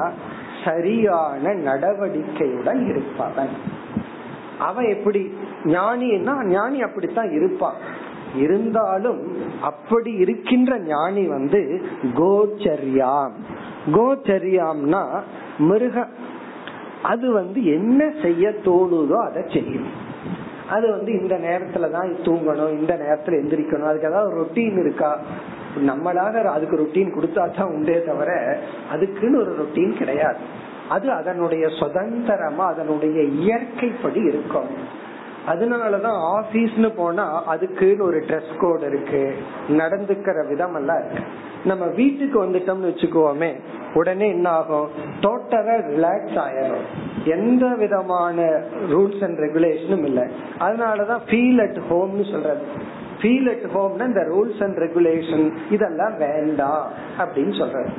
சரியான 0.65 1.55
நடவடிக்கையுடன் 1.69 2.81
இருப்பவன். 2.89 3.55
அவன் 4.59 4.89
எப்படி 4.97 5.21
ஞானின்னா 5.65 6.35
ஞானி 6.45 6.83
அப்படித்தான் 6.83 7.31
இருப்பான். 7.31 7.79
இருந்தாலும் 8.37 9.21
அப்படி 9.63 10.13
இருக்கின்ற 10.13 10.79
ஞானி 10.79 11.25
வந்து 11.27 11.61
கோச்சரியாம். 12.15 13.35
கோச்சரியாம்னா 13.87 15.03
மிருக 15.59 16.07
அது 17.03 17.33
வந்து 17.33 17.61
என்ன 17.67 18.01
செய்ய 18.23 18.45
தோணுதோ 18.65 19.19
அதை 19.29 19.43
செய்யும். 19.53 19.91
அது 20.71 20.87
வந்து 20.91 21.11
இந்த 21.21 21.35
நேரத்துல 21.39 21.91
தான் 21.91 22.13
தூங்கணும் 22.23 22.79
இந்த 22.79 22.93
நேரத்துல 22.95 23.37
எந்திரிக்கணும் 23.41 23.91
அதுக்கு 23.91 24.09
ஏதாவது 24.09 24.37
ரொட்டீன் 24.41 24.79
இருக்கா? 24.81 25.11
நம்மளாக 25.79 26.45
அதுக்கு 26.45 26.77
ரொட்டீன் 26.77 27.12
கொடுத்தா 27.18 27.57
தான் 27.57 27.68
உண்டே 27.68 28.03
தவிர 28.05 28.59
அதுக்குன்னு 28.91 29.41
ஒரு 29.41 29.57
ரொட்டீன் 29.62 29.97
கிடையாது. 29.97 30.37
அது 30.89 31.11
அதனுடைய 31.11 31.68
சுதந்திரமா 31.68 32.66
அதனுடைய 32.66 33.22
இயற்கைப்படி 33.22 34.20
இருக்கும். 34.22 35.03
அதனாலதான் 35.49 36.18
ஆபீஸ்னு 36.37 36.93
போனா 36.97 37.45
அதுக்குன்னு 37.45 38.05
ஒரு 38.05 38.18
ட்ரெஸ் 38.18 38.59
கோட் 38.59 38.83
இருக்கு. 38.83 39.35
நடந்துக்கிற 39.68 40.49
விதம் 40.49 40.75
எல்லாம் 40.75 41.05
இருக்கு. 41.05 41.22
நம்ம 41.64 41.87
வீட்டுக்கு 41.87 42.45
வந்துட்டோம்னு 42.45 42.91
வச்சுக்கோமே 42.91 43.61
உடனே 43.95 44.29
என்ன 44.29 44.49
ஆகும்? 44.49 44.89
டோட்டலா 45.20 45.77
ரிலாக்ஸ் 45.91 46.39
ஆயிரும் 46.45 46.85
எந்த 47.25 47.66
விதமான 47.66 48.43
ரூல்ஸ் 48.91 49.25
அண்ட் 49.25 49.39
ரெகுலேஷனும் 49.39 50.05
இல்லை. 50.05 50.22
அதனாலதான் 50.59 51.20
ஃபீல் 51.29 51.61
அட் 51.61 51.79
ஹோம்னு 51.91 52.31
சொல்றது. 52.31 52.62
ஃபீல் 53.25 53.51
அட் 53.53 53.66
ஹோம்னா 53.75 54.07
இந்த 54.07 54.22
ரூல்ஸ் 54.33 54.62
அண்ட் 54.64 54.79
ரெகுலேஷன் 54.79 55.47
இதெல்லாம் 55.70 56.16
வேண்டாம் 56.18 56.83
அப்படின்னு 57.18 57.55
சொல்றாரு. 57.61 57.93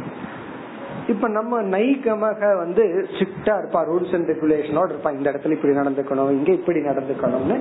இப்ப 1.08 1.28
நம்ம 1.28 1.62
நைகமாக 1.62 2.56
வந்து 2.56 2.84
ஸ்ட்ரிக்டா 3.12 3.54
இருப்பா 3.60 3.82
ரூல்ஸ் 3.90 4.14
அண்ட் 4.16 4.30
ரெகுலேஷனோட 4.30 4.88
இருப்பா 4.94 5.12
இந்த 5.18 5.32
இடத்துல 5.32 5.52
இப்படி 5.52 5.74
நடந்துக்கணும் 5.74 6.32
இங்க 6.32 6.52
இப்படி 6.52 6.80
நடந்துக்கணும்னு. 6.80 7.58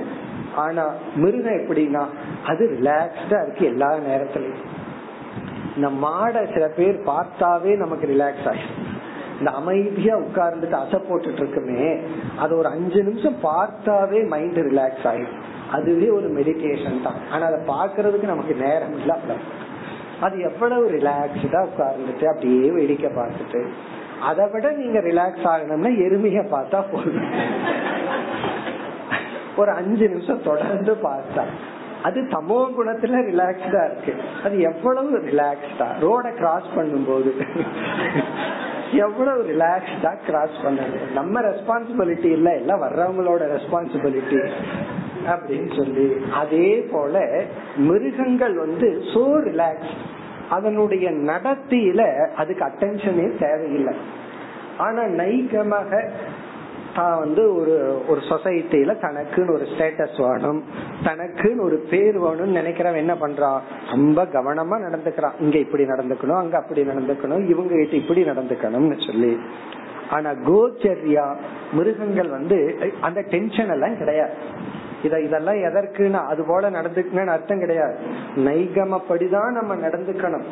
ஆனா 0.55 0.83
மிருகம் 1.15 1.59
எப்படின்னா 1.61 2.03
அது 2.45 2.77
ரிலாக்ஸ்டா 2.79 3.39
இருக்கு 3.43 3.65
எல்லா 3.65 3.89
நேரத்திலயும். 4.09 4.63
இந்த 5.75 5.89
மாடை 6.05 6.53
சில 6.53 6.67
பேர் 6.67 6.99
பார்த்தாவே 7.11 7.77
நமக்கு 7.77 8.07
ரிலாக்ஸ் 8.07 8.47
ஆயிடும். 8.51 8.83
இந்த 9.39 9.51
அமைதியா 9.51 10.17
உட்கார்ந்துட்டு 10.17 10.77
அசை 10.83 10.99
போட்டுட்டு 11.09 11.41
இருக்குமே 11.45 11.97
அது 12.37 12.57
ஒரு 12.57 12.67
அஞ்சு 12.67 13.03
நிமிஷம் 13.03 13.35
பார்த்தாவே 13.43 14.27
மைண்ட் 14.27 14.59
ரிலாக்ஸ் 14.59 15.07
ஆயிடும். 15.11 15.41
அதுவே 15.75 16.07
ஒரு 16.17 16.27
மெடிடேஷன் 16.37 17.03
தான். 17.07 17.19
ஆனா 17.31 17.43
அதை 17.49 17.59
பாக்குறதுக்கு 17.73 18.31
நமக்கு 18.33 18.55
நேரம் 18.65 18.95
இல்ல. 18.99 19.13
அது 20.25 20.35
எவ்வளவு 20.49 20.85
ரிலாக்ஸ்டா 20.97 21.61
உட்கார்ந்துட்டு 21.69 22.25
அப்படியே 22.31 22.67
வேடிக்கை 22.77 23.11
பார்த்துட்டு 23.19 23.61
அதை 24.29 24.43
விட 24.51 24.67
நீங்க 24.81 24.99
ரிலாக்ஸ் 25.07 25.47
ஆகணும்னா 25.51 25.89
எருமைய 26.05 26.41
பார்த்தா 26.53 26.79
போதும். 26.91 27.31
ஒரு 29.61 29.71
அஞ்சு 29.79 30.05
நிமிஷம் 30.13 30.45
தொடர்ந்து 30.49 30.93
பார்த்தா. 31.03 31.43
அது 32.07 32.19
தமோ 32.33 32.57
குணத்துல 32.77 33.19
ரிலாக்ஸ்டா 33.29 33.81
இருக்கு. 33.89 34.13
அது 34.45 34.55
எவ்வளவு 34.69 35.19
ரிலாக்ஸ்டா 35.29 35.87
ரோட 36.05 36.25
கிராஸ் 36.39 36.69
பண்ணும்போது. 36.77 37.31
எவ்வளவு 39.05 39.41
ரிலாக்ஸ்டா 39.51 40.11
கிராஸ் 40.25 40.57
பண்ணது 40.65 40.97
நம்ம 41.13 41.41
ரெஸ்பான்சிபிலிட்டி 41.49 42.29
இல்ல 42.37 42.49
எல்லாம் 42.61 42.83
வர்றவங்களோட 42.83 43.43
ரெஸ்பான்சிபிலிட்டி 43.55 44.37
அப்படின்னு 45.33 45.71
சொல்லி 45.79 46.05
அதே 46.41 46.69
போல 46.93 47.25
மிருகங்கள் 47.89 48.55
வந்து 48.65 48.89
சோ 49.13 49.25
ரிலாக்ஸ் 49.49 49.93
அதனுடைய 50.55 51.05
நடத்தியில 51.29 52.01
அதுக்கு 52.41 52.63
அட்டென்ஷனே 52.69 53.27
தேவையில்லை. 53.43 53.93
ஆனா 54.85 55.03
நைகமாக 55.21 56.01
தான் 56.97 57.17
வந்து 57.21 57.43
ஒரு 57.59 57.73
ஒரு 58.07 58.21
சொசைட்டில 58.29 58.91
தனக்குன்னு 59.05 59.55
ஒரு 59.55 59.65
ஸ்டேட்டஸ் 59.71 60.19
வேணும் 60.25 60.61
தனக்குன்னு 61.07 61.65
ஒரு 61.67 61.77
பேர் 61.91 62.17
வேணும்னு 62.25 62.57
நினைக்கிறவன் 62.59 63.01
என்ன 63.03 63.15
பண்றான் 63.23 63.59
ரொம்ப 63.93 64.25
கவனமா 64.35 64.77
நடந்துக்கிறான். 64.85 65.35
இங்க 65.39 65.57
இப்படி 65.65 65.83
நடந்துக்கணும் 65.83 66.41
அங்க 66.41 66.57
அப்படி 66.57 66.83
நடந்துக்கணும் 66.91 67.43
இவங்க 67.53 67.73
கிட்ட 67.75 67.95
இப்படி 68.03 68.23
நடந்துக்கணும்னு 68.23 68.99
சொல்லி. 69.07 69.33
ஆனா 70.15 70.31
கோச்சரியா 70.47 71.25
மிருகங்கள் 71.77 72.31
வந்து 72.37 72.59
அந்த 73.01 73.19
டென்ஷன் 73.33 73.73
எல்லாம் 73.75 73.99
கிடையாது. 74.03 74.35
இத 75.03 75.21
இதெல்லாம் 75.21 75.55
எதற்குன்னா 75.55 76.25
அது 76.25 76.43
போல 76.47 76.69
நடந்துக்கணும்னு 76.69 77.27
அர்த்தம் 77.27 77.59
கிடையாது. 77.59 77.97
நைகமப்படிதான் 78.35 79.51
நம்ம 79.51 79.75
நடந்துக்கணும். 79.75 80.43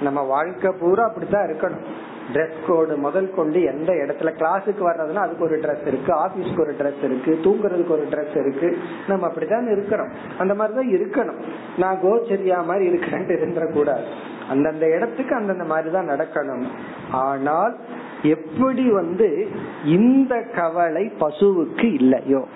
நம்ம 0.00 0.22
வாழ்க்கை 0.22 0.72
பூரா 0.80 1.04
அப்படித்தான் 1.04 1.46
இருக்கணும். 1.46 1.84
ட்ரெஸ் 2.32 2.52
கோடு 2.66 2.96
முதல் 2.96 3.34
கொண்டு 3.34 3.62
எந்த 3.62 3.92
இடத்துல 3.92 4.22
கிளாஸுக்கு 4.22 4.80
வர்றதுன்னா 4.80 5.14
அதுக்கு 5.14 5.44
ஒரு 5.44 5.58
ட்ரெஸ் 5.58 5.86
இருக்கு 5.86 6.14
ஆபீஸ்க்கு 6.14 6.60
ஒரு 6.60 6.72
ட்ரெஸ் 6.72 7.04
இருக்கு 7.04 7.38
தூங்குறதுக்கு 7.42 7.88
ஒரு 7.88 8.06
ட்ரெஸ் 8.10 8.36
இருக்கு. 8.36 8.78
நம்ம 9.08 9.26
அப்படித்தான் 9.26 9.70
இருக்கிறோம் 9.70 10.12
அந்த 10.38 10.54
மாதிரிதான் 10.54 10.88
இருக்கணும். 10.88 11.42
நான் 11.78 11.98
கோச்சரியா 12.02 12.64
மாதிரி 12.64 12.92
இருக்கிறேன்ட்டு 12.92 13.36
இருந்துடக்கூடாது 13.38 14.04
அந்தந்த 14.48 14.86
இடத்துக்கு 14.86 15.34
அந்தந்த 15.34 15.64
மாதிரிதான் 15.64 16.08
நடக்கணும். 16.08 16.64
ஆனால் 17.10 17.76
எப்படி 18.22 18.90
வந்து 18.90 19.48
இந்த 19.84 20.42
கவலை 20.54 21.12
பசுவுக்கு 21.20 21.92
இல்லையோ? 21.92 22.46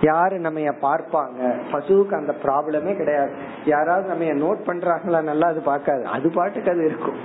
யாரு 0.00 0.38
நம்ம 0.38 0.60
பார்ப்பாங்க? 0.60 1.60
பசுவுக்கு 1.72 2.14
அந்த 2.14 2.34
ப்ராப்ளமே 2.42 2.96
கிடையாது. 2.96 3.30
யாராவது 3.64 4.08
நம்ம 4.08 4.24
நோட் 4.24 4.68
பண்றாங்களா? 4.68 5.22
நல்லா 5.22 5.46
அது 5.46 5.60
பார்க்காது. 5.60 6.04
அது 6.04 6.30
பாட்டுக்கு 6.30 6.70
அது 6.70 6.84
இருக்கும். 6.84 7.18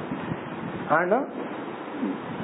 ஆனா 0.89 1.23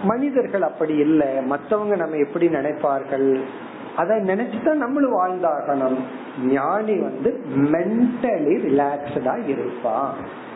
மனிதர்கள் 0.03 0.61
அப்படி 0.61 0.95
இல்லை. 0.95 1.27
மத்தவங்க 1.27 1.95
நம்ம 1.95 2.15
எப்படி 2.15 2.47
நினைப்பார்கள்? 2.47 3.41
அதை 3.95 4.17
நினைச்சுதான் 4.17 4.73
நம்மளும் 4.73 5.19
வாழ்ந்தாகணும். 5.19 5.99
ஞானி 6.45 6.97
வந்து 6.97 7.43
மென்டலி 7.55 8.53
ரிலாக்ஸ்டா 8.67 9.47
இருப்பான் 9.47 10.13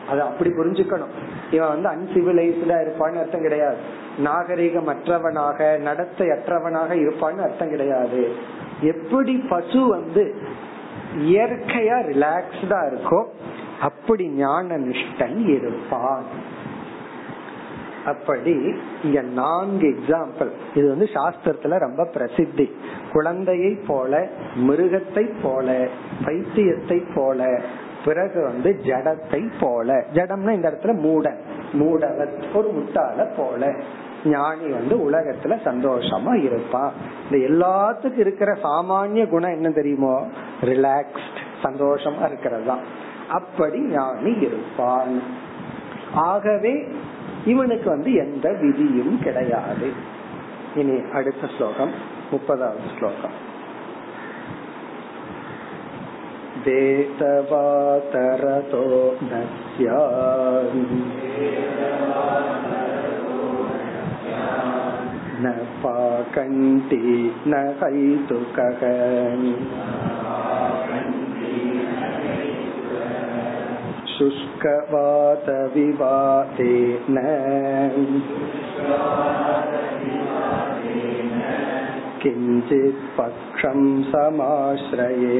அதை 0.09 0.19
அப்படி 0.19 0.49
புரிஞ்சுக்கணும். 0.49 1.13
இவன் 1.51 1.81
வந்து 1.81 1.89
அன்சிவிலைஸ்டா 1.89 2.75
இருப்பான்னு 2.81 3.19
அர்த்தம் 3.19 3.41
கிடையாது. 3.41 3.77
நாகரிகமற்றவனாக 4.23 5.79
நடத்தை 5.79 6.27
அற்றவனாக 6.27 6.95
இருப்பான்னு 6.95 7.41
அர்த்தம் 7.41 7.69
கிடையாது. 7.69 8.31
எப்படி 8.85 9.33
பசு 9.49 9.81
வந்து 9.87 10.23
இயற்கையா 11.17 11.97
ரிலாக்ஸ்டா 12.11 12.79
இருக்கோ 12.89 13.21
அப்படி 13.81 14.25
ஞான 14.27 14.77
நிஷ்டன் 14.77 15.39
இருப்பான் 15.47 16.25
அப்படி 18.05 18.53
இங்க 19.03 19.21
நான்கு 19.21 19.87
எக்ஸாம்பிள் 19.95 20.49
இது 20.75 20.87
வந்து 20.89 21.07
சாஸ்திரத்துல 21.13 21.77
ரொம்ப 21.79 22.03
பிரசித்தி. 22.05 22.67
குழந்தையை 23.13 23.71
போல 23.87 24.27
மிருகத்தை 24.57 25.25
போல 25.43 25.87
பைத்தியத்தை 26.25 26.99
போல 27.15 27.61
பிறகு 28.05 28.41
வந்து 28.43 28.79
ஜடத்தை 28.83 29.41
போல. 29.59 30.05
ஜடம்னா 30.13 30.51
இந்த 30.51 30.67
இடத்துல 30.69 30.93
மூடன். 31.05 31.39
மூடவ 31.73 32.27
ஒரு 32.53 32.69
முட்டாள 32.77 33.27
போல. 33.37 33.73
ஞானி 34.24 34.66
வந்து 34.70 34.94
உலகத்துல 35.06 35.54
சந்தோஷமா 35.64 36.32
இருப்பான் 36.42 36.92
இந்த 37.22 37.36
எல்லாத்துக்கும் 37.48 38.24
இருக்கிற 38.24 38.50
சாமானிய 38.62 39.24
குணம் 39.28 39.56
என்ன 39.58 39.68
தெரியுமோ 39.70 40.14
ரிலாக்ஸ்ட் 40.62 41.40
சந்தோஷமா 41.62 42.22
இருக்கிறது 42.26 42.66
தான் 42.66 42.84
அப்படி 43.30 43.80
ஞானி 43.92 44.32
இருப்பான் 44.40 45.14
ஆகவே 46.26 46.74
இவனுக்கு 47.44 47.88
வந்து 47.90 48.12
எந்த 48.16 48.46
விதியும் 48.60 49.14
கிடையாது 49.20 49.88
இனி 50.74 50.96
அடுத்த 51.12 51.44
ஸ்லோகம் 51.56 51.94
முப்பதாவது 52.32 52.90
ஸ்லோகம் 52.98 53.36
वेदवातरतो 57.52 58.82
न 59.22 59.32
न 65.44 65.52
पाकण्टी 65.82 67.02
न 67.46 67.54
हैतुकः 67.80 68.80
शुष्कवादविवादेन 74.12 75.58
किञ्चित् 82.22 83.02
पक्षं 83.18 83.80
समाश्रये 84.12 85.38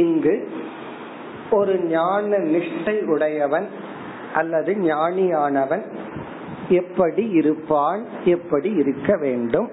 இங்கு 0.00 0.49
ஒரு 1.51 1.79
ஞான 1.79 2.37
நிஷ்டை 2.37 3.05
உடையவன் 3.05 3.67
அல்லது 4.33 4.73
ஞானியானவன் 4.73 5.83
எப்படி 6.69 7.29
இருப்பான் 7.29 8.05
எப்படி 8.23 8.69
இருக்க 8.71 9.17
வேண்டும்? 9.17 9.69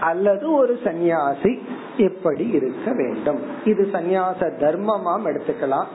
அல்லது 0.00 0.52
ஒரு 0.52 0.78
சந்நியாசி 0.84 1.62
எப்படி 1.96 2.48
இருக்க 2.48 2.92
வேண்டும்? 2.92 3.40
இது 3.64 3.88
சந்நியாச 3.92 4.52
தர்மமாம் 4.60 5.26
எடுத்துக்கலாம். 5.26 5.86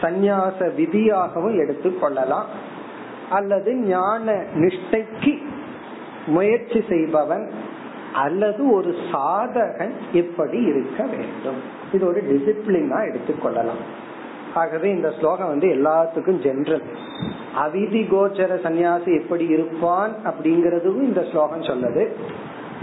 சந்நியாச 0.00 0.74
விதியாகவும் 0.74 1.58
எடுத்துக்கொள்ளலாம் 1.58 2.44
அல்லது 3.30 3.74
ஞான 3.74 4.32
நிஷ்டைக்கு 4.32 5.42
முயற்சி 6.26 6.84
செய்பவன் 6.88 7.50
அல்லது 8.14 8.74
ஒரு 8.74 8.94
சாதகன் 9.12 9.92
எப்படி 10.12 10.58
இருக்க 10.62 11.04
வேண்டும்? 11.04 11.80
இது 11.92 12.06
ஒரு 12.06 12.22
டிசிப்ளினா 12.22 12.98
எடுத்துக்கொள்ளலாம். 13.08 13.82
ஆகவே 14.54 14.90
இந்த 14.90 15.12
ஸ்லோகம் 15.18 15.48
வந்து 15.48 15.68
எல்லாத்துக்கும் 15.68 16.40
ஜென்ரல் 16.42 16.82
அவிதி 17.56 18.02
கோச்சர 18.08 18.54
சன்னியாசி 18.64 19.20
எப்படி 19.20 19.46
இருப்பான் 19.46 20.12
அப்படிங்கறதும் 20.24 21.02
இந்த 21.02 21.24
ஸ்லோகம் 21.30 21.62
சொல்லுது. 21.62 22.08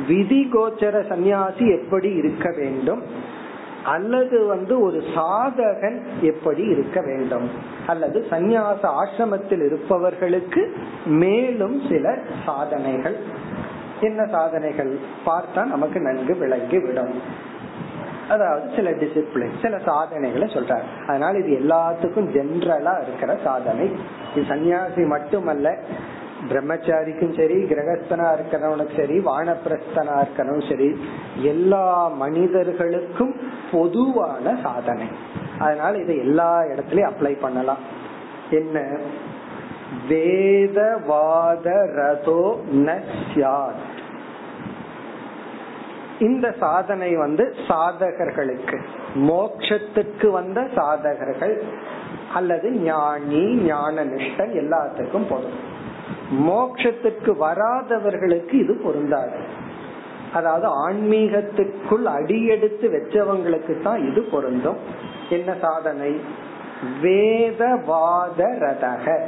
விதி 0.07 0.49
கோச்சர 0.53 1.01
சன்னியாசி 1.09 1.81
எப்படி 1.81 2.09
இருக்க 2.09 2.53
வேண்டும்? 2.57 3.03
அல்லது 3.83 4.45
வந்து 4.45 4.81
ஒரு 4.81 5.03
சாதகன் 5.15 6.01
எப்படி 6.21 6.63
இருக்க 6.63 7.01
வேண்டும்? 7.01 7.49
அல்லது 7.87 8.25
சந்நியாச 8.29 8.79
ஆசிரமத்தில் 8.81 9.65
இருப்பவர்களுக்கு 9.65 10.73
மேலும் 11.05 11.81
சில 11.89 12.17
சாதனைகள். 12.45 13.15
என்ன 14.01 14.25
சாதனைகள்? 14.25 14.97
பார்த்தா 15.25 15.65
நமக்கு 15.65 15.99
நன்கு 15.99 16.35
விளங்கி 16.35 16.79
விடும் 16.79 17.47
அதாவது 18.29 18.69
சில 18.75 18.89
டிசிப்ளின் 18.89 19.59
சில 19.61 19.79
சாதனைகளை 19.85 20.47
சொல்றாரு. 20.47 20.83
அதனால 21.07 21.37
இது 21.37 21.59
எல்லாத்துக்கும் 21.59 22.29
ஜென்ரலா 22.29 23.01
இருக்கிற 23.01 23.37
சாதனை. 23.43 23.91
இது 24.35 24.55
சன்னியாசி 24.55 25.07
மட்டுமல்ல 25.07 25.75
பிரம்மச்சாரிக்கும் 26.49 27.35
சரி 27.37 27.63
கிரகஸ்தனா 27.63 28.27
இருக்கிறவனுக்கும் 28.33 28.97
சரி 28.97 29.19
வானப்பிரஸ்தனா 29.19 30.13
இருக்கிறவனும் 30.21 30.69
சரி 30.69 30.99
எல்லா 31.35 32.07
மனிதர்களுக்கும் 32.07 33.35
பொதுவான 33.71 34.57
சாதனை. 34.63 35.07
அதனால 35.59 35.97
இதை 35.97 36.17
எல்லா 36.17 36.61
இடத்துலயும் 36.61 37.09
அப்ளை 37.11 37.39
பண்ணலாம். 37.39 37.77
என்ன? 38.49 38.97
வேதவாத 40.09 41.85
ரதோ 41.95 42.59
நஸ்யாத் 42.73 43.87
இந்த 46.19 46.55
சாதனை 46.59 47.15
வந்து 47.15 47.53
சாதகர்களுக்கு. 47.67 48.79
மோக்ஷத்துக்கு 49.15 50.31
வந்த 50.31 50.61
சாதகர்கள் 50.75 51.61
அல்லது 52.33 52.71
ஞானி 52.71 53.55
ஞான 53.55 54.05
நிஷ்டன் 54.05 54.53
எல்லாத்துக்கும் 54.53 55.27
பொருந்தும். 55.29 55.77
மோக்ஷத்துக்கு 56.31 57.35
வராதவர்களுக்கு 57.41 58.53
இது 58.53 58.73
பொருந்தாது. 58.83 59.37
அதாவது 60.33 60.89
ஆன்மீகத்துக்குள் 60.89 62.03
அடியெடுத்து 62.03 62.89
வச்சவங்களுக்கு 62.89 63.81
தான் 63.81 64.09
இது 64.09 64.21
பொருந்தும். 64.21 64.77
என்ன 65.29 65.53
சாதனை? 65.61 66.19
வேதவாத 67.01 68.37
ரதக. 68.37 69.19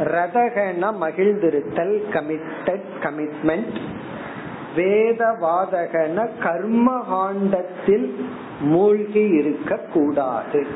ரதகன 0.00 0.92
மகிழ்ந்திருத்தல் 1.00 2.02
கமிட்டட் 2.12 2.82
கமிட்மெண்ட் 3.02 3.76
வேதவாதகன 4.76 6.28
கர்மகாண்டத்தில் 6.42 8.08
மூழ்கி 8.60 9.24
இருக்க 9.28 9.78
கூடாது 9.92 10.66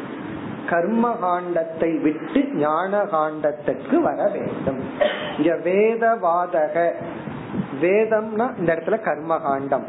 கர்மகாண்டத்தை 0.70 2.03
விட்டு 2.03 2.40
ஞான 2.55 3.03
காண்டத்துக்கு 3.03 3.97
வர 3.97 4.28
வேண்டும். 4.28 4.80
இங்க 5.38 5.55
வேதவாதக 5.64 6.92
வேதம்னா 7.80 8.59
இந்த 8.59 8.74
இடத்துல 8.74 8.99
கர்மகாண்டம். 9.09 9.86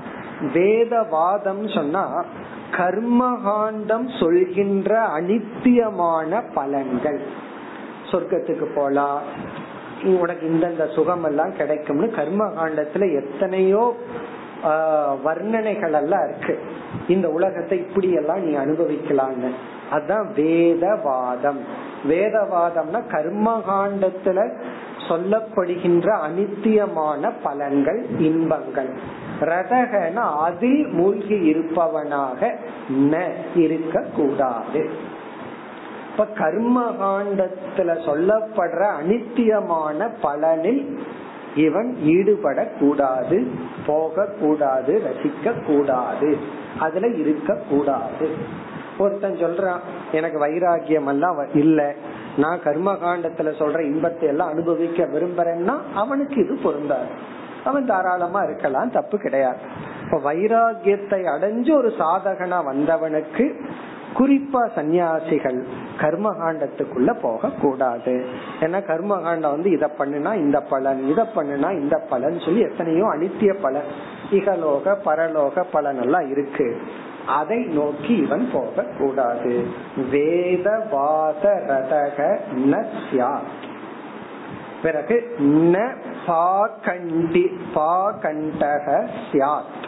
வேதவாதம் 0.54 1.74
சொன்னா 1.74 2.26
கர்மகாண்டம் 2.72 4.20
சொல்கின்ற 4.20 5.00
அனித்தியமான 5.20 6.42
பலன்கள். 6.56 7.20
சொர்க்கத்துக்கு 8.12 8.68
போலாம் 8.76 9.22
உனக்கு 10.22 10.46
இந்தந்த 10.54 10.86
சுகம் 10.96 11.24
எல்லாம் 11.24 11.54
கிடைக்கும்னு 11.58 12.08
கர்ம 12.12 12.46
காண்டத்துல 12.58 13.08
எத்தனையோ 13.22 13.84
வர்ணனைகள் 15.26 15.96
எல்லாம் 16.00 16.24
இருக்கு. 16.28 16.54
இந்த 17.08 17.28
உலகத்தை 17.30 17.78
இப்படி 17.78 18.10
எல்லாம் 18.12 18.42
நீ 18.46 18.52
அனுபவிக்கலாம்னு 18.56 19.52
அதுதான் 19.92 20.28
வேதவாதம். 20.36 21.62
வேதவாதம்னா 22.10 23.02
கர்ம 23.08 23.54
காண்டத்துல 23.68 24.40
சொல்லப்படுகின்ற 25.08 26.08
அனித்தியமான 26.28 27.32
பலன்கள் 27.46 28.02
இன்பங்கள். 28.20 28.90
ரதகன 29.40 30.18
அதில் 30.46 30.88
மூழ்கி 30.88 31.38
இருப்பவனாக 31.52 32.50
ந 33.12 33.22
இருக்க 33.56 34.06
கூடாது 34.16 34.82
அப்ப 36.18 36.34
கர்ம 36.34 36.92
காண்டத்துல 37.02 37.92
சொல்லப்படுற 38.06 38.92
அனித்தியமான 39.02 40.10
பலனில் 40.24 40.98
இவன் 41.56 41.98
ஈடுபடக்கூடாது 42.04 43.48
போக 43.86 44.26
கூடாது 44.40 45.02
ரசிக்க 45.08 45.66
கூடாது 45.66 46.38
அதுல 46.80 47.08
இருக்க 47.08 47.58
கூடாது 47.70 48.36
ஒருத்தன் 48.98 49.34
சொல்றான் 49.34 49.80
எனக்கு 50.12 50.46
வைராகியம் 50.46 51.08
எல்லாம் 51.08 51.54
இல்ல. 51.54 51.94
நான் 52.38 52.64
கர்ம 52.64 52.94
காண்டத்துல 52.94 53.52
சொல்ற 53.60 53.80
இன்பத்தை 53.80 54.28
எல்லாம் 54.28 54.50
அனுபவிக்க 54.50 55.06
விரும்புறேன்னா 55.06 55.76
அவனுக்கு 55.96 56.44
இது 56.46 56.60
பொருந்தாது. 56.64 57.08
அவன் 57.64 57.86
தாராளமா 57.86 58.44
இருக்கலாம் 58.44 58.92
தப்பு 58.92 59.18
கிடையாது. 59.18 59.58
இப்ப 60.04 60.34
வைராகியத்தை 60.34 61.22
அடைஞ்சு 61.36 61.74
ஒரு 61.76 61.94
சாதகனா 61.98 62.64
வந்தவனுக்கு 62.64 63.62
குறிப்பா 64.16 64.70
சன்னியாசிகள் 64.76 65.66
கர்மகாண்டத்துக்குள்ள 65.98 67.20
போக 67.22 67.50
கூடாது 67.50 68.26
ஏன்னா 68.60 68.80
கர்மகாண்டம் 68.88 69.50
வந்து 69.50 69.72
இத 69.72 69.92
பண்ணுனா 70.00 70.36
இந்த 70.36 70.62
பலன் 70.62 71.10
இத 71.10 71.28
பண்ணுனா 71.36 71.72
இந்த 71.72 71.98
பலன் 71.98 72.40
சொல்லி 72.40 72.60
எத்தனையோ 72.60 73.06
அனித்திய 73.06 73.54
பலன் 73.54 73.84
இகலோக 74.32 74.98
பரலோக 75.06 75.64
பலன் 75.72 76.02
எல்லாம் 76.02 76.30
இருக்கு. 76.30 76.82
அதை 77.26 77.64
நோக்கி 77.64 78.16
இவன் 78.16 78.50
போக 78.54 78.84
கூடாது 78.84 79.66
வேதவாத 80.12 81.44
ரதக 81.44 82.40
ந 82.56 82.86
பிறகு 84.82 85.36
ந 85.46 85.96
பாகண்டி 86.28 87.46
பாகண்டக 87.76 89.10
சியாத் 89.32 89.86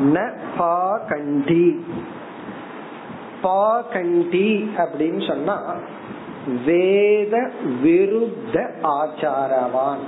ந 0.00 0.32
பாகண்டி 0.58 1.84
பாகண்டி 3.42 4.68
அப்படின்னு 4.76 5.26
சொன்னா 5.26 5.74
வேத 6.64 7.50
விருத்த 7.84 8.68
ஆச்சாரவான். 8.82 10.04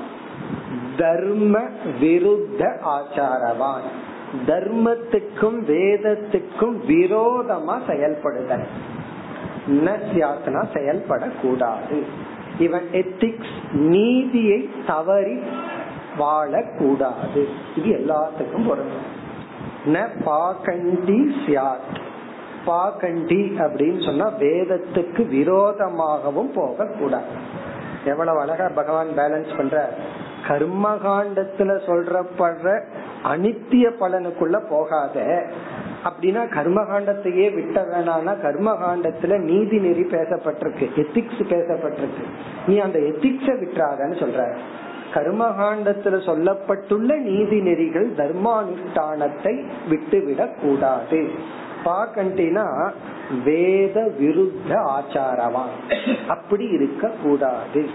தர்ம 0.97 1.61
விருத்த 2.01 2.79
ஆச்சாரவான். 2.85 3.89
தர்மத்துக்கும் 4.47 5.61
வேதத்துக்கும் 5.67 6.77
விரோதமா 6.89 7.79
செயல்படுதல். 7.87 8.67
செயல்படக்கூடாது. 10.73 12.03
இவன் 12.59 12.87
எத்திக்ஸ் 12.93 13.73
நீதியை 13.73 14.71
தவறி 14.87 15.41
வாழக்கூடாது. 16.19 17.45
இது 17.77 17.87
எல்லாத்துக்கும் 17.87 18.67
பொருந்தும். 18.67 19.19
ந 19.87 20.09
பாகண்டி 20.27 21.31
சியாத். 21.47 22.09
பாகண்டி 22.67 23.41
அப்படின்னு 23.59 24.05
சொன்னா 24.05 24.33
வேதத்துக்கு 24.39 25.29
விரோதமாகவும் 25.29 26.53
போகக்கூடாது. 26.53 27.59
எவ்வளவு 28.05 28.41
அழகா 28.41 28.69
பகவான் 28.75 29.09
பேலன்ஸ் 29.17 29.57
பண்ற 29.57 29.89
கர்மகாண்டத்துல 30.49 31.79
சொல்றப்படுற 31.87 32.83
அனித்திய 33.25 33.91
பலனுக்குள்ள 34.01 34.61
போகாத. 34.69 35.47
அப்படின்னா 36.05 36.43
கர்மகாண்டத்தையே 36.57 37.55
விட்ட 37.55 37.83
வேணாம்னா 37.83 38.35
கர்மகாண்டத்துல 38.43 39.39
நீதி 39.39 39.79
நெறி 39.79 40.03
பேசப்பட்டிருக்கு 40.03 40.89
எத்திக்ஸ் 40.97 41.43
பேசப்பட்டிருக்கு. 41.43 42.25
நீ 42.67 42.79
அந்த 42.79 42.99
எத்திக்ஸ 42.99 43.55
விட்டுறாதன்னு 43.63 44.19
சொல்ற 44.23 44.57
கர்மகாண்டத்துல 45.15 46.19
சொல்லப்பட்டுள்ள 46.29 47.19
நீதி 47.19 47.61
நெறிகள் 47.61 48.11
தர்மானுஷ்டானத்தை 48.11 49.65
விட்டுவிடக் 49.89 50.55
கூடாது 50.63 51.31
பாக்கண்டினா 51.85 52.91
வேத 53.45 54.13
விருத்த 54.21 54.69
ஆச்சாரமா? 54.69 55.65
அப்படி 56.29 56.65
இருக்க 56.65 57.11
கூடாது 57.23 57.89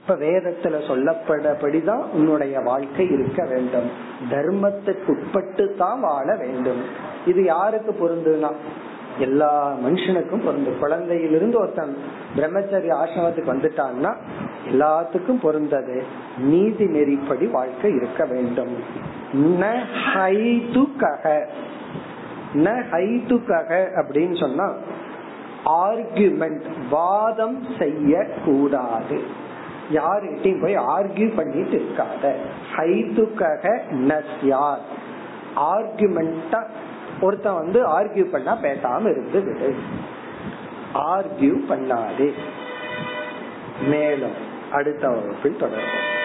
இப்ப 0.00 0.14
வேதத்துல 0.14 0.76
சொல்லப்படபடிதான் 0.88 2.02
உன்னுடைய 2.12 2.60
வாழ்க்கை 2.60 3.10
இருக்க 3.10 3.44
வேண்டும். 3.44 3.90
தர்மத்துக்கு 4.30 5.06
உட்பட்டு 5.06 5.74
தான் 5.78 6.00
வாழ 6.00 6.36
வேண்டும். 6.36 6.80
இது 7.26 7.44
யாருக்கு 7.44 7.92
பொருந்துனா? 7.92 8.50
எல்லா 9.18 9.74
மனுஷனுக்கும் 9.84 10.44
பொருந்தும் 10.44 10.80
குழந்தையிலிருந்து 10.82 11.56
ஒருத்தன் 11.56 11.96
பிரம்மச்சரி 12.36 12.90
ஆசிரமத்துக்கு 13.02 13.52
வந்துட்டான்னா 13.52 14.14
எல்லாத்துக்கும் 14.72 15.40
பொருந்தது. 15.42 16.02
நீதி 16.38 16.84
நெறிப்படி 16.84 17.50
வாழ்க்கை 17.50 17.94
இருக்க 17.94 18.24
வேண்டும். 18.24 18.76
ந 19.34 19.82
ஹைதுகக 22.54 23.86
அப்படின்னு 23.96 24.40
சொன்னா 24.40 24.72
ஆர்குமெண்ட் 25.66 26.64
வாதம் 26.90 27.66
செய்ய 27.78 28.26
கூடாது 28.44 29.22
யாருகிட்டையும் 29.92 30.62
போய் 30.62 30.78
ஆர்கியூ 30.78 31.36
பண்ணிட்டு 31.36 31.76
இருக்காத. 31.78 32.34
ஹைதுகக 32.76 33.88
நஸ்யார். 33.90 34.80
ஆர்குமெண்டா 35.56 36.66
ஒருத்தன் 37.20 37.54
வந்து 37.54 38.00
ஆர்கியூ 38.00 38.24
பண்ணா 38.24 38.56
பேசாம 38.56 39.00
இருந்து 39.00 39.40
விடு. 39.40 39.76
ஆர்கியூ 40.94 41.56
பண்ணாதே. 41.68 42.32
மேலும் 43.88 44.50
அடுத்த 44.72 45.08
வகுப்பில் 45.08 45.56
தொடர்போம் 45.60 46.21